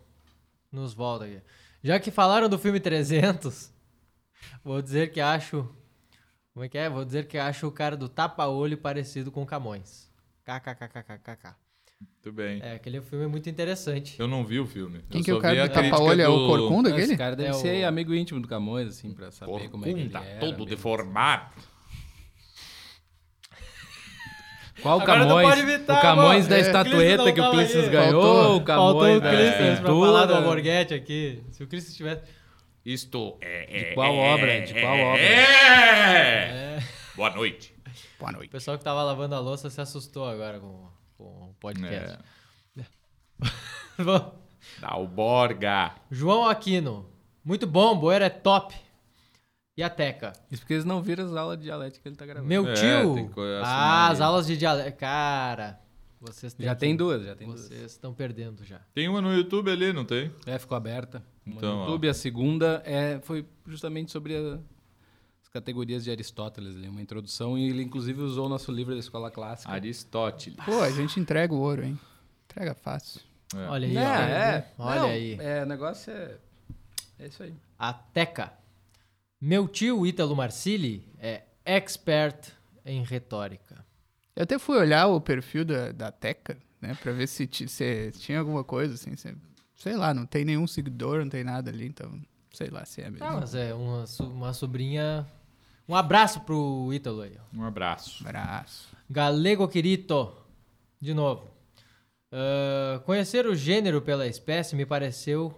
nos 0.71 0.93
volta 0.93 1.25
aqui. 1.25 1.41
Já 1.83 1.99
que 1.99 2.09
falaram 2.09 2.49
do 2.49 2.57
filme 2.57 2.79
300, 2.79 3.71
vou 4.63 4.81
dizer 4.81 5.11
que 5.11 5.19
acho. 5.19 5.69
Como 6.53 6.63
é 6.65 6.69
que 6.69 6.77
é? 6.77 6.89
Vou 6.89 7.03
dizer 7.03 7.27
que 7.27 7.37
acho 7.37 7.67
o 7.67 7.71
cara 7.71 7.97
do 7.97 8.07
tapa-olho 8.07 8.77
parecido 8.77 9.29
com 9.31 9.43
o 9.43 9.45
Camões. 9.45 10.09
KKKKKK. 10.45 11.64
Muito 12.01 12.31
bem. 12.35 12.59
É, 12.61 12.73
aquele 12.73 13.01
filme 13.01 13.25
é 13.25 13.27
muito 13.27 13.47
interessante. 13.49 14.15
Eu 14.19 14.27
não 14.27 14.43
vi 14.43 14.59
o 14.59 14.65
filme. 14.65 15.01
Quem 15.09 15.19
Eu 15.19 15.23
que 15.23 15.31
é 15.31 15.33
o 15.35 15.39
cara 15.39 15.67
do 15.67 15.73
tapa-olho? 15.73 16.21
É 16.21 16.27
o 16.27 16.47
Corcunda, 16.47 16.89
Esse 16.89 16.99
aquele? 17.01 17.17
cara 17.17 17.35
deve 17.35 17.49
É 17.49 17.53
ser 17.53 17.83
o- 17.83 17.87
amigo 17.87 18.13
íntimo 18.15 18.39
do 18.39 18.47
Camões, 18.47 18.87
assim, 18.87 19.13
pra 19.13 19.31
saber 19.31 19.69
como 19.69 19.85
é 19.85 19.93
que 19.93 19.99
ele 19.99 20.09
Corcunda, 20.09 20.29
era. 20.31 20.39
todo 20.39 20.65
deformado. 20.65 21.51
Qual 24.81 24.97
o 24.99 25.01
Agora 25.01 25.19
Camões? 25.25 25.47
pode 25.47 25.61
imitar, 25.61 25.97
o 25.97 26.01
Camões 26.01 26.47
da 26.47 26.57
É. 26.57 26.59
estatueta 26.61 27.23
Clício 27.31 27.33
que 27.33 27.79
o 27.79 27.83
aí. 27.83 27.89
ganhou, 27.89 28.21
Faltou- 28.23 28.57
o 28.57 28.61
Camões 28.63 28.91
Faltou 28.93 29.15
o 29.17 29.21
da 29.21 29.29
Clistas 29.31 29.79
pra 29.79 29.87
falar 29.89 30.25
do. 30.25 30.35
Alborguete 30.35 30.93
aqui. 30.93 31.43
Se 31.51 31.63
o 31.63 31.67
Clistas 31.67 31.95
tivesse... 31.95 32.23
Isto 32.85 33.37
é. 33.41 33.65
De 33.89 33.95
qual 33.95 34.13
obra? 34.15 34.61
De 34.61 34.73
qual 34.79 34.99
obra? 34.99 35.21
É. 35.21 36.83
Boa 37.15 37.29
noite. 37.31 37.73
Boa 38.19 38.31
O 38.31 38.33
noite. 38.35 38.49
pessoal 38.49 38.77
que 38.77 38.83
tava 38.83 39.01
lavando 39.01 39.33
a 39.33 39.39
louça 39.39 39.69
se 39.69 39.79
assustou 39.81 40.27
agora 40.29 40.59
com, 40.59 40.87
com 41.17 41.49
o 41.49 41.55
podcast. 41.59 42.17
É. 42.77 44.03
Bom, 44.03 44.37
Da 44.81 44.89
Alborga. 44.89 45.95
João 46.11 46.47
Aquino. 46.47 47.09
Muito 47.43 47.65
bom, 47.67 47.97
Boeira 47.97 48.25
é 48.25 48.29
top. 48.29 48.75
E 49.77 49.83
a 49.83 49.89
Teca? 49.89 50.33
Isso 50.49 50.61
porque 50.61 50.73
eles 50.73 50.85
não 50.85 51.01
viram 51.01 51.25
as 51.25 51.35
aulas 51.35 51.57
de 51.57 51.65
dialética 51.65 52.01
que 52.01 52.07
ele 52.09 52.15
tá 52.15 52.25
gravando. 52.25 52.47
Meu 52.47 52.67
É, 52.67 52.73
tio. 52.73 53.31
Ah, 53.63 54.09
as 54.09 54.21
aulas 54.21 54.47
de 54.47 54.55
dialeto. 54.57 54.97
Cara, 54.97 55.79
vocês 56.19 56.53
têm 56.53 56.65
Já 56.65 56.73
que- 56.73 56.79
tem 56.79 56.95
duas, 56.95 57.23
já 57.25 57.35
tem 57.35 57.47
duas. 57.47 57.61
Vocês 57.61 57.91
estão 57.91 58.13
perdendo 58.13 58.63
já. 58.63 58.79
Tem 58.93 59.07
uma 59.09 59.21
no 59.21 59.33
YouTube 59.33 59.69
ali, 59.69 59.91
não 59.91 60.05
tem? 60.05 60.31
É, 60.45 60.57
ficou 60.57 60.77
aberta. 60.77 61.21
Uma 61.45 61.57
Então, 61.57 61.73
no 61.75 61.79
ó. 61.81 61.85
YouTube, 61.85 62.07
a 62.09 62.13
segunda 62.13 62.81
é, 62.85 63.19
foi 63.21 63.45
justamente 63.67 64.11
sobre 64.11 64.35
a- 64.37 64.59
categorias 65.55 66.03
de 66.03 66.11
Aristóteles, 66.11 66.75
ali, 66.75 66.87
uma 66.89 67.01
introdução, 67.01 67.57
e 67.57 67.69
ele 67.69 67.81
inclusive 67.81 68.21
usou 68.21 68.47
o 68.47 68.49
nosso 68.49 68.71
livro 68.71 68.93
da 68.93 68.99
escola 68.99 69.31
clássica. 69.31 69.71
Aristóteles. 69.71 70.59
Pô, 70.65 70.81
a 70.81 70.91
gente 70.91 71.17
entrega 71.19 71.53
o 71.53 71.57
ouro, 71.59 71.83
hein? 71.85 71.97
Entrega 72.49 72.75
fácil. 72.75 73.21
É. 73.55 73.67
Olha 73.69 73.87
aí, 73.87 73.95
É, 73.97 74.01
ó. 74.01 74.03
é. 74.05 74.67
Olha 74.77 74.99
Não, 75.01 75.07
aí. 75.09 75.37
É, 75.39 75.63
o 75.63 75.65
negócio 75.65 76.11
é. 76.11 76.35
É 77.19 77.27
isso 77.27 77.41
aí. 77.41 77.53
A 77.79 77.93
Teca. 77.93 78.51
Meu 79.39 79.67
tio 79.67 80.05
Ítalo 80.05 80.35
Marcilli 80.35 81.07
é 81.19 81.43
expert 81.65 82.49
em 82.85 83.01
retórica. 83.03 83.85
Eu 84.35 84.43
até 84.43 84.59
fui 84.59 84.77
olhar 84.77 85.07
o 85.07 85.21
perfil 85.21 85.63
da, 85.63 85.91
da 85.93 86.11
Teca, 86.11 86.57
né? 86.81 86.97
Pra 87.01 87.13
ver 87.13 87.27
se, 87.27 87.47
se 87.67 88.11
tinha 88.19 88.39
alguma 88.39 88.63
coisa, 88.65 88.95
assim. 88.95 89.15
se- 89.15 89.35
sei 89.77 89.95
lá, 89.95 90.13
não 90.13 90.25
tem 90.25 90.43
nenhum 90.43 90.67
seguidor, 90.67 91.19
não 91.21 91.29
tem 91.29 91.43
nada 91.45 91.71
ali, 91.71 91.85
então... 91.87 92.21
Sei 92.53 92.69
lá 92.69 92.85
se 92.85 93.01
é 93.01 93.09
mesmo. 93.09 93.25
Ah, 93.25 93.33
mas 93.33 93.53
é 93.53 93.73
uma, 93.73 94.05
uma 94.21 94.53
sobrinha... 94.53 95.27
Um 95.87 95.95
abraço 95.95 96.41
pro 96.41 96.91
Ítalo 96.93 97.21
aí, 97.21 97.33
ó. 97.37 97.57
Um 97.57 97.63
abraço. 97.63 98.23
Abraço. 98.27 98.95
Galego 99.09 99.67
Quirito. 99.67 100.35
De 100.99 101.13
novo. 101.13 101.49
Ah, 102.31 103.01
conhecer 103.05 103.45
o 103.45 103.55
gênero 103.55 104.01
pela 104.01 104.27
espécie 104.27 104.75
me 104.75 104.85
pareceu. 104.85 105.49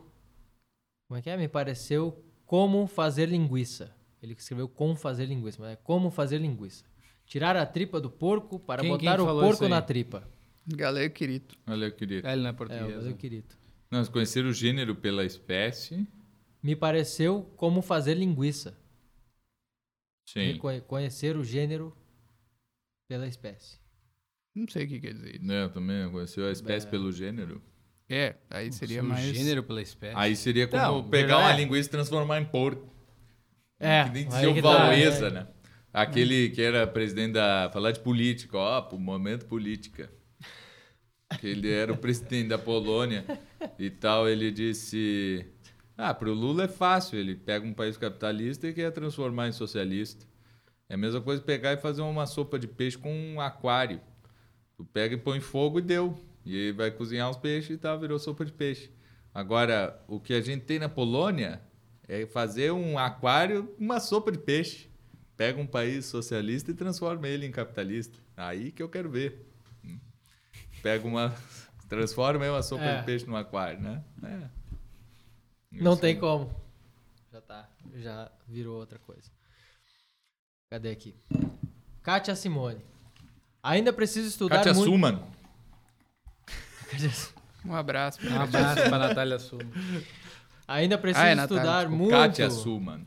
Como 1.07 1.17
é 1.17 1.21
que 1.21 1.29
é? 1.29 1.37
Me 1.37 1.47
pareceu 1.47 2.23
como 2.45 2.85
fazer 2.87 3.27
linguiça. 3.29 3.95
Ele 4.21 4.33
escreveu 4.33 4.67
como 4.67 4.95
fazer 4.95 5.25
linguiça, 5.25 5.57
mas 5.61 5.71
é 5.71 5.75
como 5.77 6.09
fazer 6.11 6.39
linguiça. 6.39 6.83
Tirar 7.25 7.55
a 7.55 7.65
tripa 7.65 7.99
do 8.01 8.09
porco 8.09 8.59
para 8.59 8.81
Quem- 8.81 8.89
botar 8.91 9.01
quem 9.15 9.23
o 9.23 9.25
falou 9.25 9.41
isso 9.43 9.49
porco 9.51 9.63
aí? 9.65 9.69
na 9.69 9.81
tripa. 9.81 10.27
Galego 10.65 11.13
querido. 11.13 11.55
Olha, 11.65 11.89
querido. 11.91 12.27
É, 12.27 12.33
ele 12.33 12.41
não 12.41 12.47
é 12.47 12.51
É, 12.51 12.53
o 12.53 12.57
português. 12.57 12.87
Galego 12.89 13.09
né? 13.09 13.13
Quirito. 13.17 13.57
Nós 13.89 14.09
conhecer 14.09 14.43
o 14.45 14.51
gênero 14.51 14.95
pela 14.95 15.23
espécie. 15.23 16.05
Me 16.61 16.75
pareceu 16.75 17.49
como 17.55 17.81
fazer 17.81 18.15
linguiça. 18.15 18.77
Sim. 20.27 20.59
Conhecer 20.85 21.37
o 21.37 21.43
gênero 21.43 21.95
pela 23.07 23.27
espécie. 23.27 23.79
Não 24.53 24.67
sei 24.67 24.85
o 24.85 24.87
que 24.87 24.99
quer 24.99 25.13
dizer 25.13 25.35
isso. 25.35 25.45
Né, 25.45 25.69
também 25.69 26.09
conheceu 26.11 26.47
a 26.47 26.51
espécie 26.51 26.85
É. 26.85 26.89
pelo 26.89 27.11
gênero. 27.11 27.61
É, 28.09 28.35
aí 28.49 28.71
seria 28.71 29.01
o 29.01 29.05
mais... 29.05 29.23
gênero 29.23 29.63
pela 29.63 29.81
espécie. 29.81 30.15
Aí 30.17 30.35
seria 30.35 30.67
como 30.67 30.81
Não, 30.81 31.09
pegar 31.09 31.37
uma 31.37 31.47
verdade. 31.47 31.63
linguiça 31.63 31.89
e 31.89 31.91
transformar 31.91 32.41
em 32.41 32.45
porco. 32.45 32.87
É, 33.79 34.03
que 34.05 34.09
nem 34.11 34.27
dizia 34.27 34.49
o 34.49 34.61
tá, 34.61 34.61
Valeza, 34.61 35.27
é. 35.27 35.31
né? 35.31 35.47
Aquele 35.93 36.49
que 36.49 36.61
era 36.61 36.85
presidente 36.85 37.33
da. 37.33 37.69
Falar 37.71 37.91
de 37.91 37.99
política, 37.99 38.57
ó, 38.57 38.81
pro 38.81 38.99
momento 38.99 39.45
política. 39.45 40.11
Que 41.39 41.47
ele 41.47 41.71
era 41.71 41.91
o 41.91 41.97
presidente 41.97 42.49
da 42.49 42.57
Polônia 42.57 43.25
e 43.77 43.89
tal. 43.89 44.27
Ele 44.27 44.51
disse: 44.51 45.45
Ah, 45.97 46.13
pro 46.13 46.33
Lula 46.33 46.65
é 46.65 46.67
fácil. 46.67 47.17
Ele 47.17 47.35
pega 47.35 47.65
um 47.65 47.73
país 47.73 47.97
capitalista 47.97 48.67
e 48.67 48.73
quer 48.73 48.91
transformar 48.91 49.47
em 49.47 49.51
socialista. 49.51 50.25
É 50.87 50.93
a 50.93 50.97
mesma 50.97 51.19
coisa 51.19 51.41
pegar 51.41 51.73
e 51.73 51.77
fazer 51.77 52.01
uma 52.01 52.25
sopa 52.25 52.57
de 52.59 52.67
peixe 52.67 52.97
com 52.97 53.11
um 53.13 53.41
aquário. 53.41 53.99
Tu 54.75 54.85
pega 54.85 55.15
e 55.15 55.17
põe 55.17 55.39
fogo 55.39 55.79
e 55.79 55.81
deu. 55.81 56.17
E 56.45 56.55
aí 56.55 56.71
vai 56.71 56.91
cozinhar 56.91 57.29
os 57.29 57.35
peixes 57.37 57.71
e 57.71 57.77
tal, 57.77 57.99
virou 57.99 58.19
sopa 58.19 58.45
de 58.45 58.53
peixe. 58.53 58.91
Agora, 59.33 59.99
o 60.07 60.19
que 60.19 60.33
a 60.33 60.39
gente 60.41 60.63
tem 60.65 60.79
na 60.79 60.87
Polônia 60.87 61.61
é 62.07 62.25
fazer 62.25 62.71
um 62.71 62.97
aquário 62.97 63.73
uma 63.77 63.99
sopa 63.99 64.31
de 64.31 64.37
peixe. 64.37 64.89
Pega 65.35 65.59
um 65.59 65.67
país 65.67 66.05
socialista 66.05 66.71
e 66.71 66.73
transforma 66.73 67.27
ele 67.27 67.45
em 67.45 67.51
capitalista. 67.51 68.17
Aí 68.35 68.71
que 68.71 68.81
eu 68.81 68.87
quero 68.89 69.09
ver. 69.09 69.45
Pega 70.81 71.07
uma. 71.07 71.33
Transforma 71.89 72.45
uma 72.49 72.61
sopa 72.61 72.83
É. 72.83 72.99
de 72.99 73.05
peixe 73.05 73.25
num 73.25 73.35
aquário, 73.35 73.79
né? 73.79 74.03
É. 74.23 74.49
Não 75.79 75.93
Isso 75.93 76.01
tem 76.01 76.13
aí. 76.15 76.19
como. 76.19 76.51
Já 77.31 77.41
tá. 77.41 77.69
já 77.95 78.31
virou 78.47 78.77
outra 78.79 78.99
coisa. 78.99 79.29
Cadê 80.69 80.89
aqui? 80.91 81.15
Kátia 82.03 82.35
Simone. 82.35 82.81
Ainda 83.63 83.91
preciso 83.91 84.27
estudar 84.27 84.57
Kátia 84.57 84.73
muito. 84.73 84.89
Suman. 84.89 85.23
Um 87.65 87.75
abraço. 87.75 88.19
Um 88.25 88.41
abraço 88.41 88.81
pra 88.83 88.97
Natália 88.97 89.39
Suma. 89.39 89.63
Ainda 90.67 90.97
preciso 90.97 91.25
Ah, 91.25 91.29
é, 91.29 91.35
Natália, 91.35 91.61
estudar 91.61 91.89
muito. 91.89 92.11
Kátia 92.11 92.49
Suman. 92.49 92.99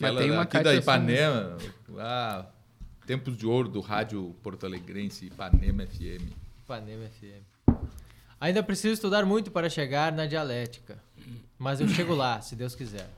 Mas 0.00 0.10
Aquela 0.10 0.20
tem 0.20 0.30
uma 0.30 0.42
aqui 0.42 0.52
Kátia 0.52 0.72
da 0.72 0.74
Ipanema. 0.74 1.58
Ah, 1.98 2.46
tempos 3.06 3.36
de 3.36 3.46
ouro 3.46 3.68
do 3.68 3.80
rádio 3.80 4.34
porto-alegrense 4.42 5.26
Ipanema 5.26 5.86
FM. 5.86 6.32
Ipanema 6.60 7.08
FM. 7.08 7.44
Ainda 8.40 8.62
preciso 8.62 8.94
estudar 8.94 9.26
muito 9.26 9.50
para 9.50 9.68
chegar 9.68 10.12
na 10.12 10.24
dialética. 10.24 10.98
Mas 11.60 11.78
eu 11.80 11.86
chego 11.88 12.14
lá, 12.14 12.40
se 12.40 12.56
Deus 12.56 12.74
quiser. 12.74 13.08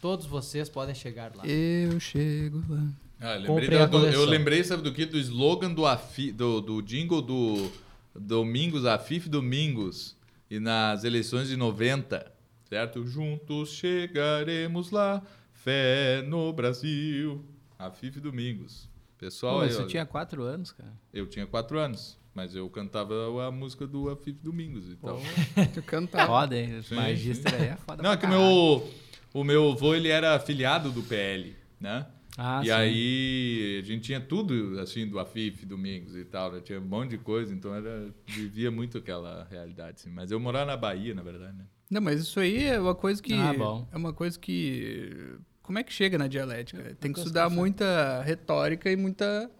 Todos 0.00 0.26
vocês 0.26 0.68
podem 0.68 0.92
chegar 0.94 1.34
lá. 1.36 1.46
Eu 1.46 2.00
chego 2.00 2.60
lá. 2.68 2.84
Ah, 3.20 3.36
eu 3.36 3.54
lembrei, 3.54 3.68
da- 3.78 3.84
a 3.84 3.86
do, 3.86 4.06
eu 4.08 4.24
lembrei, 4.24 4.64
sabe 4.64 4.82
do 4.82 4.92
que? 4.92 5.06
Do 5.06 5.16
slogan 5.16 5.72
do, 5.72 5.86
Afi, 5.86 6.32
do, 6.32 6.60
do 6.60 6.82
jingle 6.82 7.22
do 7.22 7.70
Domingos, 8.12 8.84
Afif 8.84 9.28
Domingos, 9.28 10.16
e 10.50 10.58
nas 10.58 11.04
eleições 11.04 11.46
de 11.46 11.56
90, 11.56 12.32
certo? 12.68 13.06
Juntos 13.06 13.70
chegaremos 13.70 14.90
lá, 14.90 15.22
fé 15.52 16.22
no 16.26 16.52
Brasil. 16.52 17.44
Afif 17.78 18.18
Domingos. 18.18 18.88
Pessoal, 19.16 19.54
Pô, 19.54 19.60
mas 19.60 19.74
você 19.76 19.86
tinha 19.86 20.04
quatro 20.04 20.42
anos, 20.42 20.72
cara. 20.72 20.92
eu 21.14 21.28
tinha 21.28 21.46
quatro 21.46 21.78
anos, 21.78 22.18
mas 22.34 22.54
eu 22.54 22.68
cantava 22.70 23.14
a 23.46 23.50
música 23.50 23.86
do 23.86 24.10
Afif 24.10 24.38
Domingos 24.42 24.90
e 24.90 24.96
tal. 24.96 25.20
Tu 25.74 25.82
cantava. 25.82 26.26
Foda, 26.26 26.56
hein? 26.56 26.82
Sim, 26.82 26.94
Magistra 26.96 27.56
aí 27.56 27.68
é 27.68 27.76
foda 27.76 28.02
Não, 28.02 28.12
é 28.12 28.16
que 28.16 28.26
o 28.26 28.28
caralho. 28.28 28.46
meu, 28.46 28.90
o 29.34 29.44
meu 29.44 29.70
avô, 29.72 29.94
ele 29.94 30.08
era 30.08 30.34
afiliado 30.34 30.90
do 30.90 31.02
PL, 31.02 31.54
né? 31.80 32.06
Ah, 32.36 32.60
e 32.62 32.66
sim. 32.66 32.72
aí 32.72 33.80
a 33.82 33.86
gente 33.86 34.04
tinha 34.04 34.20
tudo 34.20 34.80
assim 34.80 35.06
do 35.06 35.18
Afif, 35.18 35.66
Domingos 35.66 36.16
e 36.16 36.24
tal, 36.24 36.50
né? 36.52 36.60
tinha 36.60 36.80
um 36.80 36.84
monte 36.84 37.10
de 37.10 37.18
coisa, 37.18 37.52
então 37.52 37.74
era 37.74 38.08
vivia 38.26 38.70
muito 38.70 38.96
aquela 38.96 39.46
realidade, 39.50 39.98
assim. 40.00 40.10
Mas 40.10 40.30
eu 40.30 40.40
morava 40.40 40.64
na 40.64 40.76
Bahia, 40.76 41.14
na 41.14 41.22
verdade, 41.22 41.56
né? 41.56 41.66
Não, 41.90 42.00
mas 42.00 42.22
isso 42.22 42.40
aí 42.40 42.64
é 42.64 42.80
uma 42.80 42.94
coisa 42.94 43.22
que. 43.22 43.34
Ah, 43.34 43.52
bom. 43.52 43.86
É 43.92 43.96
uma 43.98 44.14
coisa 44.14 44.38
que. 44.38 45.36
Como 45.62 45.78
é 45.78 45.82
que 45.82 45.92
chega 45.92 46.16
na 46.16 46.26
dialética? 46.26 46.96
Tem 46.98 47.12
que 47.12 47.18
estudar 47.18 47.50
muita 47.50 48.22
retórica 48.22 48.90
e 48.90 48.96
muita. 48.96 49.50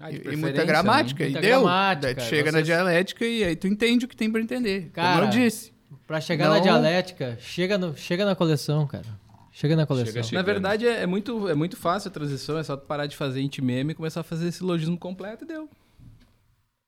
Ah, 0.00 0.10
e- 0.12 0.16
e 0.32 0.36
muita 0.36 0.58
né? 0.60 0.64
gramática. 0.64 1.24
Muita 1.24 1.38
e 1.38 1.42
deu. 1.42 1.60
gramática, 1.62 2.00
Daí 2.02 2.14
tu 2.14 2.22
chega 2.22 2.52
na 2.52 2.58
vocês- 2.58 2.66
dialética 2.66 3.24
e 3.26 3.42
aí 3.44 3.56
tu 3.56 3.66
entende 3.66 4.04
o 4.04 4.08
que 4.08 4.16
tem 4.16 4.30
pra 4.30 4.40
entender. 4.40 4.90
Cara, 4.92 5.14
como 5.20 5.24
eu 5.26 5.30
disse. 5.30 5.72
Pra 6.06 6.20
chegar 6.20 6.48
na 6.48 6.54
Não- 6.56 6.62
dialética, 6.62 7.36
chega, 7.40 7.76
no, 7.76 7.96
chega 7.96 8.24
na 8.24 8.34
coleção, 8.34 8.86
cara. 8.86 9.04
Chega 9.52 9.74
na 9.74 9.86
coleção. 9.86 10.22
Chega. 10.22 10.36
Na 10.38 10.42
verdade, 10.42 10.86
é, 10.86 11.02
é 11.02 11.06
muito, 11.06 11.48
é 11.48 11.54
muito 11.54 11.76
fácil 11.76 12.08
a 12.08 12.12
transição, 12.12 12.56
é 12.58 12.62
só 12.62 12.76
tu 12.76 12.86
parar 12.86 13.06
de 13.06 13.16
fazer 13.16 13.40
int 13.40 13.58
meme 13.58 13.90
e 13.92 13.94
começar 13.94 14.20
a 14.20 14.22
fazer 14.22 14.48
esse 14.48 14.62
logismo 14.62 14.96
completo 14.96 15.44
e 15.44 15.48
deu. 15.48 15.68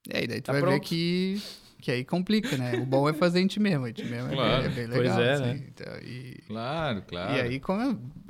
É, 0.09 0.25
e 0.25 0.27
daí 0.27 0.41
tu 0.41 0.45
Tá 0.45 0.53
vai 0.53 0.61
ver 0.63 0.69
pronto. 0.69 0.83
que, 0.89 1.43
que 1.81 1.91
aí 1.91 2.05
complica, 2.05 2.57
né? 2.57 2.75
O 2.77 2.87
bom 2.87 3.09
é 3.09 3.13
fazer 3.13 3.41
em 3.41 3.47
ti 3.47 3.59
mesmo. 3.59 3.87
Em 3.89 3.93
ti 3.93 4.05
mesmo 4.05 4.31
é, 4.31 4.35
Claro. 4.35 4.63
bem, 4.63 4.71
é 4.71 4.75
bem 4.75 4.87
Pois 4.89 4.99
legal. 5.01 5.21
é, 5.21 5.33
assim. 5.33 5.43
né? 5.45 5.65
Então, 5.69 5.97
e, 6.03 6.43
Claro, 6.47 7.03
claro. 7.03 7.37
e 7.37 7.41
aí 7.41 7.61
como 7.61 7.81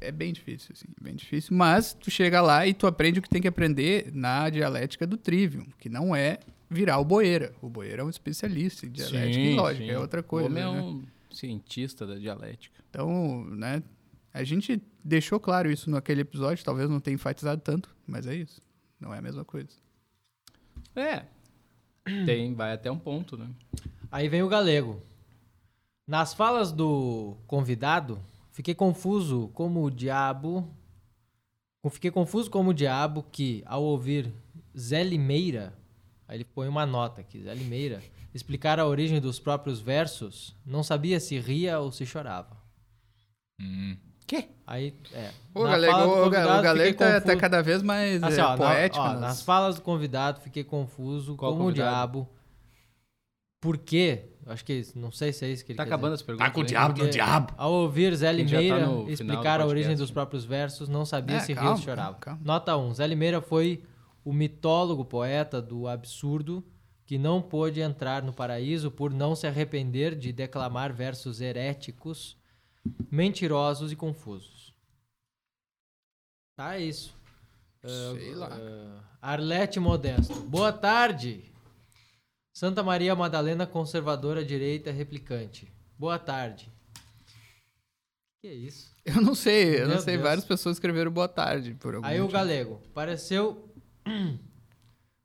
é, 0.00 0.08
é 0.08 0.12
bem 0.12 0.32
difícil, 0.32 0.70
assim, 0.72 0.86
bem 1.00 1.14
difícil. 1.14 1.56
Mas 1.56 1.92
tu 1.92 2.10
chega 2.10 2.40
lá 2.40 2.66
e 2.66 2.72
tu 2.74 2.86
aprende 2.86 3.18
o 3.18 3.22
que 3.22 3.28
tem 3.28 3.42
que 3.42 3.48
aprender 3.48 4.10
na 4.14 4.48
dialética 4.48 5.06
do 5.06 5.16
trivium, 5.16 5.66
que 5.78 5.88
não 5.88 6.14
é 6.14 6.38
virar 6.70 6.98
o 6.98 7.04
boeira. 7.04 7.52
O 7.60 7.68
boeira 7.68 8.02
é 8.02 8.04
um 8.04 8.10
especialista 8.10 8.86
em 8.86 8.90
dialética 8.90 9.40
e 9.40 9.54
lógica, 9.54 9.84
sim. 9.84 9.90
é 9.90 9.98
outra 9.98 10.20
O 10.20 10.24
coisa. 10.24 10.46
homem 10.48 10.62
é 10.62 10.66
né? 10.66 10.80
um 10.80 11.02
cientista 11.30 12.06
da 12.06 12.14
dialética. 12.16 12.76
Então, 12.90 13.44
né? 13.46 13.82
A 14.32 14.44
gente 14.44 14.80
deixou 15.04 15.40
claro 15.40 15.68
isso 15.70 15.90
naquele 15.90 16.20
episódio, 16.20 16.64
talvez 16.64 16.88
não 16.88 17.00
tenha 17.00 17.16
enfatizado 17.16 17.60
tanto, 17.60 17.88
mas 18.06 18.26
é 18.28 18.34
isso. 18.36 18.60
Não 19.00 19.12
é 19.12 19.18
a 19.18 19.22
mesma 19.22 19.44
coisa. 19.44 19.70
É. 20.94 21.24
Tem, 22.24 22.54
vai 22.54 22.72
até 22.72 22.90
um 22.90 22.98
ponto, 22.98 23.36
né? 23.36 23.48
Aí 24.10 24.28
vem 24.28 24.42
o 24.42 24.48
galego. 24.48 25.02
Nas 26.06 26.34
falas 26.34 26.72
do 26.72 27.36
convidado, 27.46 28.20
fiquei 28.52 28.74
confuso 28.74 29.50
como 29.54 29.84
o 29.84 29.90
diabo. 29.90 30.68
Fiquei 31.90 32.10
confuso 32.10 32.50
como 32.50 32.70
o 32.70 32.74
diabo 32.74 33.24
que, 33.30 33.62
ao 33.64 33.82
ouvir 33.82 34.32
Zé 34.76 35.02
Limeira, 35.02 35.72
aí 36.28 36.36
ele 36.36 36.44
põe 36.44 36.68
uma 36.68 36.84
nota 36.84 37.20
aqui, 37.20 37.42
Zé 37.42 37.54
Limeira, 37.54 38.02
explicar 38.34 38.78
a 38.78 38.86
origem 38.86 39.20
dos 39.20 39.40
próprios 39.40 39.80
versos, 39.80 40.54
não 40.64 40.82
sabia 40.82 41.18
se 41.18 41.38
ria 41.38 41.80
ou 41.80 41.90
se 41.90 42.04
chorava. 42.04 42.56
Hum. 43.60 43.96
Aí, 44.66 44.94
é. 45.12 45.30
O 45.54 45.64
na 45.64 45.70
galego, 45.70 45.94
o, 45.96 46.00
ga- 46.00 46.20
convidado, 46.24 46.58
o 46.58 46.62
galego 46.62 46.98
tá, 46.98 47.20
tá 47.20 47.36
cada 47.36 47.60
vez 47.62 47.82
mais 47.82 48.22
Assim, 48.22 48.40
é, 48.40 48.44
ó, 48.44 48.50
na- 48.50 48.56
poético. 48.56 49.04
ó, 49.04 49.08
nas- 49.12 49.20
nas 49.20 49.42
falas 49.42 49.76
do 49.76 49.82
convidado, 49.82 50.40
fiquei 50.40 50.62
confuso 50.62 51.34
Qual 51.36 51.52
como 51.52 51.64
o 51.64 51.66
convidado? 51.66 51.90
diabo. 51.90 52.28
Por 53.60 53.76
quê? 53.76 54.24
Acho 54.46 54.64
que 54.64 54.86
não 54.94 55.12
sei 55.12 55.32
se 55.32 55.44
é 55.44 55.48
isso 55.50 55.64
que 55.64 55.72
ele 55.72 55.76
Tá 55.76 55.84
quer 55.84 55.90
acabando 55.90 56.12
dizer. 56.12 56.22
as 56.22 56.26
perguntas. 56.26 56.48
Tá 56.48 56.54
com 56.54 56.60
o 56.60 56.62
né? 56.62 56.68
diabo 56.68 56.88
no 56.92 56.94
Porque 56.96 57.10
diabo. 57.10 57.54
Ao 57.58 57.72
ouvir 57.72 58.14
Zé 58.16 58.26
tá 58.26 58.32
Limeira 58.32 58.86
do 58.86 59.10
explicar 59.10 59.60
a 59.60 59.66
origem 59.66 59.94
dos 59.96 60.08
né? 60.08 60.14
próprios 60.14 60.44
versos, 60.44 60.88
não 60.88 61.04
sabia 61.04 61.36
É, 61.36 61.40
se 61.40 61.54
calma, 61.54 61.70
ou 61.72 61.76
se 61.76 61.82
chorava. 61.84 62.14
calma, 62.14 62.20
calma. 62.20 62.40
Nota 62.42 62.76
1. 62.76 62.94
Zé 62.94 63.06
Limeira 63.06 63.40
foi 63.42 63.82
o 64.24 64.32
mitólogo 64.32 65.04
poeta 65.04 65.60
do 65.60 65.86
absurdo 65.86 66.64
que 67.04 67.18
não 67.18 67.42
pôde 67.42 67.80
entrar 67.80 68.22
no 68.22 68.32
paraíso 68.32 68.90
por 68.90 69.12
não 69.12 69.34
se 69.34 69.46
arrepender 69.46 70.14
de 70.14 70.32
declamar 70.32 70.92
versos 70.92 71.40
heréticos, 71.40 72.38
mentirosos 73.10 73.92
e 73.92 73.96
confusos. 73.96 74.74
Tá, 76.56 76.76
é 76.76 76.82
isso. 76.82 77.14
Ah, 77.82 78.12
Sei 78.14 78.34
lá. 78.34 78.48
ah, 78.52 79.02
Arlete 79.22 79.80
Modesto. 79.80 80.34
Boa 80.42 80.72
tarde. 80.72 81.44
Santa 82.54 82.82
Maria 82.82 83.14
Madalena, 83.14 83.66
conservadora 83.66 84.44
direita, 84.44 84.90
replicante. 84.90 85.72
Boa 85.98 86.18
tarde. 86.18 86.70
Que 88.42 88.48
é 88.48 88.54
isso? 88.54 88.94
Eu 89.04 89.20
não 89.22 89.34
sei, 89.34 89.76
eu 89.76 89.82
não 89.82 89.94
Meu 89.94 90.00
sei. 90.00 90.14
Deus. 90.14 90.24
Várias 90.28 90.44
pessoas 90.44 90.76
escreveram 90.76 91.10
boa 91.10 91.28
tarde 91.28 91.74
por 91.74 91.94
algum 91.94 92.06
Aí 92.06 92.18
o 92.18 92.22
motivo. 92.22 92.38
galego. 92.38 92.82
Pareceu. 92.94 93.68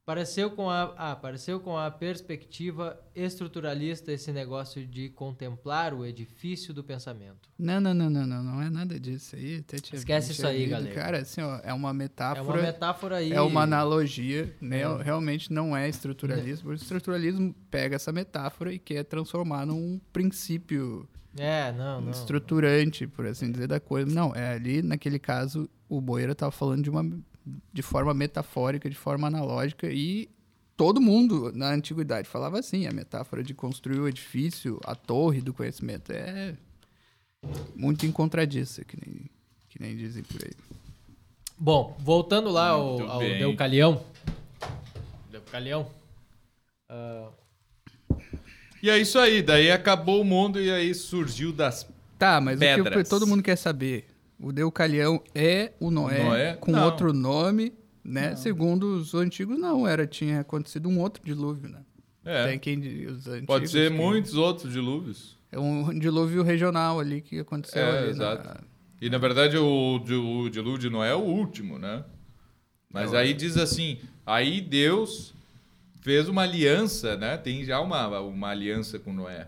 Pareceu 0.06 0.52
com, 0.52 0.70
a, 0.70 0.94
ah, 0.98 1.16
pareceu 1.16 1.60
com 1.60 1.76
a 1.76 1.90
perspectiva 1.90 2.96
estruturalista 3.16 4.12
esse 4.12 4.32
negócio 4.32 4.86
de 4.86 5.10
contemplar 5.10 5.96
o 5.96 6.06
edifício 6.06 6.72
do 6.76 6.84
pensamento. 6.84 7.50
Não, 7.58 7.82
não, 7.82 7.92
não, 7.92 8.08
não, 8.08 8.28
não, 8.28 8.44
não 8.44 8.62
é 8.62 8.70
nada 8.70 9.00
disso 9.00 9.36
aí. 9.36 9.58
Até 9.58 9.78
tinha, 9.80 9.98
Esquece 9.98 10.32
isso 10.34 10.46
aí, 10.46 10.60
lido. 10.60 10.70
galego. 10.70 10.94
Cara, 10.94 11.18
assim, 11.22 11.42
ó, 11.42 11.60
é 11.64 11.74
uma 11.74 11.90
É 11.90 11.94
metáfora. 11.94 12.44
uma 12.44 12.62
metáfora 12.62 13.16
aí. 13.16 13.34
É 13.34 13.42
uma 13.42 13.64
analogia, 13.64 14.56
né? 14.62 14.82
É. 14.82 15.02
Realmente 15.02 15.52
não 15.52 15.76
é 15.76 15.90
estruturalismo. 15.90 16.70
O 16.70 16.74
estruturalismo 16.76 17.56
pega 17.72 17.96
essa 17.96 18.12
metáfora 18.12 18.72
e 18.72 18.78
quer 18.78 19.04
transformar 19.06 19.66
num 19.66 20.00
princípio 20.14 21.10
É, 21.36 21.72
não, 21.72 22.02
não. 22.02 22.12
estruturante, 22.12 23.08
por 23.08 23.26
assim 23.26 23.52
dizer, 23.52 23.68
da 23.68 23.80
coisa. 23.80 24.14
Não, 24.14 24.36
é 24.36 24.54
ali, 24.54 24.84
naquele 24.84 25.18
caso, 25.18 25.68
o 25.90 26.00
Boeira 26.00 26.34
estava 26.34 26.52
falando 26.52 26.84
de 26.84 26.92
uma 26.92 27.04
de 27.74 27.82
forma 27.82 28.14
metafórica, 28.14 28.90
de 28.90 28.96
forma 28.96 29.28
analógica 29.28 29.88
e 29.92 30.30
todo 30.76 31.00
mundo 31.00 31.52
na 31.54 31.70
antiguidade 31.72 32.28
falava 32.28 32.60
assim, 32.60 32.86
a 32.88 32.92
metáfora 32.92 33.44
de 33.44 33.54
construir 33.54 34.00
o 34.00 34.08
edifício, 34.08 34.80
a 34.84 34.96
torre 34.96 35.42
do 35.42 35.54
conhecimento 35.54 36.12
é 36.12 36.56
muito 37.76 38.06
encontradiça, 38.06 38.84
que 38.84 38.98
nem 39.06 39.30
que 39.70 39.82
nem 39.82 39.96
dizem 39.96 40.24
por 40.24 40.42
aí. 40.44 40.54
Bom, 41.58 41.96
voltando 42.00 42.50
lá 42.50 42.70
ao, 42.70 42.98
Muito 42.98 43.12
ao. 43.12 43.20
Deucalião. 43.20 44.04
Deucalião. 45.32 45.90
Ah, 46.90 47.30
E 48.82 48.90
é 48.90 48.98
isso 48.98 49.18
aí, 49.20 49.42
daí 49.42 49.72
acabou 49.72 50.22
o 50.22 50.26
mundo 50.26 50.62
e 50.62 50.72
aí 50.72 50.94
surgiu 50.94 51.52
das. 51.52 51.88
Tá, 52.18 52.40
mas 52.40 52.58
o 52.58 52.60
que 52.60 52.66
Pedras. 52.84 53.08
o- 53.08 53.10
todo 53.10 53.28
mundo 53.28 53.44
quer 53.44 53.56
saber, 53.58 54.08
o 54.40 54.52
Deucalião 54.52 55.22
é 55.34 55.74
o 55.80 55.90
Noé, 55.92 56.24
Noé? 56.24 56.54
com 56.58 56.72
Não. 56.72 56.86
outro 56.86 57.14
nome, 57.14 57.74
né? 58.04 58.36
Segundo 58.36 58.96
os 58.98 59.14
antigos, 59.14 59.58
não, 59.58 59.88
era 59.88 60.06
tinha 60.06 60.42
acontecido 60.42 60.88
um 60.90 61.00
outro 61.00 61.24
dilúvio, 61.24 61.70
né? 61.70 61.82
É, 62.24 62.48
Tem 62.48 62.60
quem 62.60 62.80
os 63.08 63.28
antigos 63.28 63.46
pode 63.48 63.68
ser 63.70 63.92
que- 63.92 63.98
muitos 63.98 64.34
outros 64.36 64.72
dilúvios. 64.74 65.36
É 65.52 65.60
um 65.60 65.98
dilúvio 65.98 66.44
regional 66.44 67.00
ali 67.00 67.22
que 67.22 67.40
aconteceu 67.40 67.82
É, 67.84 68.00
ali. 68.00 68.10
exato. 68.10 68.48
Na... 68.48 68.58
E 69.02 69.10
na 69.10 69.18
verdade 69.18 69.58
o, 69.58 69.96
o 69.98 70.50
dilúvio 70.50 70.78
de 70.80 70.90
Noé 70.90 71.12
é 71.12 71.16
o 71.16 71.20
último, 71.20 71.78
né? 71.78 72.04
Mas 72.92 73.14
É, 73.14 73.18
aí 73.20 73.34
diz 73.34 73.56
assim: 73.58 74.00
aí 74.26 74.60
Deus 74.62 75.34
fez 76.02 76.28
uma 76.28 76.42
aliança, 76.44 77.16
né? 77.16 77.38
Tem 77.38 77.64
já 77.64 77.80
uma, 77.80 78.20
uma 78.20 78.50
aliança 78.50 78.98
com 79.00 79.14
Noé. 79.14 79.48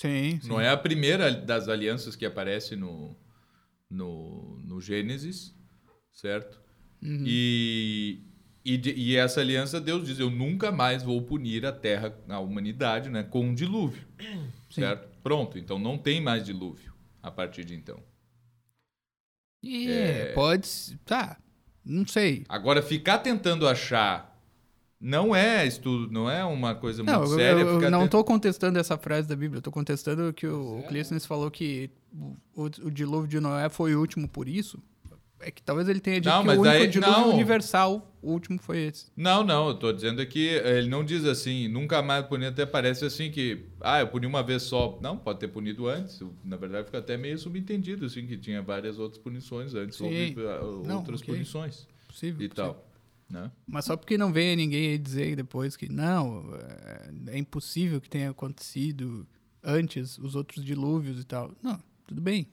Sim, 0.00 0.38
sim. 0.40 0.48
Noé 0.48 0.66
é 0.66 0.70
a 0.70 0.76
primeira 0.76 1.30
das 1.30 1.68
alianças 1.68 2.16
que 2.16 2.24
aparece 2.24 2.74
no, 2.76 3.14
no, 3.90 4.58
no 4.60 4.80
Gênesis, 4.80 5.54
certo? 6.12 6.60
Uhum. 7.02 7.24
E, 7.26 8.22
e, 8.64 8.76
de- 8.76 8.92
e 8.94 9.16
essa 9.16 9.40
aliança, 9.40 9.80
Deus 9.80 10.06
diz: 10.06 10.18
Eu 10.18 10.30
nunca 10.30 10.70
mais 10.70 11.02
vou 11.02 11.20
punir 11.22 11.64
a 11.66 11.72
terra, 11.72 12.16
a 12.28 12.38
humanidade, 12.38 13.08
né, 13.10 13.22
com 13.22 13.40
um 13.46 13.54
dilúvio. 13.54 14.06
Sim. 14.70 14.82
Certo? 14.82 15.08
Pronto, 15.22 15.58
então 15.58 15.78
não 15.78 15.98
tem 15.98 16.20
mais 16.20 16.44
dilúvio 16.44 16.92
a 17.22 17.30
partir 17.30 17.64
de 17.64 17.74
então. 17.74 18.02
É, 19.64 20.32
pode. 20.32 20.68
Tá. 21.04 21.38
Não 21.84 22.06
sei. 22.06 22.44
Agora, 22.48 22.82
ficar 22.82 23.18
tentando 23.18 23.66
achar 23.68 24.29
não 25.00 25.34
é 25.34 25.66
estudo, 25.66 26.12
não 26.12 26.30
é 26.30 26.44
uma 26.44 26.74
coisa 26.74 27.02
Não, 27.02 27.18
muito 27.20 27.32
eu, 27.32 27.36
séria. 27.38 27.60
eu- 27.62 27.80
eu 27.80 27.90
não 27.90 28.04
estou 28.04 28.22
contestando 28.22 28.78
essa 28.78 28.98
frase 28.98 29.26
da 29.26 29.34
Bíblia, 29.34 29.58
eu 29.58 29.62
tô 29.62 29.70
contestando 29.70 30.32
que 30.32 30.46
o, 30.46 30.80
o 30.80 30.82
Clístenes 30.88 31.24
falou 31.24 31.50
que 31.50 31.90
o, 32.54 32.64
o 32.64 32.90
dilúvio 32.90 33.26
de 33.28 33.40
Noé 33.40 33.68
foi 33.68 33.94
o 33.94 34.00
último 34.00 34.28
por 34.28 34.46
isso. 34.48 34.78
É 35.42 35.50
que 35.50 35.62
talvez 35.62 35.88
ele 35.88 36.00
tenha 36.00 36.20
dito 36.20 36.30
Não, 36.30 36.42
que 36.42 36.48
mas 36.48 36.58
o 36.58 36.60
único 36.60 36.76
daí- 36.78 36.86
dilúvio 36.88 37.12
não. 37.18 37.30
universal, 37.32 38.14
o 38.20 38.30
último 38.30 38.58
foi 38.60 38.80
esse. 38.80 39.06
Não, 39.16 39.42
não, 39.42 39.68
eu 39.68 39.74
tô 39.74 39.90
dizendo 39.90 40.26
que 40.26 40.38
ele 40.48 40.86
não 40.86 41.02
diz 41.02 41.24
assim, 41.24 41.66
nunca 41.66 42.02
mais 42.02 42.26
punir, 42.26 42.44
até 42.48 42.66
parece 42.66 43.06
assim 43.06 43.30
que, 43.30 43.64
ah, 43.80 44.00
eu 44.00 44.08
puni 44.08 44.26
uma 44.26 44.42
vez 44.42 44.64
só. 44.64 44.98
Não, 45.00 45.16
pode 45.16 45.38
ter 45.38 45.48
punido 45.48 45.88
antes. 45.88 46.20
Na 46.44 46.58
verdade, 46.58 46.84
fica 46.84 46.98
até 46.98 47.16
meio 47.16 47.38
subentendido, 47.38 48.04
assim, 48.04 48.26
que 48.26 48.36
tinha 48.36 48.60
várias 48.60 48.98
outras 48.98 49.16
punições 49.18 49.72
antes, 49.74 49.96
Sim. 49.96 50.04
houve 50.04 50.46
ah, 50.46 50.60
Não, 50.86 50.98
outras 50.98 51.22
ok. 51.22 51.32
punições 51.32 51.88
Possível. 52.06 52.44
e 52.44 52.48
possível. 52.50 52.74
tal. 52.74 52.89
Né? 53.30 53.50
Mas 53.66 53.84
só 53.84 53.96
porque 53.96 54.18
não 54.18 54.32
venha 54.32 54.56
ninguém 54.56 54.88
aí 54.90 54.98
dizer 54.98 55.36
depois 55.36 55.76
que 55.76 55.88
não, 55.90 56.52
é, 56.56 57.10
é 57.34 57.38
impossível 57.38 58.00
que 58.00 58.10
tenha 58.10 58.30
acontecido 58.30 59.26
antes 59.62 60.18
os 60.18 60.34
outros 60.34 60.64
dilúvios 60.64 61.20
e 61.20 61.24
tal. 61.24 61.52
Não, 61.62 61.80
tudo 62.06 62.20
bem. 62.20 62.48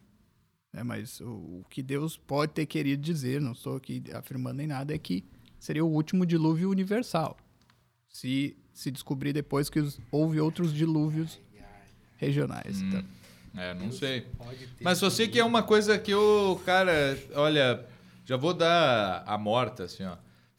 É, 0.71 0.83
mas 0.83 1.19
o, 1.19 1.25
o 1.61 1.65
que 1.69 1.81
Deus 1.81 2.15
pode 2.17 2.51
ter 2.53 2.65
querido 2.67 3.01
dizer, 3.01 3.41
não 3.41 3.53
estou 3.53 3.75
aqui 3.77 4.03
afirmando 4.13 4.57
nem 4.57 4.67
nada, 4.67 4.93
é 4.93 4.97
que 4.99 5.25
seria 5.59 5.83
o 5.83 5.89
último 5.91 6.25
dilúvio 6.25 6.69
universal. 6.69 7.35
Se 8.07 8.55
se 8.73 8.91
descobrir 8.91 9.33
depois 9.33 9.71
que 9.71 9.79
os- 9.79 9.99
houve 10.11 10.39
outros 10.39 10.71
dilúvios 10.71 11.41
regionais. 12.17 12.79
Hum. 12.79 12.87
Então, 12.89 13.03
É, 13.55 13.73
não 13.73 13.91
sei. 13.91 14.27
Mas 14.81 14.99
só 14.99 15.09
sei 15.09 15.27
que 15.27 15.39
é 15.39 15.43
uma 15.43 15.63
coisa 15.63 15.97
que 15.97 16.13
o 16.13 16.57
cara, 16.63 17.17
olha, 17.33 17.83
já 18.23 18.37
vou 18.37 18.53
dar 18.53 19.23
a 19.25 19.35
morta, 19.35 19.85
assim, 19.85 20.03
ó. 20.03 20.15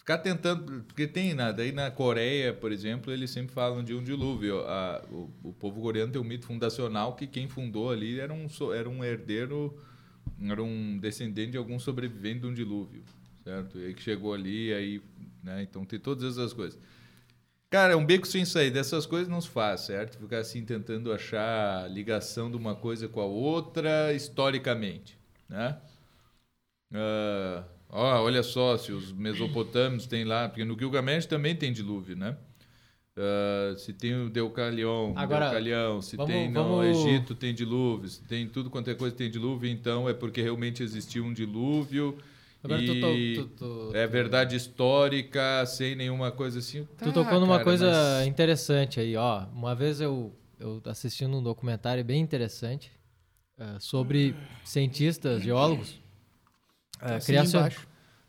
Ficar 0.08 0.18
tentando, 0.22 0.82
porque 0.84 1.06
tem 1.06 1.34
na, 1.34 1.52
daí 1.52 1.70
na 1.70 1.90
Coreia, 1.90 2.54
por 2.54 2.72
exemplo, 2.72 3.12
eles 3.12 3.30
sempre 3.30 3.52
falam 3.52 3.84
de 3.84 3.92
um 3.92 4.02
dilúvio. 4.02 4.60
A- 4.66 5.04
o, 5.10 5.30
o 5.44 5.52
povo 5.52 5.82
coreano 5.82 6.10
tem 6.10 6.18
um 6.18 6.24
mito 6.24 6.46
fundacional 6.46 7.14
que 7.14 7.26
quem 7.26 7.46
fundou 7.46 7.90
ali 7.90 8.18
era 8.18 8.32
um, 8.32 8.46
era 8.74 8.88
um 8.88 9.04
herdeiro, 9.04 9.76
era 10.42 10.62
um 10.62 10.96
descendente 10.98 11.50
de 11.52 11.58
algum 11.58 11.78
sobrevivente 11.78 12.40
de 12.40 12.46
um 12.46 12.54
dilúvio, 12.54 13.02
certo? 13.44 13.78
E 13.78 13.84
aí 13.88 13.94
que 13.94 14.00
chegou 14.02 14.32
ali, 14.32 14.72
aí, 14.72 15.02
né? 15.42 15.62
Então 15.62 15.84
tem 15.84 16.00
todas 16.00 16.38
essas 16.38 16.54
coisas. 16.54 16.80
Cara, 17.70 17.94
é 17.94 17.96
um 17.96 18.06
beco 18.06 18.26
sem 18.26 18.44
saída. 18.44 18.80
Essas 18.80 19.06
coisas 19.06 19.28
não 19.28 19.40
se 19.40 19.48
faz, 19.50 19.82
certo? 19.82 20.18
Ficar 20.18 20.38
assim 20.38 20.64
tentando 20.64 21.12
achar 21.12 21.90
ligação 21.90 22.50
de 22.50 22.56
uma 22.56 22.74
coisa 22.76 23.08
com 23.08 23.20
a 23.20 23.26
outra 23.26 24.12
historicamente, 24.14 25.18
né? 25.48 25.78
Ah, 26.92 27.64
ó, 27.90 28.22
olha 28.22 28.42
só, 28.42 28.76
se 28.76 28.92
os 28.92 29.12
mesopotâmios 29.12 30.06
têm 30.06 30.24
lá, 30.24 30.48
porque 30.48 30.64
no 30.64 30.78
Gilgamesh 30.78 31.26
também 31.26 31.54
tem 31.56 31.72
dilúvio, 31.72 32.16
né? 32.16 32.36
Ah, 33.16 33.74
se 33.76 33.92
tem 33.92 34.14
o 34.14 34.30
Deucalion, 34.30 35.12
Agora, 35.16 35.46
Deucalião, 35.46 36.00
se 36.00 36.16
vamos- 36.16 36.32
tem 36.32 36.48
no 36.48 36.76
vamos- 36.76 36.86
Egito 36.86 37.34
tem 37.34 37.52
dilúvio, 37.52 38.08
se 38.08 38.22
tem 38.22 38.48
tudo 38.48 38.70
quanto 38.70 38.90
é 38.90 38.94
coisa 38.94 39.14
tem 39.16 39.28
dilúvio, 39.30 39.68
então 39.68 40.08
é 40.08 40.14
porque 40.14 40.40
realmente 40.40 40.82
existiu 40.84 41.24
um 41.24 41.32
dilúvio. 41.32 42.16
Agora 42.62 42.80
tu, 42.84 42.92
e 42.92 43.34
to- 43.34 43.46
tu, 43.56 43.90
tu, 43.90 43.96
é 43.96 44.06
verdade 44.06 44.54
histórica, 44.56 45.64
sem 45.66 45.94
nenhuma 45.96 46.30
coisa 46.30 46.58
assim. 46.60 46.84
Tu 46.98 47.04
Tá, 47.06 47.12
tocou 47.12 47.40
numa 47.40 47.54
cara, 47.54 47.64
coisa 47.64 47.86
mas- 47.90 48.26
interessante 48.26 49.00
aí, 49.00 49.16
ó. 49.16 49.46
Uma 49.52 49.74
vez 49.74 50.00
eu, 50.00 50.32
eu 50.58 50.80
assistindo 50.86 51.36
um 51.36 51.42
documentário 51.42 52.04
bem 52.04 52.20
interessante 52.20 52.90
eh, 53.58 53.76
sobre 53.80 54.34
cientistas, 54.64 55.42
geólogos, 55.42 55.98
Assina 57.00 57.20
criacion- 57.44 57.70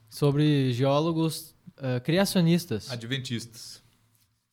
sobre 0.09 0.71
geólogos 0.73 1.55
eh, 1.77 1.99
criacionistas. 1.99 2.91
Adventistas. 2.91 3.81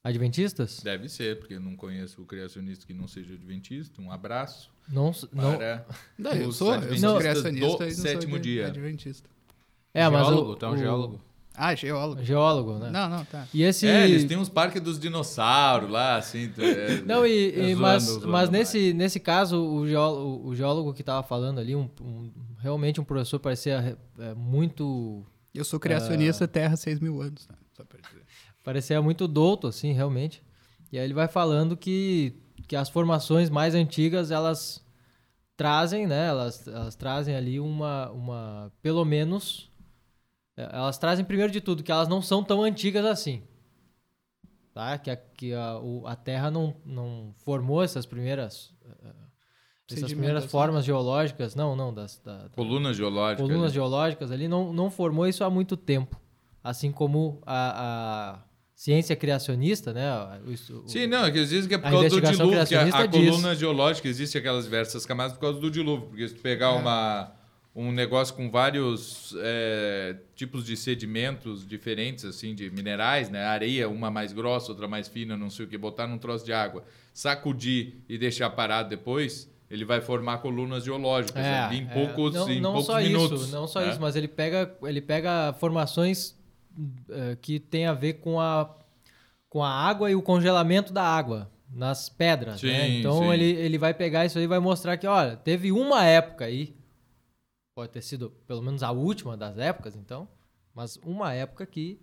Adventistas? 0.04 0.80
Deve 0.84 1.08
ser, 1.08 1.38
porque 1.40 1.54
eu 1.54 1.60
não 1.60 1.74
conheço 1.74 2.22
o 2.22 2.24
criacionista 2.26 2.86
que 2.86 2.94
não 2.94 3.08
seja 3.08 3.34
adventista. 3.34 4.00
Um 4.00 4.12
abraço 4.12 4.70
Não, 4.88 5.10
não, 5.32 5.56
para 5.56 5.84
eu 6.36 6.52
sou, 6.52 6.74
eu 6.76 6.96
sou 6.96 7.18
criacionista 7.18 7.50
do 7.50 7.56
e 7.56 7.60
não 7.60 7.70
sou 7.78 7.90
sétimo 7.90 8.36
adven- 8.36 8.40
dia. 8.40 8.66
adventista. 8.68 9.28
é, 9.92 10.08
mas 10.08 10.26
geólogo, 10.26 10.50
o, 10.52 10.56
tu 10.56 10.64
é 10.64 10.68
um 10.68 10.72
o- 10.72 10.76
geólogo. 10.78 11.20
Ah, 11.58 11.74
geólogo. 11.74 12.22
Geólogo, 12.22 12.74
né? 12.78 12.90
Não, 12.90 13.08
não, 13.08 13.24
tá. 13.24 13.48
E 13.52 13.62
esse 13.62 13.86
É, 13.88 14.04
eles 14.06 14.24
têm 14.26 14.36
uns 14.36 14.48
parques 14.50 14.80
dos 14.82 15.00
dinossauros 15.00 15.88
lá, 15.90 16.16
assim. 16.16 16.52
é- 16.58 17.00
Não, 17.06 17.26
e, 17.26 17.30
É 17.30 17.70
e- 17.70 17.74
zoando, 17.74 17.80
mas, 17.80 18.02
zoando 18.04 18.28
mas 18.28 18.32
mais. 18.32 18.50
nesse, 18.50 18.92
nesse 18.92 19.18
caso, 19.18 19.58
o 19.60 19.88
geólogo, 19.88 20.46
o 20.48 20.54
geólogo 20.54 20.92
que 20.92 21.00
estava 21.00 21.26
falando 21.26 21.58
ali, 21.58 21.74
um, 21.74 21.88
um- 22.00 22.30
realmente 22.66 23.00
um 23.00 23.04
professor 23.04 23.38
parecia 23.38 23.96
é, 24.18 24.34
muito. 24.34 25.24
Eu 25.54 25.64
sou 25.64 25.78
criacionista 25.78 26.48
Terra 26.48 26.76
6 26.76 26.98
mil 26.98 27.22
anos. 27.22 27.46
Né? 27.48 27.54
Só 27.76 27.84
pra 27.84 28.00
dizer. 28.00 28.22
parecia 28.64 29.00
muito 29.00 29.28
douto, 29.28 29.68
assim, 29.68 29.92
realmente. 29.92 30.42
E 30.90 30.98
aí 30.98 31.04
ele 31.04 31.14
vai 31.14 31.28
falando 31.28 31.76
que, 31.76 32.34
que 32.66 32.74
as 32.74 32.88
formações 32.88 33.48
mais 33.48 33.74
antigas, 33.74 34.30
elas 34.32 34.84
trazem, 35.56 36.06
né? 36.06 36.26
Elas, 36.26 36.66
elas 36.66 36.96
trazem 36.96 37.36
ali 37.36 37.60
uma, 37.60 38.10
uma. 38.10 38.72
Pelo 38.82 39.04
menos. 39.04 39.70
Elas 40.56 40.98
trazem, 40.98 41.24
primeiro 41.24 41.52
de 41.52 41.60
tudo, 41.60 41.82
que 41.84 41.92
elas 41.92 42.08
não 42.08 42.20
são 42.20 42.42
tão 42.42 42.62
antigas 42.62 43.04
assim. 43.04 43.42
Tá? 44.74 44.98
Que 44.98 45.10
a, 45.10 45.16
que 45.16 45.54
a, 45.54 45.78
o- 45.78 46.06
a 46.06 46.16
Terra 46.16 46.50
não, 46.50 46.74
não 46.84 47.32
formou 47.38 47.82
essas 47.82 48.04
primeiras. 48.06 48.74
eh, 49.04 49.25
Essas 49.88 50.04
primeiras 50.10 50.42
Sedimentação. 50.42 50.48
formas 50.48 50.84
geológicas, 50.84 51.54
não, 51.54 51.76
não, 51.76 51.94
das, 51.94 52.20
da, 52.24 52.38
da- 52.44 52.48
Colunas 52.50 52.96
geológicas. 52.96 53.46
colunas 53.46 53.70
né? 53.70 53.74
geológicas 53.74 54.30
ali, 54.32 54.48
não, 54.48 54.72
não 54.72 54.90
formou 54.90 55.26
isso 55.28 55.44
há 55.44 55.50
muito 55.50 55.76
tempo. 55.76 56.20
Assim 56.62 56.90
como 56.90 57.40
a, 57.46 58.34
a 58.34 58.38
ciência 58.74 59.14
criacionista, 59.14 59.92
né? 59.92 60.10
o- 60.44 60.50
o- 60.84 60.88
Sim, 60.88 61.06
não, 61.06 61.24
é 61.24 61.30
que 61.30 61.38
eles 61.38 61.50
dizem 61.50 61.68
que 61.68 61.74
é 61.76 61.78
por 61.78 61.86
A 61.86 61.90
causa 61.90 62.08
do 62.08 62.20
dilúvio, 62.20 62.48
que 62.50 62.56
a, 62.56 62.62
a 62.62 62.66
criacionista 62.66 63.06
diz. 63.08 63.30
coluna 63.30 63.54
geológica 63.54 64.08
existe 64.08 64.36
aquelas 64.36 64.64
diversas 64.64 65.06
camadas 65.06 65.34
por 65.34 65.40
causa 65.40 65.60
do 65.60 65.70
dilúvio. 65.70 66.08
Porque 66.08 66.26
se 66.26 66.34
tu 66.34 66.40
pegar 66.42 66.72
uma, 66.72 67.30
um 67.72 67.92
negócio 67.92 68.34
com 68.34 68.50
vários 68.50 69.36
é, 69.38 70.16
tipos 70.34 70.64
de 70.64 70.76
sedimentos 70.76 71.64
diferentes, 71.64 72.24
assim, 72.24 72.56
de 72.56 72.68
minerais, 72.70 73.30
né? 73.30 73.44
Areia, 73.44 73.88
uma 73.88 74.10
mais 74.10 74.32
grossa, 74.32 74.72
outra 74.72 74.88
mais 74.88 75.06
fina, 75.06 75.36
não 75.36 75.48
sei 75.48 75.64
o 75.64 75.68
que, 75.68 75.78
botar 75.78 76.08
num 76.08 76.18
troço 76.18 76.44
de 76.44 76.52
água, 76.52 76.82
sacudir 77.14 77.94
e 78.08 78.18
deixar 78.18 78.50
parado 78.50 78.88
depois, 78.88 79.48
ele 79.70 79.84
vai 79.84 80.00
formar 80.00 80.38
colunas 80.38 80.84
geológicas 80.84 81.44
É, 81.44 81.74
em 81.74 81.82
é. 81.82 81.92
poucos, 81.92 82.34
não, 82.34 82.50
em 82.50 82.60
não 82.60 82.72
poucos 82.72 82.86
só 82.86 82.98
minutos. 83.00 83.42
Isso, 83.42 83.52
não 83.52 83.66
só 83.66 83.80
né? 83.80 83.90
isso, 83.90 84.00
mas 84.00 84.14
ele 84.16 84.28
pega, 84.28 84.76
ele 84.82 85.00
pega 85.00 85.52
formações 85.54 86.36
eh, 87.10 87.36
que 87.40 87.58
tem 87.58 87.86
a 87.86 87.92
ver 87.92 88.14
com 88.14 88.40
a, 88.40 88.76
com 89.48 89.62
a 89.64 89.70
água 89.70 90.10
e 90.10 90.14
o 90.14 90.22
congelamento 90.22 90.92
da 90.92 91.02
água 91.02 91.50
nas 91.68 92.08
pedras. 92.08 92.62
né? 92.62 92.86
Sim, 92.86 92.98
Então 93.00 93.18
sim. 93.20 93.32
Ele, 93.32 93.44
ele 93.44 93.78
vai 93.78 93.92
pegar 93.92 94.24
isso 94.24 94.38
aí 94.38 94.44
e 94.44 94.48
vai 94.48 94.58
mostrar 94.60 94.96
que, 94.96 95.06
olha, 95.06 95.36
teve 95.36 95.72
uma 95.72 96.04
época 96.04 96.44
aí, 96.44 96.76
pode 97.74 97.90
ter 97.92 98.02
sido 98.02 98.30
pelo 98.46 98.62
menos 98.62 98.82
a 98.82 98.90
última 98.92 99.36
das 99.36 99.58
épocas, 99.58 99.96
então, 99.96 100.28
mas 100.72 100.96
uma 101.04 101.32
época 101.34 101.66
que 101.66 102.00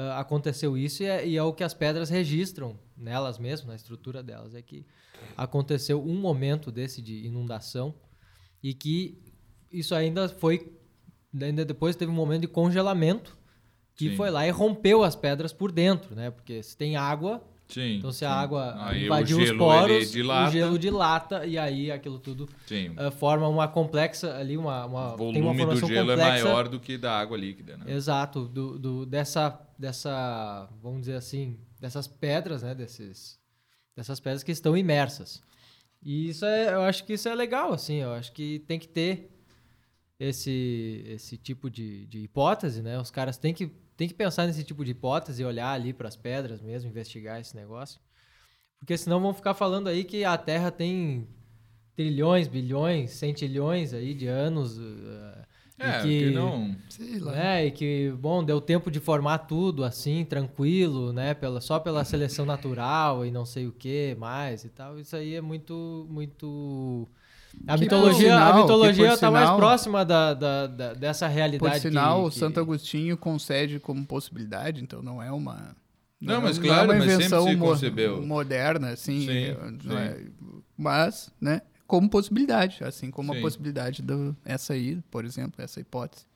ah, 0.00 0.20
aconteceu 0.20 0.78
isso 0.78 1.02
e 1.02 1.06
é, 1.06 1.26
e 1.26 1.36
é 1.36 1.42
o 1.42 1.52
que 1.52 1.64
as 1.64 1.74
pedras 1.74 2.08
registram 2.08 2.78
nelas 2.96 3.36
mesmas, 3.36 3.66
na 3.66 3.74
estrutura 3.74 4.22
delas, 4.22 4.54
é 4.54 4.62
que 4.62 4.86
aconteceu 5.36 6.00
um 6.00 6.14
momento 6.14 6.70
desse 6.70 7.02
de 7.02 7.26
inundação 7.26 7.92
e 8.62 8.72
que 8.72 9.20
isso 9.72 9.96
ainda 9.96 10.28
foi 10.28 10.72
ainda 11.42 11.64
depois 11.64 11.96
teve 11.96 12.12
um 12.12 12.14
momento 12.14 12.42
de 12.42 12.46
congelamento 12.46 13.36
que 13.96 14.10
Sim. 14.10 14.16
foi 14.16 14.30
lá 14.30 14.46
e 14.46 14.50
rompeu 14.50 15.02
as 15.02 15.16
pedras 15.16 15.52
por 15.52 15.72
dentro, 15.72 16.14
né? 16.14 16.30
Porque 16.30 16.62
se 16.62 16.76
tem 16.76 16.96
água, 16.96 17.42
Sim, 17.68 17.96
então 17.98 18.10
se 18.10 18.20
sim. 18.20 18.24
a 18.24 18.32
água 18.32 18.74
Aí 18.78 19.04
invadiu 19.04 19.38
os 19.38 19.52
poros, 19.52 20.10
dilata. 20.10 20.48
o 20.48 20.52
gelo 20.52 20.78
dilata 20.78 21.46
e 21.46 21.58
aí 21.58 21.90
aquilo 21.92 22.18
tudo 22.18 22.48
ah, 22.96 23.10
forma 23.10 23.46
uma 23.46 23.68
complexa 23.68 24.34
ali 24.36 24.56
uma, 24.56 24.86
uma 24.86 25.14
o 25.14 25.32
tem 25.32 25.42
uma 25.42 25.52
volume 25.52 25.66
do 25.66 25.86
gelo 25.86 26.06
complexa, 26.08 26.22
é 26.22 26.42
maior 26.44 26.66
do 26.68 26.80
que 26.80 26.96
da 26.96 27.18
água 27.18 27.36
líquida, 27.36 27.76
né? 27.76 27.84
Exato, 27.92 28.46
do, 28.46 28.78
do- 28.78 29.04
dessa, 29.06 29.60
dessa, 29.78 30.66
vamos 30.82 31.00
dizer 31.00 31.16
assim, 31.16 31.58
dessas 31.78 32.06
pedras, 32.06 32.62
né, 32.62 32.74
desses, 32.74 33.38
dessas 33.94 34.18
pedras 34.18 34.42
que 34.42 34.50
estão 34.52 34.74
imersas. 34.74 35.42
E 36.02 36.30
isso 36.30 36.46
é, 36.46 36.72
eu 36.72 36.82
acho 36.82 37.04
que 37.04 37.12
isso 37.12 37.28
é 37.28 37.34
legal, 37.34 37.72
assim, 37.74 37.96
eu 37.96 38.12
acho 38.14 38.32
que 38.32 38.60
tem 38.60 38.78
que 38.78 38.88
ter 38.88 39.30
esse, 40.18 41.04
esse 41.06 41.36
tipo 41.36 41.70
de, 41.70 42.06
de 42.06 42.20
hipótese, 42.20 42.82
né? 42.82 42.98
Os 42.98 43.10
caras 43.10 43.36
têm 43.36 43.52
que, 43.54 43.70
têm 43.98 44.08
que 44.08 44.14
pensar 44.14 44.46
nesse 44.46 44.62
tipo 44.64 44.84
de 44.84 44.92
hipótese 44.92 45.42
e 45.42 45.44
olhar 45.44 45.72
ali 45.72 45.92
para 45.92 46.08
as 46.08 46.16
pedras 46.16 46.62
mesmo, 46.62 46.88
investigar 46.88 47.40
esse 47.40 47.54
negócio. 47.54 48.00
Porque 48.78 48.96
senão 48.96 49.20
vão 49.20 49.34
ficar 49.34 49.54
falando 49.54 49.88
aí 49.88 50.04
que 50.04 50.24
a 50.24 50.38
Terra 50.38 50.70
tem 50.70 51.26
trilhões, 51.96 52.46
bilhões, 52.46 53.10
centilhões 53.10 53.92
aí 53.92 54.14
de 54.14 54.28
anos. 54.28 54.78
eh, 54.78 55.44
e 55.80 55.82
É, 55.82 56.02
que, 56.02 56.18
que 56.20 56.30
não... 56.30 56.76
Sei 56.88 57.18
lá. 57.18 57.32
né? 57.32 57.66
E 57.66 57.70
que, 57.72 58.12
bom, 58.18 58.42
deu 58.44 58.60
tempo 58.60 58.88
de 58.90 59.00
formar 59.00 59.38
tudo 59.38 59.84
assim, 59.84 60.24
tranquilo, 60.24 61.12
né? 61.12 61.34
Pela, 61.34 61.60
só 61.60 61.80
pela 61.80 62.04
seleção 62.04 62.46
natural 62.46 63.26
e 63.26 63.32
não 63.32 63.44
sei 63.44 63.66
o 63.66 63.72
que 63.72 64.14
mais 64.16 64.64
e 64.64 64.68
tal. 64.70 64.98
Isso 65.00 65.16
aí 65.16 65.34
é 65.34 65.40
muito, 65.40 66.06
muito 66.08 67.08
A 67.66 67.74
Que 67.74 67.80
mitologia, 67.80 68.30
sinal- 68.30 68.52
a 68.52 68.60
mitologia 68.62 69.04
que 69.04 69.10
por 69.14 69.18
tá 69.20 69.30
mais 69.30 69.50
próxima 69.50 70.04
da, 70.04 70.34
da, 70.34 70.66
da- 70.66 70.94
dessa 70.94 71.26
realidade. 71.26 71.74
Por 71.74 71.80
sinal, 71.80 72.22
que, 72.22 72.28
o 72.28 72.30
que- 72.30 72.38
Santo 72.38 72.60
Agostinho 72.60 73.16
concede 73.16 73.78
como 73.80 74.04
possibilidade, 74.06 74.82
então 74.82 75.02
não 75.02 75.22
é 75.22 75.30
uma. 75.32 75.76
Não, 76.20 76.34
é- 76.34 76.38
mas 76.40 76.58
é 76.58 76.62
claro, 76.62 76.82
uma 76.90 76.94
mas 76.94 77.02
sempre 77.04 77.14
invenção 77.24 77.46
se 77.46 77.56
mo- 77.56 77.66
concebeu. 77.66 78.22
moderna, 78.26 78.90
assim. 78.90 79.20
Sim, 79.26 79.30
é, 79.38 79.54
não 79.70 79.78
sim. 79.80 79.96
é- 79.96 80.26
mas, 80.76 81.30
né, 81.40 81.62
como 81.86 82.08
possibilidade, 82.08 82.84
assim 82.84 83.10
como 83.10 83.32
Sim. 83.32 83.38
a 83.38 83.42
possibilidade 83.42 84.02
do 84.02 84.36
essa 84.44 84.74
aí, 84.74 85.00
por 85.10 85.24
exemplo, 85.24 85.62
essa 85.62 85.80
hipótese. 85.80 86.26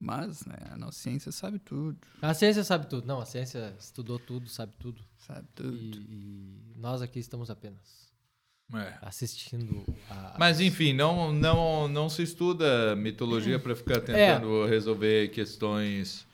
Mas, 0.00 0.44
né, 0.44 0.56
a 0.70 0.76
nossa 0.76 0.98
ciência 0.98 1.32
sabe 1.32 1.58
tudo, 1.58 1.96
A 2.20 2.34
ciência 2.34 2.62
sabe 2.64 2.86
tudo. 2.86 3.06
Não, 3.06 3.20
a 3.20 3.24
ciência 3.26 3.74
estudou 3.78 4.18
tudo, 4.18 4.48
sabe 4.48 4.72
tudo. 4.78 5.02
sabe 5.26 5.46
tudo. 5.54 5.76
E, 5.76 6.72
e 6.74 6.78
nós 6.78 7.00
aqui 7.00 7.18
estamos 7.18 7.48
apenas 7.50 8.12
É. 8.72 8.94
assistindo 9.02 9.84
a. 10.10 10.36
Mas 10.38 10.60
enfim, 10.60 10.92
não, 10.92 11.32
não, 11.32 11.86
não 11.86 12.08
se 12.08 12.22
estuda 12.22 12.96
mitologia 12.96 13.58
para 13.58 13.76
ficar 13.76 14.00
tentando 14.00 14.66
resolver 14.66 15.28
questões 15.28 16.26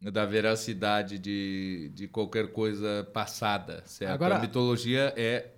da 0.00 0.24
veracidade 0.26 1.18
de, 1.18 1.90
de 1.94 2.06
qualquer 2.06 2.52
coisa 2.52 3.08
passada, 3.12 3.82
certo? 3.86 4.12
Agora- 4.12 4.36
A 4.36 4.40
mitologia 4.40 5.12
é 5.16 5.50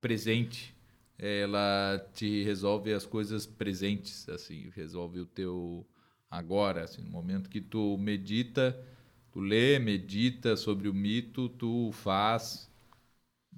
presente. 0.00 0.74
Ela 1.18 2.06
te 2.14 2.42
resolve 2.44 2.92
as 2.92 3.06
coisas 3.06 3.46
presentes, 3.46 4.28
assim, 4.28 4.70
resolve 4.74 5.20
o 5.20 5.26
teu 5.26 5.86
agora, 6.30 6.84
assim, 6.84 7.00
no 7.02 7.08
momento 7.10 7.48
que 7.48 7.60
tu 7.60 7.96
medita, 7.98 8.78
tu 9.32 9.40
lê, 9.40 9.78
medita 9.78 10.56
sobre 10.56 10.88
o 10.88 10.94
mito, 10.94 11.48
tu 11.48 11.90
faz 11.92 12.70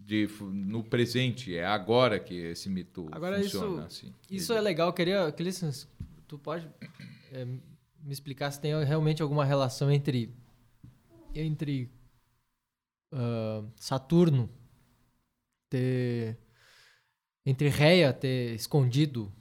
de, 0.05 0.27
no 0.41 0.83
presente, 0.83 1.55
é 1.57 1.67
agora 1.67 2.19
que 2.19 2.35
esse 2.35 2.69
mito 2.69 3.09
Agora, 3.13 3.41
funciona. 3.43 3.87
isso- 3.87 4.05
assim. 4.07 4.15
Isso 4.31 4.53
é 4.53 4.61
legal. 4.61 4.93
Queria, 4.93 5.31
Clístenes, 5.33 5.87
tu 6.27 6.39
pode 6.39 6.67
é, 7.33 7.45
me 7.45 8.13
explicar 8.13 8.51
se 8.51 8.61
tem 8.61 8.73
realmente 8.85 9.21
alguma 9.23 9.45
relação 9.45 9.91
entre 9.91 10.35
entre 11.35 11.91
ah, 13.13 13.63
Saturno 13.77 14.49
ter 15.69 16.39
entre 17.45 17.69
Reia 17.69 18.13
ter 18.13 18.55
escondido 18.55 19.33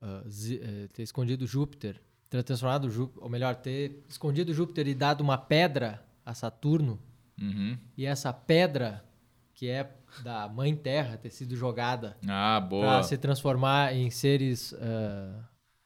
ah, 0.00 0.22
Zi- 0.28 0.60
eh, 0.62 0.88
ter 0.92 1.02
escondido 1.02 1.46
Júpiter, 1.46 2.00
ter 2.28 2.42
transformado 2.42 2.90
Júpiter, 2.90 3.22
ou 3.22 3.28
melhor, 3.28 3.54
ter 3.56 4.02
escondido 4.08 4.52
Júpiter 4.54 4.86
e 4.88 4.94
dado 4.94 5.20
uma 5.20 5.36
pedra 5.38 6.04
a 6.24 6.32
Saturno 6.34 6.98
Uhum. 7.40 7.76
e 7.96 8.04
essa 8.04 8.32
pedra 8.32 9.02
que 9.60 9.68
é 9.68 9.90
da 10.24 10.48
Mãe 10.48 10.74
Terra 10.74 11.18
ter 11.18 11.28
sido 11.28 11.54
jogada 11.54 12.16
Ah, 12.26 12.66
para 12.68 13.02
se 13.02 13.18
transformar 13.18 13.94
em 13.94 14.08
seres 14.10 14.74
ah, 14.80 15.44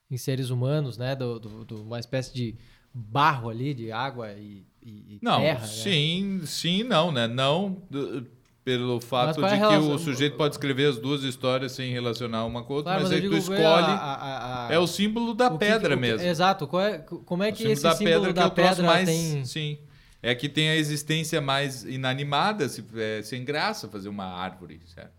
em 0.09 0.17
seres 0.17 0.49
humanos, 0.51 0.97
né? 0.97 1.17
Do, 1.17 1.41
do- 1.41 1.65
do- 1.65 1.83
uma 1.83 1.99
espécie 1.99 2.33
de 2.33 2.55
barro 2.95 3.51
ali, 3.51 3.75
de 3.75 3.91
água 3.91 4.33
e, 4.35 4.65
e- 4.81 5.19
Não, 5.21 5.41
terra. 5.41 5.59
né? 5.63 5.67
sim, 5.67 6.41
sim, 6.47 6.79
e 6.81 6.85
não, 6.85 7.11
né? 7.11 7.27
Não 7.27 7.83
uh, 7.93 8.25
pelo 8.63 9.01
fato 9.01 9.45
é 9.45 9.49
de 9.49 9.55
a 9.55 9.59
que 9.59 9.73
relação? 9.73 9.93
o 9.97 9.99
sujeito 9.99 10.37
pode 10.37 10.55
escrever 10.55 10.91
as 10.91 10.97
duas 10.97 11.25
histórias 11.25 11.73
sem 11.73 11.93
relacionar 11.93 12.45
uma 12.45 12.63
com 12.63 12.75
a 12.75 12.77
outra, 12.77 12.93
Claro, 12.93 13.09
mas, 13.09 13.13
mas 13.13 13.23
aí 13.25 13.29
tu 13.29 13.37
escolhe. 13.37 13.59
a- 13.59 13.97
a- 13.97 14.69
a- 14.69 14.73
é 14.73 14.79
o 14.79 14.87
símbolo 14.87 15.35
da 15.35 15.49
o 15.49 15.59
pedra 15.59 15.97
que- 15.97 16.01
mesmo. 16.01 16.25
Exato. 16.25 16.65
É- 16.79 16.99
como 17.01 17.43
é 17.43 17.51
que 17.51 17.65
esse 17.65 17.83
da 17.83 17.91
símbolo 17.97 18.27
pedra 18.27 18.33
da 18.33 18.43
é 18.43 18.47
o 18.47 18.51
troço 18.51 18.71
pedra 18.77 18.87
mais. 18.87 19.09
tem... 19.09 19.45
Sim. 19.45 19.79
É 20.27 20.35
que 20.35 20.49
tem 20.49 20.71
a 20.71 20.77
existência 20.77 21.41
mais 21.41 21.85
inanimada, 21.85 22.69
se- 22.69 22.85
é 22.97 23.23
sem 23.23 23.45
graça 23.45 23.89
fazer 23.89 24.09
uma 24.09 24.25
árvore, 24.25 24.81
certo? 24.87 25.13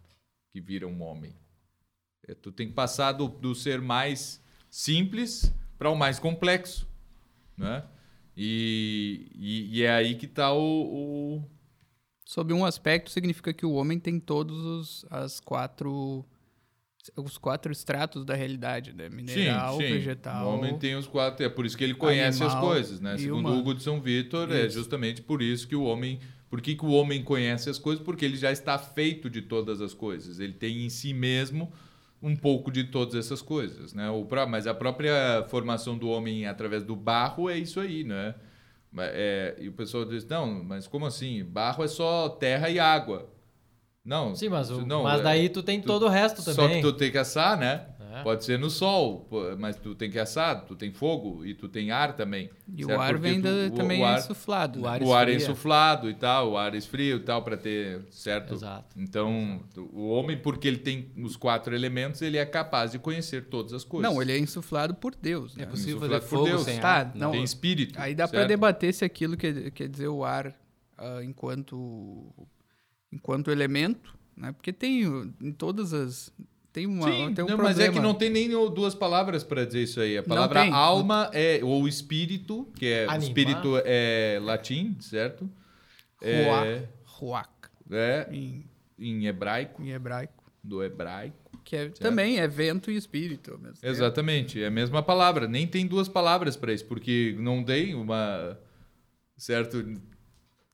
Que 0.52 0.60
vira 0.60 0.88
um 0.88 1.02
homem. 1.04 1.36
É, 2.28 2.34
tu 2.34 2.52
tem 2.52 2.68
que 2.68 2.74
passar 2.74 3.12
do, 3.12 3.28
do 3.28 3.54
ser 3.54 3.80
mais 3.82 4.42
simples 4.70 5.54
para 5.78 5.90
o 5.92 5.96
mais 5.96 6.18
complexo, 6.18 6.88
né? 7.56 7.84
E, 8.36 9.30
e, 9.36 9.78
e 9.80 9.84
é 9.84 9.92
aí 9.92 10.16
que 10.16 10.26
está 10.26 10.52
o, 10.54 10.60
o- 11.38 11.50
Sob 12.26 12.52
um 12.54 12.66
aspecto, 12.66 13.12
significa 13.12 13.54
que 13.54 13.66
o 13.68 13.74
homem 13.74 14.00
tem 14.00 14.20
todos 14.20 14.58
os 14.58 15.06
as 15.12 15.40
quatro 15.40 16.26
os 17.16 17.38
quatro 17.38 17.72
estratos 17.72 18.26
da 18.26 18.36
realidade, 18.36 18.94
né? 18.94 19.10
Mineral, 19.10 19.78
vegetal. 19.78 20.48
O 20.48 20.56
homem 20.56 20.78
tem 20.78 20.96
os 20.96 21.08
quatro, 21.08 21.46
é 21.46 21.50
por 21.50 21.66
isso 21.66 21.78
que 21.78 21.84
ele 21.84 21.94
conhece 21.94 22.44
as 22.44 22.56
coisas, 22.56 23.00
né? 23.00 23.18
Segundo 23.18 23.40
humano. 23.40 23.60
Hugo 23.60 23.74
de 23.74 23.84
São 23.84 24.02
Vitor, 24.02 24.52
é 24.52 24.66
Isso. 24.66 24.78
justamente 24.78 25.22
por 25.22 25.42
isso 25.42 25.68
que 25.68 25.76
o 25.76 25.84
homem, 25.84 26.20
por 26.50 26.62
que, 26.62 26.76
que 26.76 26.86
o 26.86 26.90
homem 26.90 27.24
conhece 27.24 27.70
as 27.70 27.78
coisas? 27.78 28.04
Porque 28.04 28.26
ele 28.26 28.38
já 28.38 28.52
está 28.52 28.78
feito 28.78 29.30
de 29.30 29.42
todas 29.42 29.82
as 29.82 29.94
coisas. 29.94 30.40
Ele 30.40 30.54
tem 30.54 30.86
em 30.86 30.90
si 30.90 31.14
mesmo 31.14 31.72
um 32.22 32.36
pouco 32.36 32.72
de 32.72 32.86
todas 32.86 33.14
essas 33.14 33.42
coisas, 33.42 33.94
né? 33.94 34.10
O 34.10 34.28
mas 34.50 34.66
a 34.66 34.74
própria 34.74 35.46
formação 35.50 35.98
do 35.98 36.10
homem 36.10 36.48
através 36.48 36.84
do 36.84 36.96
barro 36.96 37.50
é 37.50 37.58
isso 37.58 37.80
aí, 37.80 38.04
né? 38.04 38.36
É, 38.98 39.56
e 39.60 39.68
o 39.68 39.74
pessoal 39.74 40.06
diz, 40.06 40.26
não, 40.26 40.64
mas 40.64 40.88
como 40.88 41.06
assim? 41.06 41.44
Barro 41.44 41.84
é 41.84 41.88
só 41.88 42.30
terra 42.30 42.70
e 42.70 42.80
água. 42.80 43.30
Não, 44.06 44.36
Sim, 44.36 44.50
mas, 44.50 44.70
o- 44.70 44.86
não, 44.86 45.02
mas 45.04 45.20
é- 45.20 45.24
daí 45.24 45.50
tu 45.50 45.64
tem 45.64 45.82
todo 45.82 46.06
o 46.06 46.10
resto 46.10 46.42
só 46.42 46.54
também. 46.54 46.76
que 46.76 46.82
tu 46.84 46.94
tem 46.94 47.12
que 47.12 47.18
assar, 47.18 47.58
né? 47.58 47.88
É. 48.18 48.24
Pode 48.24 48.46
ser 48.46 48.58
no 48.58 48.70
sol, 48.70 49.28
mas 49.60 49.76
tu 49.76 49.94
tem 49.94 50.10
que 50.10 50.18
assar, 50.18 50.64
tu 50.66 50.74
tem 50.74 50.90
fogo 50.94 51.44
e 51.46 51.54
tu 51.54 51.68
tem 51.68 51.92
ar 51.92 52.16
também. 52.16 52.50
E 52.74 52.86
certo? 52.86 52.98
o 52.98 53.02
ar 53.02 53.08
Porque 53.14 53.28
vem 53.28 53.42
tu- 53.42 53.44
da- 53.44 53.50
o- 53.50 53.72
também 53.78 54.02
o 54.02 54.06
é 54.06 54.08
ar, 54.08 54.20
insuflado. 54.20 54.80
o 54.80 54.84
né? 54.84 54.88
ar 54.90 55.04
o 55.04 55.14
ar 55.14 55.28
é 55.28 55.34
insuflado 55.36 56.10
e 56.10 56.14
tal, 56.14 56.52
o 56.52 56.58
ar 56.58 56.74
esfrio 56.76 57.18
e 57.18 57.20
tal, 57.20 57.42
para 57.42 57.58
ter 57.58 58.06
certo. 58.12 58.54
Exato. 58.54 58.96
Então, 58.98 59.60
tu- 59.74 59.90
o 59.92 60.08
homem, 60.12 60.38
porque 60.38 60.66
ele 60.66 60.78
tem 60.78 61.12
os 61.18 61.36
quatro 61.36 61.76
elementos, 61.76 62.22
ele 62.22 62.38
é 62.38 62.46
capaz 62.46 62.92
de 62.94 63.00
conhecer 63.00 63.46
todas 63.50 63.74
as 63.74 63.84
coisas. 63.84 64.10
Não, 64.10 64.22
ele 64.22 64.32
é 64.32 64.38
insuflado 64.40 64.96
por 64.96 65.14
Deus. 65.14 65.58
Né? 65.58 65.64
É 65.64 65.66
possível 65.66 65.98
Insuflado 65.98 66.14
fazer 66.22 66.30
por 66.30 66.38
fogo 66.38 66.48
Deus. 66.48 66.62
sem 66.64 66.80
Tá, 66.80 66.90
ar? 67.00 67.12
não. 67.16 67.32
tem 67.32 67.44
espírito. 67.44 68.00
Aí 68.00 68.16
dá 68.16 68.30
para 68.30 68.46
debater 68.46 68.94
se 68.94 69.04
aquilo 69.04 69.36
quer, 69.36 69.72
quer 69.72 69.90
dizer 69.90 70.08
o 70.08 70.24
ar 70.24 70.54
ah, 70.98 71.20
enquanto 71.22 72.32
enquanto 73.12 73.52
elemento, 73.52 74.16
né? 74.36 74.52
Porque 74.52 74.74
tem 74.74 75.04
em 75.42 75.52
todas 75.52 75.94
as 75.94 76.34
tem 76.76 76.86
uma 76.86 77.08
Sim, 77.08 77.34
tem 77.34 77.46
um 77.46 77.48
não, 77.48 77.56
problema. 77.56 77.64
mas 77.64 77.80
é 77.80 77.90
que 77.90 78.02
não 78.02 78.14
tem 78.14 78.30
nem 78.30 78.50
duas 78.50 78.94
palavras 78.94 79.46
para 79.46 79.66
dizer 79.66 79.84
isso 79.84 80.02
aí. 80.02 80.18
A 80.18 80.24
palavra 80.24 80.70
alma 80.74 81.30
é 81.34 81.62
ou 81.64 81.88
espírito, 81.88 82.68
que 82.76 82.86
é 82.86 83.04
Animar. 83.04 83.22
espírito 83.22 83.82
é 83.86 84.40
latim, 84.44 84.98
certo? 85.00 85.50
É, 86.22 86.84
Ruach, 87.06 87.48
é 87.90 88.28
em, 88.30 88.66
em 89.00 89.26
hebraico, 89.26 89.82
em 89.82 89.92
hebraico, 89.92 90.44
do 90.62 90.84
hebraico. 90.84 91.62
que 91.64 91.78
é, 91.78 91.88
também 91.88 92.40
é 92.40 92.48
vento 92.48 92.92
e 92.92 92.98
espírito. 92.98 93.58
Exatamente, 93.82 94.62
é 94.62 94.68
a 94.68 94.72
mesma 94.72 95.02
palavra. 95.02 95.48
Nem 95.48 95.66
tem 95.66 95.88
duas 95.88 96.10
palavras 96.10 96.58
para 96.58 96.74
isso, 96.74 96.86
porque 96.86 97.38
não 97.40 97.64
tem 97.64 97.96
uma 97.96 98.58
certo. 99.38 99.82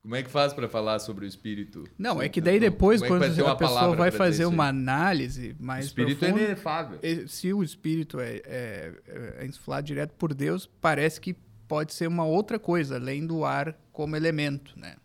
Como 0.02 0.16
é 0.16 0.24
que 0.24 0.30
faz 0.32 0.52
para 0.52 0.68
falar 0.68 0.97
sobre 0.99 1.26
o 1.26 1.28
espírito? 1.28 1.84
Não, 1.97 2.20
é 2.20 2.28
que 2.28 2.41
daí 2.41 2.60
depois, 2.60 3.02
é 3.02 3.06
que 3.06 3.10
quando 3.10 3.45
a 3.47 3.56
pessoa 3.56 3.95
vai 3.95 4.10
fazer 4.10 4.45
uma 4.45 4.68
análise 4.68 5.56
O 5.60 5.64
mais 5.64 5.86
espírito 5.86 6.26
é 6.26 6.28
profunda, 6.30 6.45
inefável. 6.45 6.99
e- 7.04 7.28
se 7.28 7.54
o 7.54 7.62
espírito 7.62 8.20
é, 8.20 8.41
é, 8.45 8.93
é 9.39 9.45
insuflado 9.45 9.86
direto 9.86 10.14
por 10.18 10.34
Deus, 10.34 10.68
parece 10.82 11.22
que 11.22 11.36
pode 11.68 11.93
ser 11.93 12.08
uma 12.08 12.26
outra 12.26 12.58
coisa, 12.58 12.95
além 12.95 13.26
do 13.28 13.45
ar 13.45 13.76
como 13.93 14.16
elemento, 14.16 14.74
né? 14.76 14.95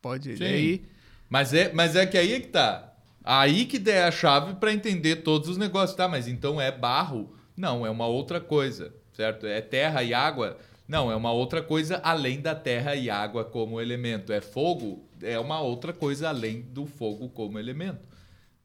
Pode. 0.00 0.34
Sim. 0.36 0.38
Daí, 0.44 0.84
Mas 1.28 1.52
é, 1.52 1.72
mas 1.72 1.96
é 1.96 2.06
que 2.06 2.16
aí 2.16 2.34
é 2.34 2.40
que 2.40 2.48
tá. 2.48 2.94
Aí 3.24 3.64
que 3.64 3.78
der 3.78 4.04
a 4.04 4.10
chave 4.12 4.54
para 4.54 4.72
entender 4.72 5.16
todos 5.16 5.48
os 5.48 5.56
negócios, 5.56 5.96
tá? 5.96 6.06
Mas 6.06 6.28
então 6.28 6.60
é 6.60 6.70
barro? 6.70 7.34
Não, 7.56 7.84
é 7.84 7.90
uma 7.90 8.06
outra 8.06 8.40
coisa, 8.40 8.94
certo? 9.14 9.46
É 9.46 9.60
terra 9.60 10.02
e 10.04 10.14
água? 10.14 10.58
Não, 10.86 11.10
é 11.10 11.16
uma 11.16 11.32
outra 11.32 11.62
coisa 11.62 11.96
além 12.04 12.40
da 12.40 12.54
terra 12.54 12.94
e 12.94 13.08
água 13.08 13.44
como 13.44 13.80
elemento. 13.80 14.32
É 14.32 14.40
fogo? 14.40 15.02
É 15.22 15.38
uma 15.38 15.60
outra 15.60 15.92
coisa 15.92 16.28
além 16.28 16.60
do 16.60 16.84
fogo 16.84 17.28
como 17.30 17.58
elemento. 17.58 18.06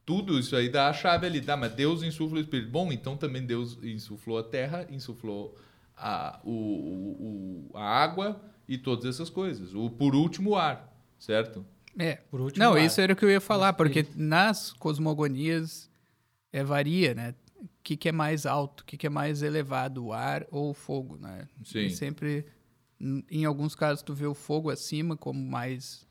Tudo 0.06 0.38
isso 0.40 0.56
aí 0.56 0.68
dá 0.70 0.90
a 0.90 0.94
chave 0.94 1.26
ali, 1.28 1.40
tá? 1.40 1.56
Mas 1.56 1.72
Deus 1.74 2.04
insufla 2.04 2.38
o 2.38 2.42
Espírito. 2.42 2.70
Bom, 2.72 2.92
então 2.92 3.16
também 3.16 3.46
Deus 3.46 3.78
insuflou 3.84 4.38
a 4.38 4.44
terra, 4.44 4.86
insuflou 4.90 5.56
a, 5.96 6.40
o, 6.44 6.52
o- 6.52 7.78
a 7.78 7.84
água 7.84 8.42
e 8.68 8.78
todas 8.78 9.06
essas 9.06 9.30
coisas. 9.30 9.74
O, 9.74 9.90
por 9.90 10.14
último, 10.16 10.52
o 10.52 10.56
ar, 10.56 10.92
certo? 11.20 11.66
é. 11.98 12.16
Por 12.30 12.42
último, 12.42 12.64
Não, 12.64 12.74
ar. 12.74 12.84
isso 12.84 13.00
era 13.00 13.14
o 13.14 13.16
que 13.16 13.24
eu 13.24 13.30
ia 13.32 13.40
falar, 13.42 13.74
porque 13.74 14.06
nas 14.16 14.72
cosmogonias 14.74 15.90
é, 16.52 16.64
varia, 16.64 17.14
né? 17.14 17.34
O 17.90 17.92
que, 17.92 17.98
que 17.98 18.10
é 18.10 18.12
mais 18.12 18.46
alto, 18.46 18.82
o 18.82 18.86
que, 18.86 18.96
que 18.96 19.08
é 19.08 19.10
mais 19.10 19.42
elevado, 19.42 20.06
o 20.06 20.14
ar 20.14 20.46
ou 20.52 20.70
o 20.70 20.74
fogo, 20.76 21.18
né? 21.18 21.48
Sim. 21.66 21.86
E 21.88 21.90
sempre, 21.90 22.46
em 23.32 23.46
alguns 23.46 23.74
casos, 23.74 24.04
tu 24.04 24.14
vê 24.14 24.28
o 24.28 24.36
fogo 24.36 24.70
acima 24.70 25.18
como 25.18 25.42
mais, 25.42 26.08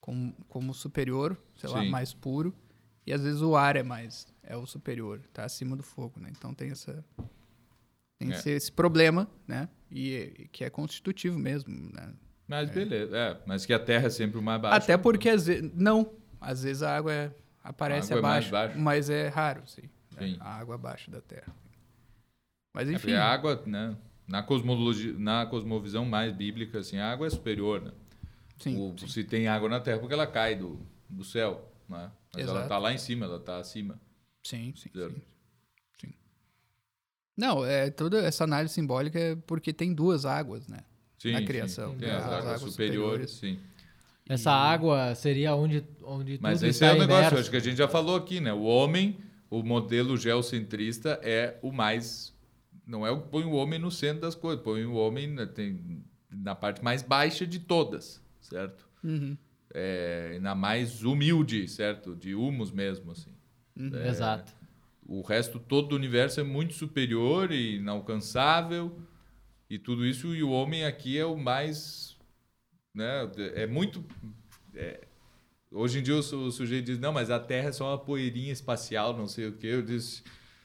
como, 0.00 0.32
como 0.48 0.72
superior, 0.72 1.36
sei 1.54 1.68
lá, 1.68 1.80
Sim. 1.82 1.90
mais 1.90 2.14
puro, 2.14 2.54
e 3.06 3.12
às 3.12 3.22
vezes 3.22 3.42
o 3.42 3.54
ar 3.54 3.76
é 3.76 3.82
mais, 3.82 4.26
é 4.42 4.56
o 4.56 4.64
superior, 4.64 5.20
tá 5.34 5.44
acima 5.44 5.76
do 5.76 5.82
fogo, 5.82 6.18
né? 6.18 6.30
Então 6.34 6.54
tem 6.54 6.70
essa, 6.70 7.04
tem 8.18 8.30
É. 8.30 8.34
esse, 8.34 8.48
esse 8.48 8.72
problema, 8.72 9.28
né? 9.46 9.68
E, 9.90 10.14
e 10.38 10.48
que 10.48 10.64
é 10.64 10.70
constitutivo 10.70 11.38
mesmo, 11.38 11.74
né? 11.92 12.14
Mas 12.48 12.70
beleza, 12.70 13.14
é, 13.14 13.38
mas 13.44 13.66
que 13.66 13.74
a 13.74 13.78
terra 13.78 14.06
é 14.06 14.10
sempre 14.10 14.38
o 14.38 14.42
mais 14.42 14.62
baixo. 14.62 14.76
Até 14.78 14.96
porque 14.96 15.28
às 15.28 15.44
vezes. 15.44 15.70
Não. 15.74 16.10
Às 16.40 16.62
vezes 16.62 16.82
a 16.82 16.96
água 16.96 17.12
é. 17.12 17.30
Aparece 17.62 18.14
A 18.14 18.16
água 18.16 18.28
é 18.28 18.32
mais 18.32 18.46
abaixo, 18.48 18.50
baixa. 18.50 18.78
mas 18.82 19.10
é 19.10 19.28
raro, 19.28 19.62
sim. 19.66 19.82
Sim. 20.18 20.36
A 20.40 20.54
água 20.56 20.74
abaixo 20.74 21.10
da 21.10 21.20
Terra. 21.20 21.54
Mas 22.74 22.88
É 22.88 22.92
enfim. 22.92 23.00
porque 23.02 23.14
a 23.14 23.24
água, 23.24 23.62
né? 23.66 23.96
Na 24.26 24.42
cosmologia, 24.42 25.12
na 25.18 25.44
cosmovisão 25.46 26.04
mais 26.04 26.32
bíblica, 26.32 26.78
assim, 26.78 26.96
a 26.98 27.10
água 27.12 27.26
é 27.26 27.30
superior, 27.30 27.80
né? 27.82 27.92
sim, 28.58 28.78
O- 28.78 28.94
sim. 28.98 29.08
Se 29.08 29.24
tem 29.24 29.48
água 29.48 29.68
na 29.68 29.80
Terra, 29.80 29.98
porque 29.98 30.14
ela 30.14 30.26
cai 30.26 30.54
do, 30.54 30.80
do 31.08 31.24
céu, 31.24 31.70
né? 31.88 32.10
Mas 32.32 32.42
ela 32.42 32.52
Exato. 32.52 32.68
tá 32.68 32.78
lá 32.78 32.92
em 32.92 32.98
cima, 32.98 33.26
ela 33.26 33.38
tá 33.40 33.58
acima. 33.58 34.00
Sim, 34.42 34.72
sim, 34.76 34.90
sim. 34.94 35.22
Sim. 36.00 36.14
Não, 37.36 37.64
é 37.64 37.90
toda 37.90 38.22
essa 38.24 38.44
análise 38.44 38.74
simbólica 38.74 39.18
é 39.18 39.36
porque 39.36 39.72
tem 39.72 39.92
duas 39.92 40.24
águas, 40.24 40.66
né? 40.68 40.78
Sim, 41.18 41.32
Na 41.32 41.40
sim. 41.40 41.44
criação, 41.46 41.94
Tem 41.96 42.08
né? 42.08 42.16
as 42.16 42.24
As 42.24 42.32
águas, 42.32 42.46
águas 42.46 42.60
superiores, 42.72 43.30
superiores. 43.30 43.58
sim. 43.60 43.72
Essa 44.28 44.52
água 44.52 45.14
seria 45.14 45.54
onde, 45.54 45.84
onde 46.02 46.38
Mas 46.40 46.62
esse 46.62 46.84
está 46.84 46.86
é 46.86 46.92
o 46.92 46.98
negócio, 46.98 47.20
imerso. 47.24 47.38
acho 47.40 47.50
que 47.50 47.56
a 47.56 47.60
gente 47.60 47.76
já 47.76 47.88
falou 47.88 48.16
aqui, 48.16 48.40
né? 48.40 48.52
O 48.52 48.62
homem, 48.62 49.18
o 49.52 49.62
modelo 49.62 50.16
geocentrista 50.16 51.20
é 51.22 51.58
o 51.60 51.70
mais. 51.70 52.34
Não 52.86 53.06
é 53.06 53.10
o 53.10 53.20
que 53.20 53.28
põe 53.28 53.44
o 53.44 53.52
homem 53.52 53.78
no 53.78 53.90
centro 53.90 54.22
das 54.22 54.34
coisas, 54.34 54.64
põe 54.64 54.86
o 54.86 54.94
homem 54.94 55.26
na, 55.26 55.46
tem, 55.46 56.02
na 56.30 56.54
parte 56.54 56.82
mais 56.82 57.02
baixa 57.02 57.46
de 57.46 57.60
todas, 57.60 58.18
certo? 58.40 58.88
Uhum. 59.04 59.36
É, 59.74 60.38
na 60.40 60.54
mais 60.54 61.04
humilde, 61.04 61.68
certo? 61.68 62.16
De 62.16 62.34
humus 62.34 62.70
mesmo, 62.70 63.12
assim. 63.12 63.30
É, 63.92 64.08
Exato. 64.08 64.54
O 65.06 65.20
resto 65.20 65.58
todo 65.60 65.88
do 65.88 65.96
universo 65.96 66.40
é 66.40 66.42
muito 66.42 66.72
superior 66.72 67.52
e 67.52 67.76
inalcançável 67.76 68.98
e 69.68 69.78
tudo 69.78 70.06
isso 70.06 70.34
e 70.34 70.42
o 70.42 70.50
homem 70.50 70.86
aqui 70.86 71.18
é 71.18 71.26
o 71.26 71.36
mais, 71.36 72.16
né? 72.94 73.30
É 73.54 73.66
muito 73.66 74.02
é, 74.74 75.06
hoje 75.72 75.98
em 75.98 76.02
dia 76.02 76.16
o, 76.16 76.22
su- 76.22 76.38
o 76.46 76.52
sujeito 76.52 76.86
diz 76.86 76.98
não, 76.98 77.12
mas 77.12 77.30
a 77.30 77.40
Terra 77.40 77.68
é 77.68 77.72
só 77.72 77.90
uma 77.90 77.98
poeirinha 77.98 78.52
espacial, 78.52 79.16
não 79.16 79.26
sei 79.26 79.48
o 79.48 79.52
que. 79.52 79.66
Eu 79.66 79.82
disse 79.82 80.22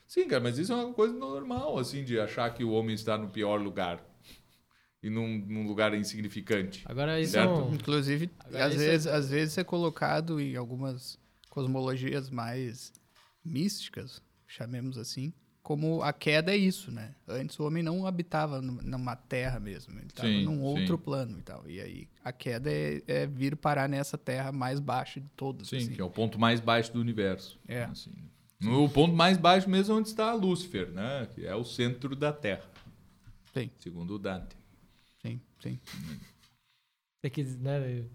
sim, 0.07 0.27
cara, 0.27 0.41
mas 0.43 0.57
isso 0.57 0.71
é 0.71 0.75
uma 0.75 0.93
coisa 0.93 1.13
normal 1.13 1.77
assim 1.77 2.03
de 2.03 2.19
achar 2.19 2.49
que 2.53 2.63
o 2.63 2.71
homem 2.71 2.93
está 2.95 3.17
no 3.17 3.29
pior 3.29 3.61
lugar 3.61 4.03
e 5.03 5.09
num, 5.09 5.37
num 5.47 5.65
lugar 5.67 5.93
insignificante. 5.93 6.83
Agora 6.85 7.19
isso 7.21 7.33
Certo. 7.33 7.69
é 7.71 7.75
Inclusive, 7.75 8.29
Agora, 8.39 8.65
às 8.65 8.73
isso 8.73 8.83
é- 8.83 8.87
vezes, 8.87 9.07
às 9.07 9.29
vezes 9.29 9.57
é 9.57 9.63
colocado 9.63 10.39
em 10.39 10.55
algumas 10.55 11.19
cosmologias 11.49 12.29
mais 12.29 12.91
místicas, 13.43 14.21
chamemos 14.47 14.97
assim, 14.97 15.33
como 15.67 16.01
a 16.01 16.13
queda 16.13 16.53
é 16.53 16.55
isso, 16.55 16.89
né? 16.93 17.13
Antes 17.27 17.59
o 17.59 17.67
homem 17.67 17.83
não 17.83 18.07
habitava 18.07 18.61
nu- 18.61 18.81
numa 18.81 19.17
terra 19.17 19.59
mesmo, 19.59 19.99
ele 19.99 20.05
estava 20.07 20.29
num 20.29 20.61
outro 20.61 20.95
sim. 20.97 21.03
plano 21.03 21.37
e 21.37 21.41
tal. 21.41 21.69
E 21.69 21.81
aí 21.81 22.07
a 22.23 22.31
queda 22.31 22.71
é, 22.71 23.03
é 23.05 23.27
vir 23.27 23.57
parar 23.57 23.89
nessa 23.89 24.17
terra 24.17 24.49
mais 24.53 24.79
baixa 24.79 25.19
de 25.19 25.27
todas. 25.35 25.67
Sim, 25.67 25.75
assim. 25.75 25.91
que 25.91 25.99
é 25.99 26.03
o 26.05 26.09
ponto 26.09 26.39
mais 26.39 26.61
baixo 26.61 26.93
do 26.93 27.01
universo. 27.01 27.59
É. 27.67 27.83
assim. 27.83 28.13
No 28.61 28.87
ponto 28.87 29.13
mais 29.13 29.37
baixo 29.37 29.69
mesmo 29.69 29.93
é 29.93 29.97
onde 29.97 30.07
está 30.07 30.33
Lúcifer, 30.33 30.89
né? 30.89 31.27
Que 31.35 31.45
é 31.45 31.53
o 31.53 31.65
centro 31.65 32.15
da 32.15 32.31
Terra, 32.31 32.63
Sim, 33.53 33.69
segundo 33.77 34.15
o 34.15 34.19
Dante. 34.19 34.55
sim, 35.21 35.41
sim. 35.61 35.77
Tem 37.21 37.29
que, 37.29 37.43
né? 37.43 38.05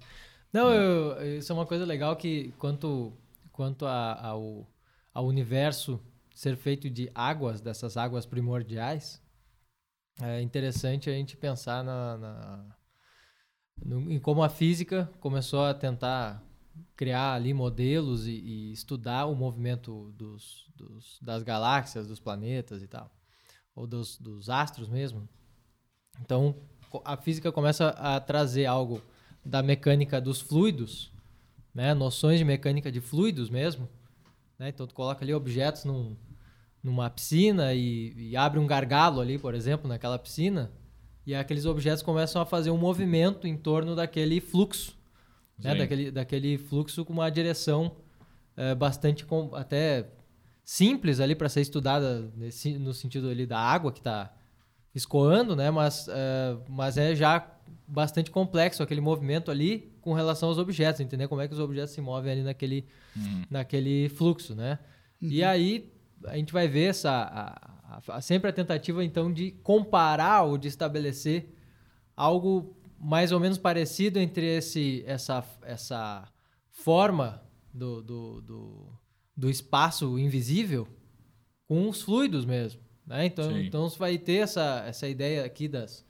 Não, 0.51 0.73
eu- 0.73 1.37
isso 1.39 1.53
é 1.53 1.55
uma 1.55 1.67
coisa 1.67 1.85
legal 1.85 2.17
que 2.17 2.51
quanto, 2.59 3.13
quanto 3.53 3.85
a- 3.85 4.19
ao, 4.27 4.67
ao 5.13 5.27
universo 5.27 6.01
ser 6.43 6.57
feito 6.57 6.91
de 6.91 7.09
águas, 7.15 7.61
dessas 7.61 7.97
águas 7.97 8.27
primordiais, 8.27 9.23
é 10.21 10.43
interessante 10.43 11.09
a 11.09 11.13
gente 11.13 11.37
pensar 11.37 11.85
na, 11.85 12.19
na- 12.19 12.77
no- 13.85 14.11
em 14.11 14.19
como 14.19 14.43
a 14.43 14.49
física 14.49 15.09
começou 15.21 15.65
a 15.65 15.73
tentar 15.73 16.43
criar 16.97 17.35
ali 17.35 17.55
modelos 17.55 18.27
e, 18.27 18.33
e 18.33 18.73
estudar 18.73 19.27
o 19.27 19.37
movimento 19.37 20.11
dos, 20.17 20.69
dos- 20.75 21.21
das 21.23 21.45
galáxias, 21.45 22.09
dos 22.09 22.19
planetas 22.19 22.83
e 22.83 22.89
tal, 22.89 23.09
ou 23.73 23.87
dos, 23.87 24.19
dos 24.19 24.51
astros 24.51 24.89
mesmo. 24.89 25.29
Então, 26.21 26.57
a 27.05 27.17
física 27.17 27.53
começa 27.53 27.91
a 27.91 28.19
trazer 28.19 28.67
algo 28.67 29.01
da 29.47 29.63
mecânica 29.63 30.21
dos 30.21 30.41
fluidos, 30.41 31.13
né? 31.73 31.95
Noções 31.95 32.41
de 32.41 32.45
mecânica 32.45 32.91
de 32.91 33.01
fluidos 33.01 33.49
mesmo. 33.49 33.89
Né? 34.59 34.71
Então, 34.71 34.89
tu 34.89 34.95
coloca 34.95 35.25
ali 35.25 35.33
objetos 35.33 35.85
num, 35.85 36.17
numa 36.83 37.09
piscina 37.09 37.73
e, 37.73 38.13
e 38.17 38.37
abre 38.37 38.59
um 38.59 38.67
gargalo 38.67 39.21
ali, 39.21 39.39
por 39.39 39.55
exemplo, 39.55 39.89
naquela 39.89 40.19
piscina, 40.19 40.73
e 41.25 41.35
aqueles 41.35 41.65
objetos 41.65 42.03
começam 42.03 42.43
a 42.43 42.47
fazer 42.47 42.71
um 42.71 42.77
movimento 42.77 43.47
em 43.47 43.57
torno 43.57 43.95
daquele 43.95 44.41
fluxo, 44.41 44.97
né? 45.59 45.75
Daquele, 45.77 46.11
daquele 46.11 46.59
fluxo 46.59 47.05
com 47.05 47.13
uma 47.13 47.31
direção 47.31 47.97
eh, 48.57 48.75
bastante 48.75 49.25
com, 49.25 49.55
até 49.55 50.09
simples 50.65 51.21
ali 51.21 51.37
para 51.37 51.49
ser 51.49 51.61
estudada 51.61 52.33
nesse, 52.37 52.77
no 52.77 52.93
sentido 52.93 53.29
ali 53.29 53.47
da 53.47 53.59
água 53.59 53.93
que 53.93 54.01
está 54.01 54.35
escoando, 54.93 55.55
né? 55.55 55.71
Mas, 55.71 56.09
eh, 56.09 56.57
mas 56.69 56.97
é 56.97 57.15
já 57.15 57.49
bastante 57.87 58.31
complexo 58.31 58.83
aquele 58.83 59.01
movimento 59.01 59.51
ali 59.51 59.93
com 60.01 60.13
relação 60.15 60.49
aos 60.49 60.59
objetos, 60.59 61.01
entender 61.01 61.29
como 61.29 61.41
é 61.41 61.47
que 61.47 61.55
os 61.55 61.61
objetos 61.61 61.95
se 61.95 62.01
movem 62.01 62.33
ali 62.33 62.43
naquele, 62.43 62.85
naquele 63.49 64.09
fluxo, 64.09 64.57
né? 64.57 64.81
E 65.21 65.45
aí 65.45 65.93
a 66.27 66.37
gente 66.37 66.53
vai 66.53 66.69
ver 66.69 66.91
essa 66.91 67.11
a- 67.11 67.97
a- 67.97 68.17
a- 68.17 68.21
sempre 68.21 68.51
a 68.51 68.53
tentativa 68.53 69.05
então 69.05 69.33
de 69.33 69.53
comparar 69.63 70.43
ou 70.43 70.57
de 70.59 70.69
estabelecer 70.69 71.55
algo 72.17 72.77
mais 72.99 73.33
ou 73.33 73.41
menos 73.41 73.59
parecido 73.59 74.19
entre 74.19 74.47
esse 74.47 75.03
essa 75.07 75.45
essa 75.63 76.29
forma 76.71 77.43
do, 77.73 78.03
do, 78.03 78.41
do, 78.43 78.93
do 79.37 79.51
espaço 79.51 80.19
invisível 80.19 80.87
com 81.67 81.89
os 81.89 82.03
fluidos 82.03 82.45
mesmo, 82.45 82.81
né? 83.07 83.27
Então, 83.27 83.51
Sim. 83.51 83.67
então 83.67 83.89
você 83.89 83.99
vai 83.99 84.19
ter 84.19 84.39
essa, 84.43 84.85
essa 84.87 85.09
ideia 85.09 85.45
aqui 85.45 85.69
das, 85.69 86.05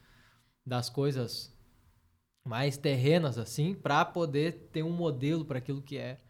das 0.66 0.90
coisas 0.90 1.56
mais 2.44 2.76
terrenas 2.76 3.38
assim, 3.38 3.74
para 3.74 4.04
poder 4.04 4.68
ter 4.72 4.82
um 4.82 4.92
modelo 4.92 5.44
para 5.44 5.58
aquilo 5.58 5.80
que 5.82 5.96
é 5.96 6.20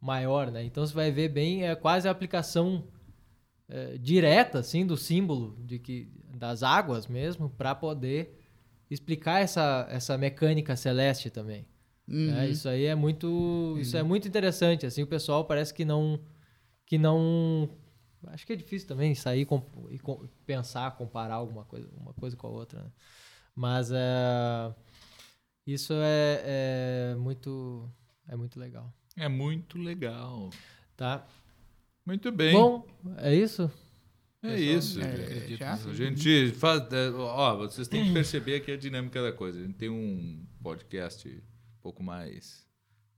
maior, 0.00 0.50
né? 0.50 0.64
Então 0.64 0.86
você 0.86 0.94
vai 0.94 1.10
ver 1.10 1.28
bem 1.28 1.66
é 1.66 1.74
quase 1.74 2.06
a 2.06 2.10
aplicação 2.10 2.86
é, 3.68 3.98
direta 3.98 4.58
assim 4.60 4.86
do 4.86 4.96
símbolo 4.96 5.56
de 5.64 5.78
que 5.78 6.08
das 6.36 6.62
águas 6.62 7.06
mesmo 7.06 7.48
para 7.50 7.74
poder 7.74 8.38
explicar 8.90 9.40
essa, 9.40 9.86
essa 9.90 10.16
mecânica 10.16 10.76
celeste 10.76 11.30
também. 11.30 11.66
né? 12.06 12.44
Uhum. 12.46 12.50
Isso 12.50 12.68
aí 12.68 12.84
é 12.84 12.94
muito 12.94 13.76
isso 13.80 13.96
é 13.96 14.02
muito 14.02 14.28
interessante 14.28 14.86
assim 14.86 15.02
o 15.02 15.06
pessoal 15.06 15.44
parece 15.44 15.74
que 15.74 15.84
não 15.84 16.20
que 16.84 16.96
não 16.98 17.68
acho 18.28 18.46
que 18.46 18.52
é 18.52 18.56
difícil 18.56 18.86
também 18.86 19.14
sair 19.14 19.44
com, 19.44 19.60
e 19.90 19.98
com- 19.98 20.24
pensar 20.46 20.96
comparar 20.96 21.34
alguma 21.34 21.64
coisa 21.64 21.88
uma 21.96 22.12
coisa 22.14 22.36
com 22.36 22.46
a 22.46 22.50
outra 22.50 22.82
né? 22.84 22.90
mas 23.56 23.90
é, 23.92 24.74
isso 25.66 25.92
é, 25.94 26.42
é 27.12 27.14
muito 27.16 27.90
é 28.28 28.36
muito 28.36 28.58
legal 28.60 28.92
É 29.16 29.28
muito 29.28 29.78
legal. 29.78 30.50
tá 30.96 31.26
Muito 32.06 32.30
bem. 32.30 32.52
bom 32.52 32.86
é 33.18 33.34
isso 33.34 33.70
é 34.46 34.60
isso. 34.60 35.00
É, 35.00 35.56
já? 35.56 35.74
A 35.74 35.94
gente 35.94 36.52
faz. 36.52 36.80
é, 36.92 37.10
Ó, 37.10 37.56
vocês 37.56 37.88
têm 37.88 38.04
que 38.04 38.12
perceber 38.12 38.56
aqui 38.56 38.72
a 38.72 38.76
dinâmica 38.76 39.22
da 39.22 39.32
coisa. 39.32 39.58
A 39.58 39.62
gente 39.62 39.74
tem 39.74 39.88
um 39.88 40.44
podcast 40.62 41.28
um 41.28 41.82
pouco 41.82 42.02
mais 42.02 42.64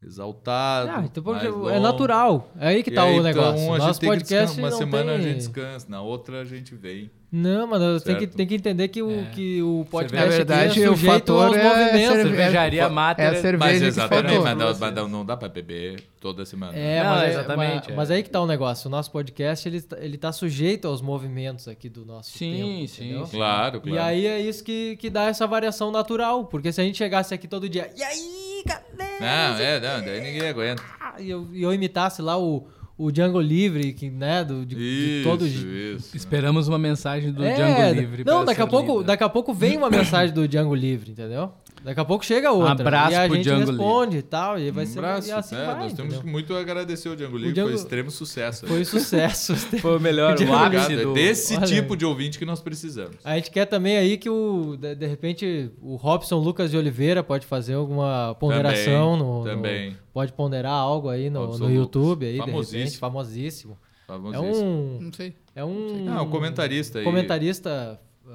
exaltado. 0.03 0.91
Ah, 0.91 1.05
então, 1.05 1.37
é 1.37 1.49
longo. 1.49 1.81
natural 1.81 2.53
é 2.57 2.69
aí 2.69 2.83
que 2.83 2.91
E 2.91 2.95
tá 2.95 3.05
aí, 3.05 3.19
o 3.19 3.23
negócio 3.23 3.61
Então, 3.61 3.75
a 3.75 3.79
nosso 3.79 3.93
gente 3.95 4.01
tem 4.01 4.11
que 4.11 4.17
podcast 4.17 4.57
descansar. 4.57 4.65
Uma 4.65 4.71
não 4.71 4.79
semana 4.79 5.13
tem... 5.13 5.21
a 5.21 5.21
gente 5.21 5.37
descansa, 5.37 5.87
na 5.89 6.01
outra 6.01 6.41
a 6.41 6.45
gente 6.45 6.75
vem. 6.75 7.11
Não 7.31 7.67
mas 7.67 8.03
tem 8.03 8.17
que, 8.17 8.27
tem 8.27 8.47
que 8.47 8.55
entender 8.55 8.89
que 8.89 9.03
o, 9.03 9.11
É. 9.11 9.25
que 9.35 9.63
o 9.63 9.87
podcast 9.91 10.29
Na 10.29 10.35
verdade, 10.35 10.71
aqui 10.71 10.83
é 10.83 10.89
o 10.91 10.95
sujeito 10.97 11.13
fator 11.13 11.47
aos 11.47 11.57
é 11.57 11.63
movimentos 11.63 12.17
cerve- 12.17 12.23
Cervejaria 12.31 12.83
É 12.85 12.89
Mater. 12.89 13.27
a 13.27 13.35
cerveja 13.35 13.57
Mas 13.59 13.83
exatamente, 13.83 14.39
mas 14.39 14.57
não, 14.57 14.79
mas 14.79 14.95
não- 14.95 15.09
não 15.09 15.25
dá 15.27 15.37
pra 15.37 15.49
beber 15.49 16.01
toda 16.21 16.45
semana. 16.47 16.77
É, 16.77 17.03
Não, 17.03 17.11
mas, 17.11 17.23
é- 17.23 17.31
exatamente, 17.31 17.75
mas, 17.81 17.89
é. 17.89 17.95
mas 17.97 18.11
aí 18.11 18.23
que 18.23 18.31
tá 18.31 18.41
o 18.41 18.47
negócio. 18.47 18.89
O 18.89 18.91
nosso 18.91 19.11
podcast, 19.11 19.69
ele, 19.69 19.81
tá- 19.83 19.99
ele 20.01 20.17
tá 20.19 20.33
sujeito 20.33 20.89
aos 20.89 21.01
movimentos 21.03 21.69
aqui 21.69 21.89
do 21.89 22.05
nosso 22.05 22.31
Sim, 22.37 22.53
tempo, 22.57 22.89
sim, 22.89 23.05
entendeu? 23.05 23.27
sim. 23.27 23.37
Claro, 23.37 23.81
claro. 23.81 23.97
E 23.97 23.99
aí 23.99 24.27
é 24.27 24.41
isso 24.41 24.65
que, 24.65 24.97
que 24.97 25.11
dá 25.11 25.25
essa 25.25 25.47
variação 25.47 25.91
natural. 25.93 26.45
Porque 26.47 26.73
se 26.73 26.81
a 26.81 26.85
gente 26.85 26.97
chegasse 26.99 27.35
aqui 27.35 27.47
todo 27.47 27.69
dia, 27.69 27.91
e 27.97 28.03
aí, 28.03 28.63
galera? 28.67 29.19
Não, 29.21 29.59
é, 29.59 29.81
não, 29.81 30.05
daí 30.05 30.21
ninguém 30.21 30.49
aguenta. 30.49 30.83
E 31.19 31.29
eu, 31.31 31.47
e 31.53 31.63
eu 31.63 31.73
imitasse 31.75 32.23
lá 32.23 32.39
o, 32.39 32.67
o 32.99 33.11
Django 33.13 33.41
Livre, 33.41 33.93
que, 33.93 34.11
né, 34.11 34.43
do, 34.45 34.67
de, 34.67 34.75
de 34.75 35.23
todo 35.25 35.47
Isso, 35.47 35.67
isso. 35.67 36.17
Esperamos 36.17 36.67
uma 36.69 36.79
mensagem 36.79 37.33
do 37.33 37.45
É, 37.45 37.55
Django 37.55 38.01
Livre. 38.01 38.25
Não, 38.25 38.45
daqui 38.45 38.61
a 38.61 38.67
pouco, 38.67 38.93
lida. 38.95 39.05
daqui 39.05 39.23
a 39.25 39.29
pouco 39.29 39.55
vem 39.55 39.77
uma 39.77 39.89
mensagem 39.89 40.35
do 40.35 40.47
Django 40.49 40.75
Livre, 40.75 41.13
entendeu? 41.13 41.53
Daqui 41.85 42.01
a 42.01 42.05
pouco 42.05 42.27
chega 42.27 42.51
outra. 42.51 42.73
abraço 42.73 43.13
e 43.13 43.15
a 43.15 43.27
pro 43.27 43.37
gente 43.37 43.45
Django 43.45 43.67
responde 43.71 44.17
e 44.19 44.23
tal, 44.23 44.59
e 44.59 44.69
vai 44.73 44.83
um 44.85 44.87
ser 44.89 44.99
abraço. 44.99 45.29
e 45.29 45.33
assim 45.33 45.55
é, 45.55 45.65
vai, 45.65 45.75
nós 45.77 45.93
temos 45.93 45.99
entendeu? 46.13 46.21
que 46.23 46.27
muito 46.27 46.55
agradecer 46.57 47.09
o 47.09 47.15
Django 47.15 47.37
Livre, 47.37 47.53
Django- 47.53 47.69
foi 47.69 47.77
extremo 47.79 48.11
sucesso. 48.11 48.67
Foi 48.67 48.85
sucesso. 48.85 49.55
Foi 49.79 49.97
o 49.97 50.01
melhor, 50.01 50.31
o 50.33 50.53
ápice 50.53 50.77
Obrigado, 50.87 51.03
do... 51.05 51.11
é 51.13 51.15
desse 51.15 51.57
Olha 51.57 51.67
tipo 51.67 51.97
de 51.97 52.05
ouvinte 52.05 52.37
que 52.37 52.45
nós 52.45 52.61
precisamos. 52.61 53.15
A 53.25 53.37
gente 53.37 53.53
quer 53.53 53.65
também 53.67 53.97
aí 53.97 54.17
que 54.19 54.29
o 54.29 54.77
de, 54.77 54.97
de 54.97 55.07
repente 55.07 55.71
o 55.81 55.95
Robson 55.95 56.39
Lucas 56.41 56.69
de 56.73 56.77
Oliveira 56.77 57.23
pode 57.23 57.47
fazer 57.47 57.75
alguma 57.75 58.35
ponderação 58.41 59.13
Também, 59.17 59.19
no, 59.29 59.39
no- 59.39 59.45
também. 59.45 59.97
Pode 60.19 60.33
ponderar 60.33 60.73
algo 60.73 61.09
aí 61.09 61.31
no, 61.31 61.57
no 61.57 61.71
YouTube 61.71 62.27
aí, 62.27 62.33
de 62.33 62.39
Famosíssimo. 62.39 62.79
repente, 62.83 62.99
famosíssimo. 62.99 63.79
É 64.03 64.07
Famosíssimo. 64.09 64.67
um 64.69 64.99
Não 65.03 65.13
sei. 65.13 65.37
é 65.55 65.65
um 65.65 66.05
Não, 66.07 66.25
um 66.25 66.31
comentarista 66.31 66.99
aí. 66.99 67.05
comentarista 67.05 68.01
ah, 68.27 68.31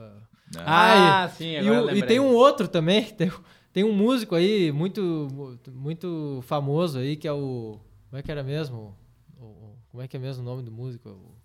né? 0.55 0.63
Ah, 0.65 1.23
Ah, 1.23 1.29
sim, 1.29 1.51
E, 1.51 1.57
agora 1.57 1.75
e 1.81 1.85
lembrei. 1.87 2.03
tem 2.03 2.19
um 2.21 2.33
outro 2.33 2.69
também, 2.69 3.03
tem, 3.11 3.29
tem 3.73 3.83
um 3.83 3.91
músico 3.91 4.33
aí 4.33 4.71
muito, 4.71 5.27
muito 5.73 6.39
famoso 6.43 6.99
aí, 6.99 7.17
que 7.17 7.27
é 7.27 7.33
o. 7.33 7.77
Como 8.09 8.17
é 8.17 8.23
que 8.23 8.31
era 8.31 8.43
mesmo? 8.43 8.95
O- 9.37 9.75
como 9.91 10.01
é 10.01 10.07
que 10.07 10.15
é 10.15 10.19
mesmo 10.19 10.41
o 10.41 10.45
nome 10.45 10.63
do 10.63 10.71
músico? 10.71 11.09
O- 11.09 11.35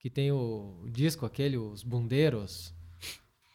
que 0.00 0.08
tem 0.08 0.32
o, 0.32 0.80
o 0.84 0.88
disco 0.90 1.26
aquele, 1.26 1.58
os 1.58 1.82
Bundeiros. 1.82 2.72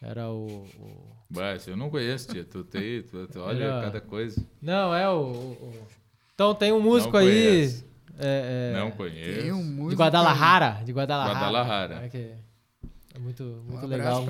Era 0.04 0.30
o. 0.30 0.66
o- 0.78 1.16
Bah, 1.32 1.56
eu 1.66 1.78
não 1.78 1.90
conheço, 1.90 2.28
tia. 2.32 2.44
Tu 2.44 2.64
tem, 2.66 3.02
tu, 3.04 3.28
tu 3.28 3.40
olha 3.40 3.64
Era- 3.64 3.82
cada 3.84 4.02
coisa. 4.02 4.46
não, 4.62 4.94
é 4.94 5.10
o. 5.10 5.14
o- 5.22 5.52
o- 5.68 6.01
então 6.42 6.56
tem 6.56 6.72
um 6.74 6.82
músico 6.82 7.14
Não 7.14 7.20
aí. 7.20 7.66
é, 8.18 8.74
é, 8.74 8.80
não 8.80 8.90
conheço. 8.92 9.42
Tem 9.42 9.52
um 9.52 9.64
músico. 9.64 9.90
de 9.92 9.96
Guadalajara. 9.96 10.84
De 10.84 10.92
Guadalajara. 10.92 11.40
Guadalajara. 11.40 12.06
É, 12.06 12.10
que 12.10 12.18
é 13.14 13.20
muito, 13.20 13.44
muito 13.68 13.86
Um 13.86 13.88
legal. 13.90 14.26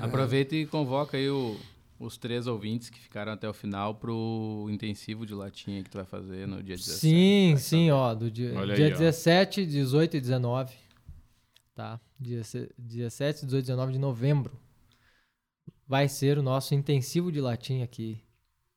Aproveita 0.00 0.54
e 0.54 0.66
convoca 0.66 1.16
aí 1.16 1.28
o- 1.28 1.58
os 1.98 2.16
três 2.16 2.46
ouvintes 2.46 2.90
que 2.90 2.98
ficaram 3.00 3.32
até 3.32 3.48
o 3.48 3.52
final 3.52 3.92
pro 3.96 4.68
intensivo 4.70 5.26
de 5.26 5.34
latinha 5.34 5.82
que 5.82 5.90
tu 5.90 5.96
vai 5.96 6.06
fazer 6.06 6.46
no 6.46 6.62
dia 6.62 6.76
17. 6.76 7.00
Sim, 7.00 7.54
sim, 7.58 7.90
ó, 7.90 8.14
do 8.14 8.30
dia, 8.30 8.52
Olha 8.56 8.76
dia 8.76 8.86
aí, 8.86 8.92
ó. 8.92 8.96
17, 8.98 9.66
18 9.66 10.16
e 10.16 10.20
19. 10.20 10.72
Tá? 11.74 11.98
Dia, 12.20 12.44
se- 12.44 12.70
17, 12.78 13.44
18 13.46 13.64
e 13.64 13.66
19 13.66 13.92
de 13.92 13.98
novembro. 13.98 14.52
Vai 15.88 16.06
ser 16.08 16.38
o 16.38 16.42
nosso 16.42 16.72
intensivo 16.74 17.32
de 17.32 17.40
latim 17.40 17.82
aqui 17.82 18.20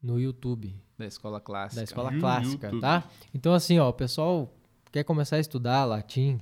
no 0.02 0.20
YouTube, 0.20 0.74
Da 1.02 1.08
escola 1.08 1.40
clássica. 1.40 1.82
da 1.82 1.84
escola 1.84 2.12
You- 2.14 2.20
clássica, 2.20 2.68
YouTube. 2.68 2.82
tá? 2.82 3.04
Então 3.34 3.54
assim, 3.54 3.78
ó, 3.80 3.90
o 3.90 3.94
pessoal 3.94 4.54
quer 4.92 5.04
começar 5.04 5.36
a 5.38 5.40
estudar 5.40 5.86
latim, 5.86 6.40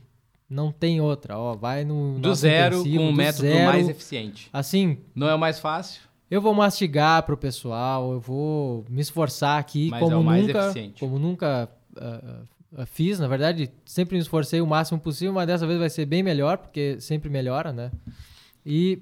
não 0.50 0.72
tem 0.72 1.00
outra, 1.02 1.38
ó, 1.38 1.56
vai 1.56 1.84
no 1.86 2.20
Do 2.20 2.34
zero 2.36 2.84
com 2.84 2.90
o 2.90 3.08
do 3.12 3.14
método 3.14 3.42
zero. 3.44 3.66
mais 3.66 3.88
eficiente. 3.90 4.50
Assim, 4.52 4.98
Não 5.14 5.28
é 5.30 5.36
o 5.36 5.40
mais 5.40 5.60
fácil? 5.60 6.02
eu 6.32 6.42
vou 6.42 6.54
mastigar 6.54 7.24
pro 7.24 7.38
pessoal, 7.38 8.12
eu 8.14 8.20
vou 8.20 8.86
me 8.90 9.02
esforçar 9.02 9.60
aqui 9.60 9.90
Mas 9.90 10.00
como 10.00 10.14
é 10.14 10.18
o 10.18 10.24
mais 10.24 10.46
nunca, 10.48 10.60
eficiente. 10.66 11.00
como 11.00 11.20
nunca 11.20 11.70
ah, 11.98 12.86
fiz, 12.86 13.20
na 13.20 13.28
verdade, 13.28 13.70
sempre 13.86 14.16
me 14.16 14.22
esforcei 14.22 14.62
o 14.62 14.68
máximo 14.68 15.00
possível, 15.00 15.34
mas 15.34 15.48
dessa 15.48 15.66
vez 15.68 15.80
vai 15.80 15.90
ser 15.90 16.06
bem 16.06 16.22
melhor, 16.24 16.58
porque 16.60 17.00
sempre 17.00 17.30
melhora, 17.30 17.72
né? 17.74 17.92
E 18.66 19.00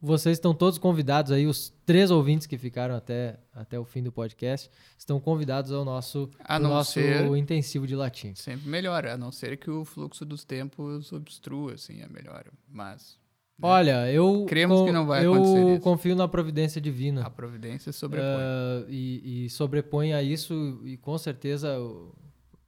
vocês 0.00 0.36
estão 0.36 0.54
todos 0.54 0.78
convidados 0.78 1.32
aí, 1.32 1.46
os 1.46 1.72
três 1.84 2.10
ouvintes 2.10 2.46
que 2.46 2.58
ficaram 2.58 2.94
até, 2.94 3.38
até 3.52 3.78
o 3.78 3.84
fim 3.84 4.02
do 4.02 4.12
podcast, 4.12 4.70
estão 4.98 5.18
convidados 5.18 5.72
ao 5.72 5.84
nosso, 5.84 6.30
ao 6.44 6.60
nosso 6.60 6.92
ser- 6.92 7.24
intensivo 7.36 7.86
de 7.86 7.96
latim. 7.96 8.34
Sempre 8.34 8.68
melhora, 8.68 9.14
a 9.14 9.16
não 9.16 9.32
ser 9.32 9.56
que 9.56 9.70
o 9.70 9.84
fluxo 9.84 10.24
dos 10.24 10.44
tempos 10.44 11.12
obstrua, 11.12 11.74
assim, 11.74 12.02
a 12.02 12.08
melhora. 12.08 12.46
Mas 12.68 13.18
Olha, 13.62 14.12
eu, 14.12 14.44
Cremos 14.46 14.82
que 14.84 14.92
não 14.92 15.06
vai 15.06 15.24
eu 15.24 15.32
acontecer 15.32 15.72
isso. 15.72 15.80
confio 15.80 16.14
na 16.14 16.28
providência 16.28 16.78
divina. 16.78 17.22
a 17.22 17.30
providência 17.30 17.90
sobrepõe. 17.90 18.26
Ah, 18.42 18.84
e, 18.86 19.46
e 19.46 19.50
sobrepõe 19.50 20.12
a 20.12 20.22
isso 20.22 20.78
e 20.84 20.98
com 20.98 21.16
certeza 21.16 21.74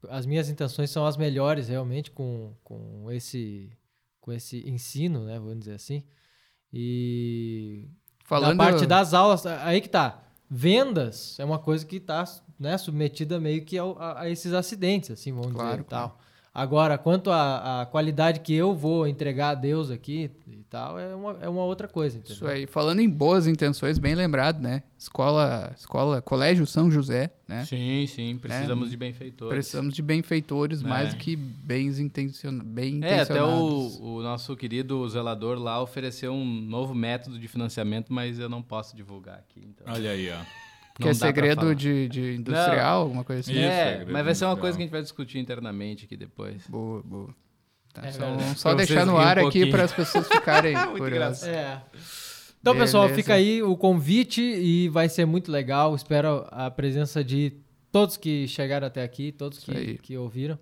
as 0.08 0.24
minhas 0.24 0.48
intenções 0.48 0.88
são 0.90 1.04
as 1.04 1.16
melhores 1.18 1.68
realmente 1.68 2.10
com, 2.10 2.54
com 2.64 3.10
esse 3.10 3.68
com 4.20 4.32
esse 4.32 4.66
ensino, 4.68 5.24
né, 5.24 5.38
vamos 5.38 5.58
dizer 5.60 5.74
assim. 5.74 6.02
E 6.72 7.86
Falando 8.24 8.56
da 8.58 8.64
parte 8.64 8.86
das 8.86 9.14
aulas, 9.14 9.46
aí 9.46 9.80
que 9.80 9.88
tá. 9.88 10.22
Vendas 10.50 11.38
é 11.38 11.44
uma 11.44 11.58
coisa 11.58 11.84
que 11.84 12.00
tá, 12.00 12.24
né, 12.58 12.76
submetida 12.78 13.38
meio 13.38 13.64
que 13.64 13.76
ao- 13.76 13.98
a, 13.98 14.20
a 14.22 14.30
esses 14.30 14.52
acidentes, 14.52 15.10
assim, 15.10 15.32
vamos 15.32 15.52
Claro, 15.52 15.70
dizer, 15.70 15.80
e 15.82 15.84
tal. 15.84 16.18
Agora, 16.54 16.98
quanto 16.98 17.30
à 17.30 17.82
à 17.82 17.86
qualidade 17.86 18.40
que 18.40 18.52
eu 18.54 18.74
vou 18.74 19.06
entregar 19.06 19.50
a 19.50 19.54
Deus 19.54 19.90
aqui 19.90 20.30
e 20.46 20.56
tal, 20.68 20.98
é 20.98 21.14
uma, 21.14 21.38
é 21.42 21.48
uma 21.48 21.62
outra 21.64 21.86
coisa, 21.86 22.18
entendeu? 22.18 22.34
Isso 22.34 22.46
aí, 22.46 22.66
falando 22.66 23.00
em 23.00 23.08
boas 23.08 23.46
intenções, 23.46 23.98
bem 23.98 24.14
lembrado, 24.14 24.60
né? 24.60 24.82
Escola, 24.98 25.72
escola, 25.76 26.20
Colégio 26.20 26.66
São 26.66 26.90
José, 26.90 27.30
né? 27.46 27.64
Sim, 27.64 28.06
sim. 28.08 28.36
Precisamos 28.38 28.90
de 28.90 28.96
benfeitores. 28.96 29.54
Precisamos 29.54 29.94
de 29.94 30.02
benfeitores 30.02 30.82
mais 30.82 31.10
É. 31.10 31.12
do 31.12 31.16
que 31.18 31.36
bens 31.36 31.98
intencion... 32.00 32.58
bem 32.58 33.00
É, 33.04 33.20
até 33.20 33.34
intencionados. 33.34 33.96
o, 34.00 34.16
o 34.16 34.22
nosso 34.22 34.56
querido 34.56 35.08
zelador 35.08 35.58
lá 35.58 35.80
ofereceu 35.80 36.32
um 36.32 36.44
novo 36.44 36.94
método 36.94 37.38
de 37.38 37.46
financiamento, 37.46 38.12
mas 38.12 38.38
eu 38.38 38.48
não 38.48 38.62
posso 38.62 38.96
divulgar 38.96 39.36
aqui. 39.38 39.60
Então. 39.64 39.86
Olha 39.94 40.10
aí, 40.10 40.28
ó. 40.30 40.67
Que 40.98 41.04
não 41.04 41.10
é 41.10 41.14
segredo 41.14 41.74
de, 41.74 42.08
de 42.08 42.34
industrial, 42.34 43.02
alguma 43.02 43.22
coisa 43.22 43.40
assim. 43.40 43.52
Isso, 43.52 43.60
é, 43.60 44.04
mas 44.04 44.24
vai 44.24 44.34
ser 44.34 44.46
uma 44.46 44.56
coisa 44.56 44.76
que 44.76 44.82
a 44.82 44.84
gente 44.84 44.92
vai 44.92 45.00
discutir 45.00 45.38
internamente 45.38 46.04
aqui 46.04 46.16
depois. 46.16 46.66
Boa, 46.66 47.02
boa. 47.02 47.34
Tá, 47.92 48.06
É 48.06 48.12
só 48.12 48.24
só 48.56 48.74
deixar 48.74 49.06
no 49.06 49.12
rirem 49.12 49.14
um 49.14 49.28
ar 49.28 49.38
aqui 49.38 49.66
para 49.70 49.84
as 49.84 49.92
pessoas 49.92 50.26
ficarem 50.28 50.74
Muito 50.86 50.98
curiosas. 50.98 51.48
É. 51.48 51.80
Então, 52.60 52.76
pessoal, 52.76 53.04
Beleza. 53.04 53.22
fica 53.22 53.34
aí 53.34 53.62
o 53.62 53.76
convite 53.76 54.42
e 54.42 54.88
vai 54.88 55.08
ser 55.08 55.24
muito 55.24 55.52
legal. 55.52 55.94
Espero 55.94 56.44
a 56.50 56.68
presença 56.70 57.22
de 57.22 57.52
todos 57.92 58.16
que 58.16 58.48
chegaram 58.48 58.86
até 58.86 59.02
aqui, 59.04 59.30
todos 59.30 59.60
que, 59.60 59.98
que 59.98 60.16
ouviram. 60.16 60.58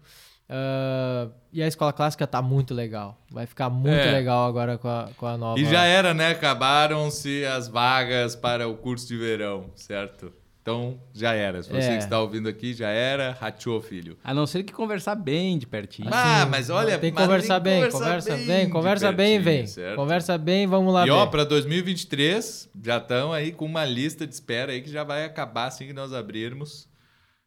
Ah, 0.49 1.29
e 1.53 1.63
a 1.63 1.67
escola 1.67 1.93
clássica 1.93 2.27
tá 2.27 2.41
muito 2.41 2.73
legal. 2.75 3.19
Vai 3.31 3.47
ficar 3.47 3.69
muito 3.71 3.95
É. 3.95 4.13
legal 4.13 4.47
agora 4.49 4.79
com 4.79 4.89
a, 4.89 5.09
com 5.17 5.27
a 5.27 5.37
nova. 5.37 5.59
E 5.61 5.65
já 5.65 5.85
era, 5.85 6.13
né? 6.15 6.31
Acabaram-se 6.31 7.45
as 7.45 7.69
vagas 7.69 8.37
para 8.37 8.69
o 8.69 8.77
curso 8.77 9.07
de 9.09 9.17
verão, 9.17 9.71
certo? 9.75 10.33
Então, 10.63 10.99
já 11.15 11.33
era. 11.33 11.63
Se 11.63 11.71
você 11.71 11.91
É. 11.91 11.97
que 11.97 12.03
está 12.03 12.21
ouvindo 12.21 12.49
aqui, 12.49 12.75
já 12.75 12.89
era. 12.89 13.37
Rachou, 13.41 13.81
filho. 13.81 14.19
A 14.25 14.35
não 14.35 14.49
ser 14.49 14.65
que 14.65 14.73
conversar 14.73 15.15
bem 15.15 15.57
de 15.59 15.65
pertinho. 15.67 16.09
Ah, 16.13 16.43
Assim, 16.43 16.51
mas 16.51 16.71
olha... 16.71 16.99
Tem 16.99 17.13
que 17.13 17.17
conversar 17.17 17.61
bem, 17.61 17.89
conversa 17.89 18.37
bem 18.37 18.69
conversa 18.69 19.13
bem, 19.13 19.39
vem. 19.39 19.67
certo? 19.69 19.95
Conversa 19.95 20.37
bem, 20.37 20.67
vamos 20.67 20.93
lá 20.93 21.03
E 21.03 21.05
ver. 21.07 21.13
ó, 21.13 21.27
para 21.27 21.45
2023, 21.45 22.69
já 22.85 22.97
estão 22.99 23.33
aí 23.33 23.53
com 23.53 23.65
uma 23.65 23.85
lista 23.85 24.27
de 24.27 24.35
espera 24.35 24.73
aí 24.73 24.83
que 24.83 24.91
já 24.91 25.05
vai 25.05 25.25
acabar 25.25 25.67
assim 25.67 25.87
que 25.87 25.93
nós 25.93 26.13
abrirmos. 26.13 26.89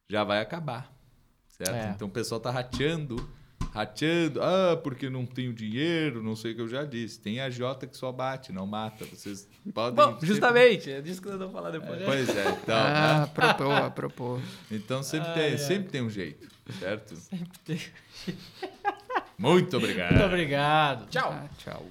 Já 0.09 0.23
vai 0.23 0.39
acabar. 0.39 0.89
Certo? 1.61 1.75
É. 1.75 1.91
Então 1.93 2.07
o 2.07 2.11
pessoal 2.11 2.39
tá 2.39 2.49
rateando, 2.49 3.29
rateando. 3.73 4.41
Ah, 4.41 4.77
porque 4.81 5.09
não 5.09 5.25
tenho 5.25 5.51
dinheiro, 5.53 6.23
não 6.23 6.33
sei 6.35 6.53
o 6.53 6.55
que 6.55 6.61
eu 6.61 6.67
já 6.69 6.85
disse. 6.85 7.19
Tem 7.19 7.41
a 7.41 7.49
Jota 7.49 7.85
que 7.85 7.97
só 7.97 8.11
bate, 8.13 8.53
não 8.53 8.65
mata. 8.65 9.03
Vocês 9.05 9.45
podem. 9.73 9.93
Bom, 9.93 10.11
sempre- 10.13 10.27
justamente, 10.27 10.89
é 10.91 11.01
disso 11.01 11.21
que 11.21 11.27
nós 11.27 11.37
vamos 11.37 11.53
falar 11.53 11.71
depois. 11.71 12.01
Pois 12.03 12.29
é, 12.29 12.49
então. 12.49 12.77
Ah, 12.77 13.29
né? 13.37 13.77
apropos. 13.85 14.41
Então 14.71 15.03
sempre, 15.03 15.33
tem, 15.33 15.57
sempre 15.57 15.89
tem 15.89 16.01
um 16.01 16.09
jeito, 16.09 16.47
certo? 16.79 17.13
tem. 17.65 17.79
Muito 19.37 19.75
obrigado. 19.77 20.11
Muito 20.11 20.25
obrigado. 20.25 21.09
Tchau. 21.09 21.31
Ah, 21.33 21.49
tchau. 21.57 21.85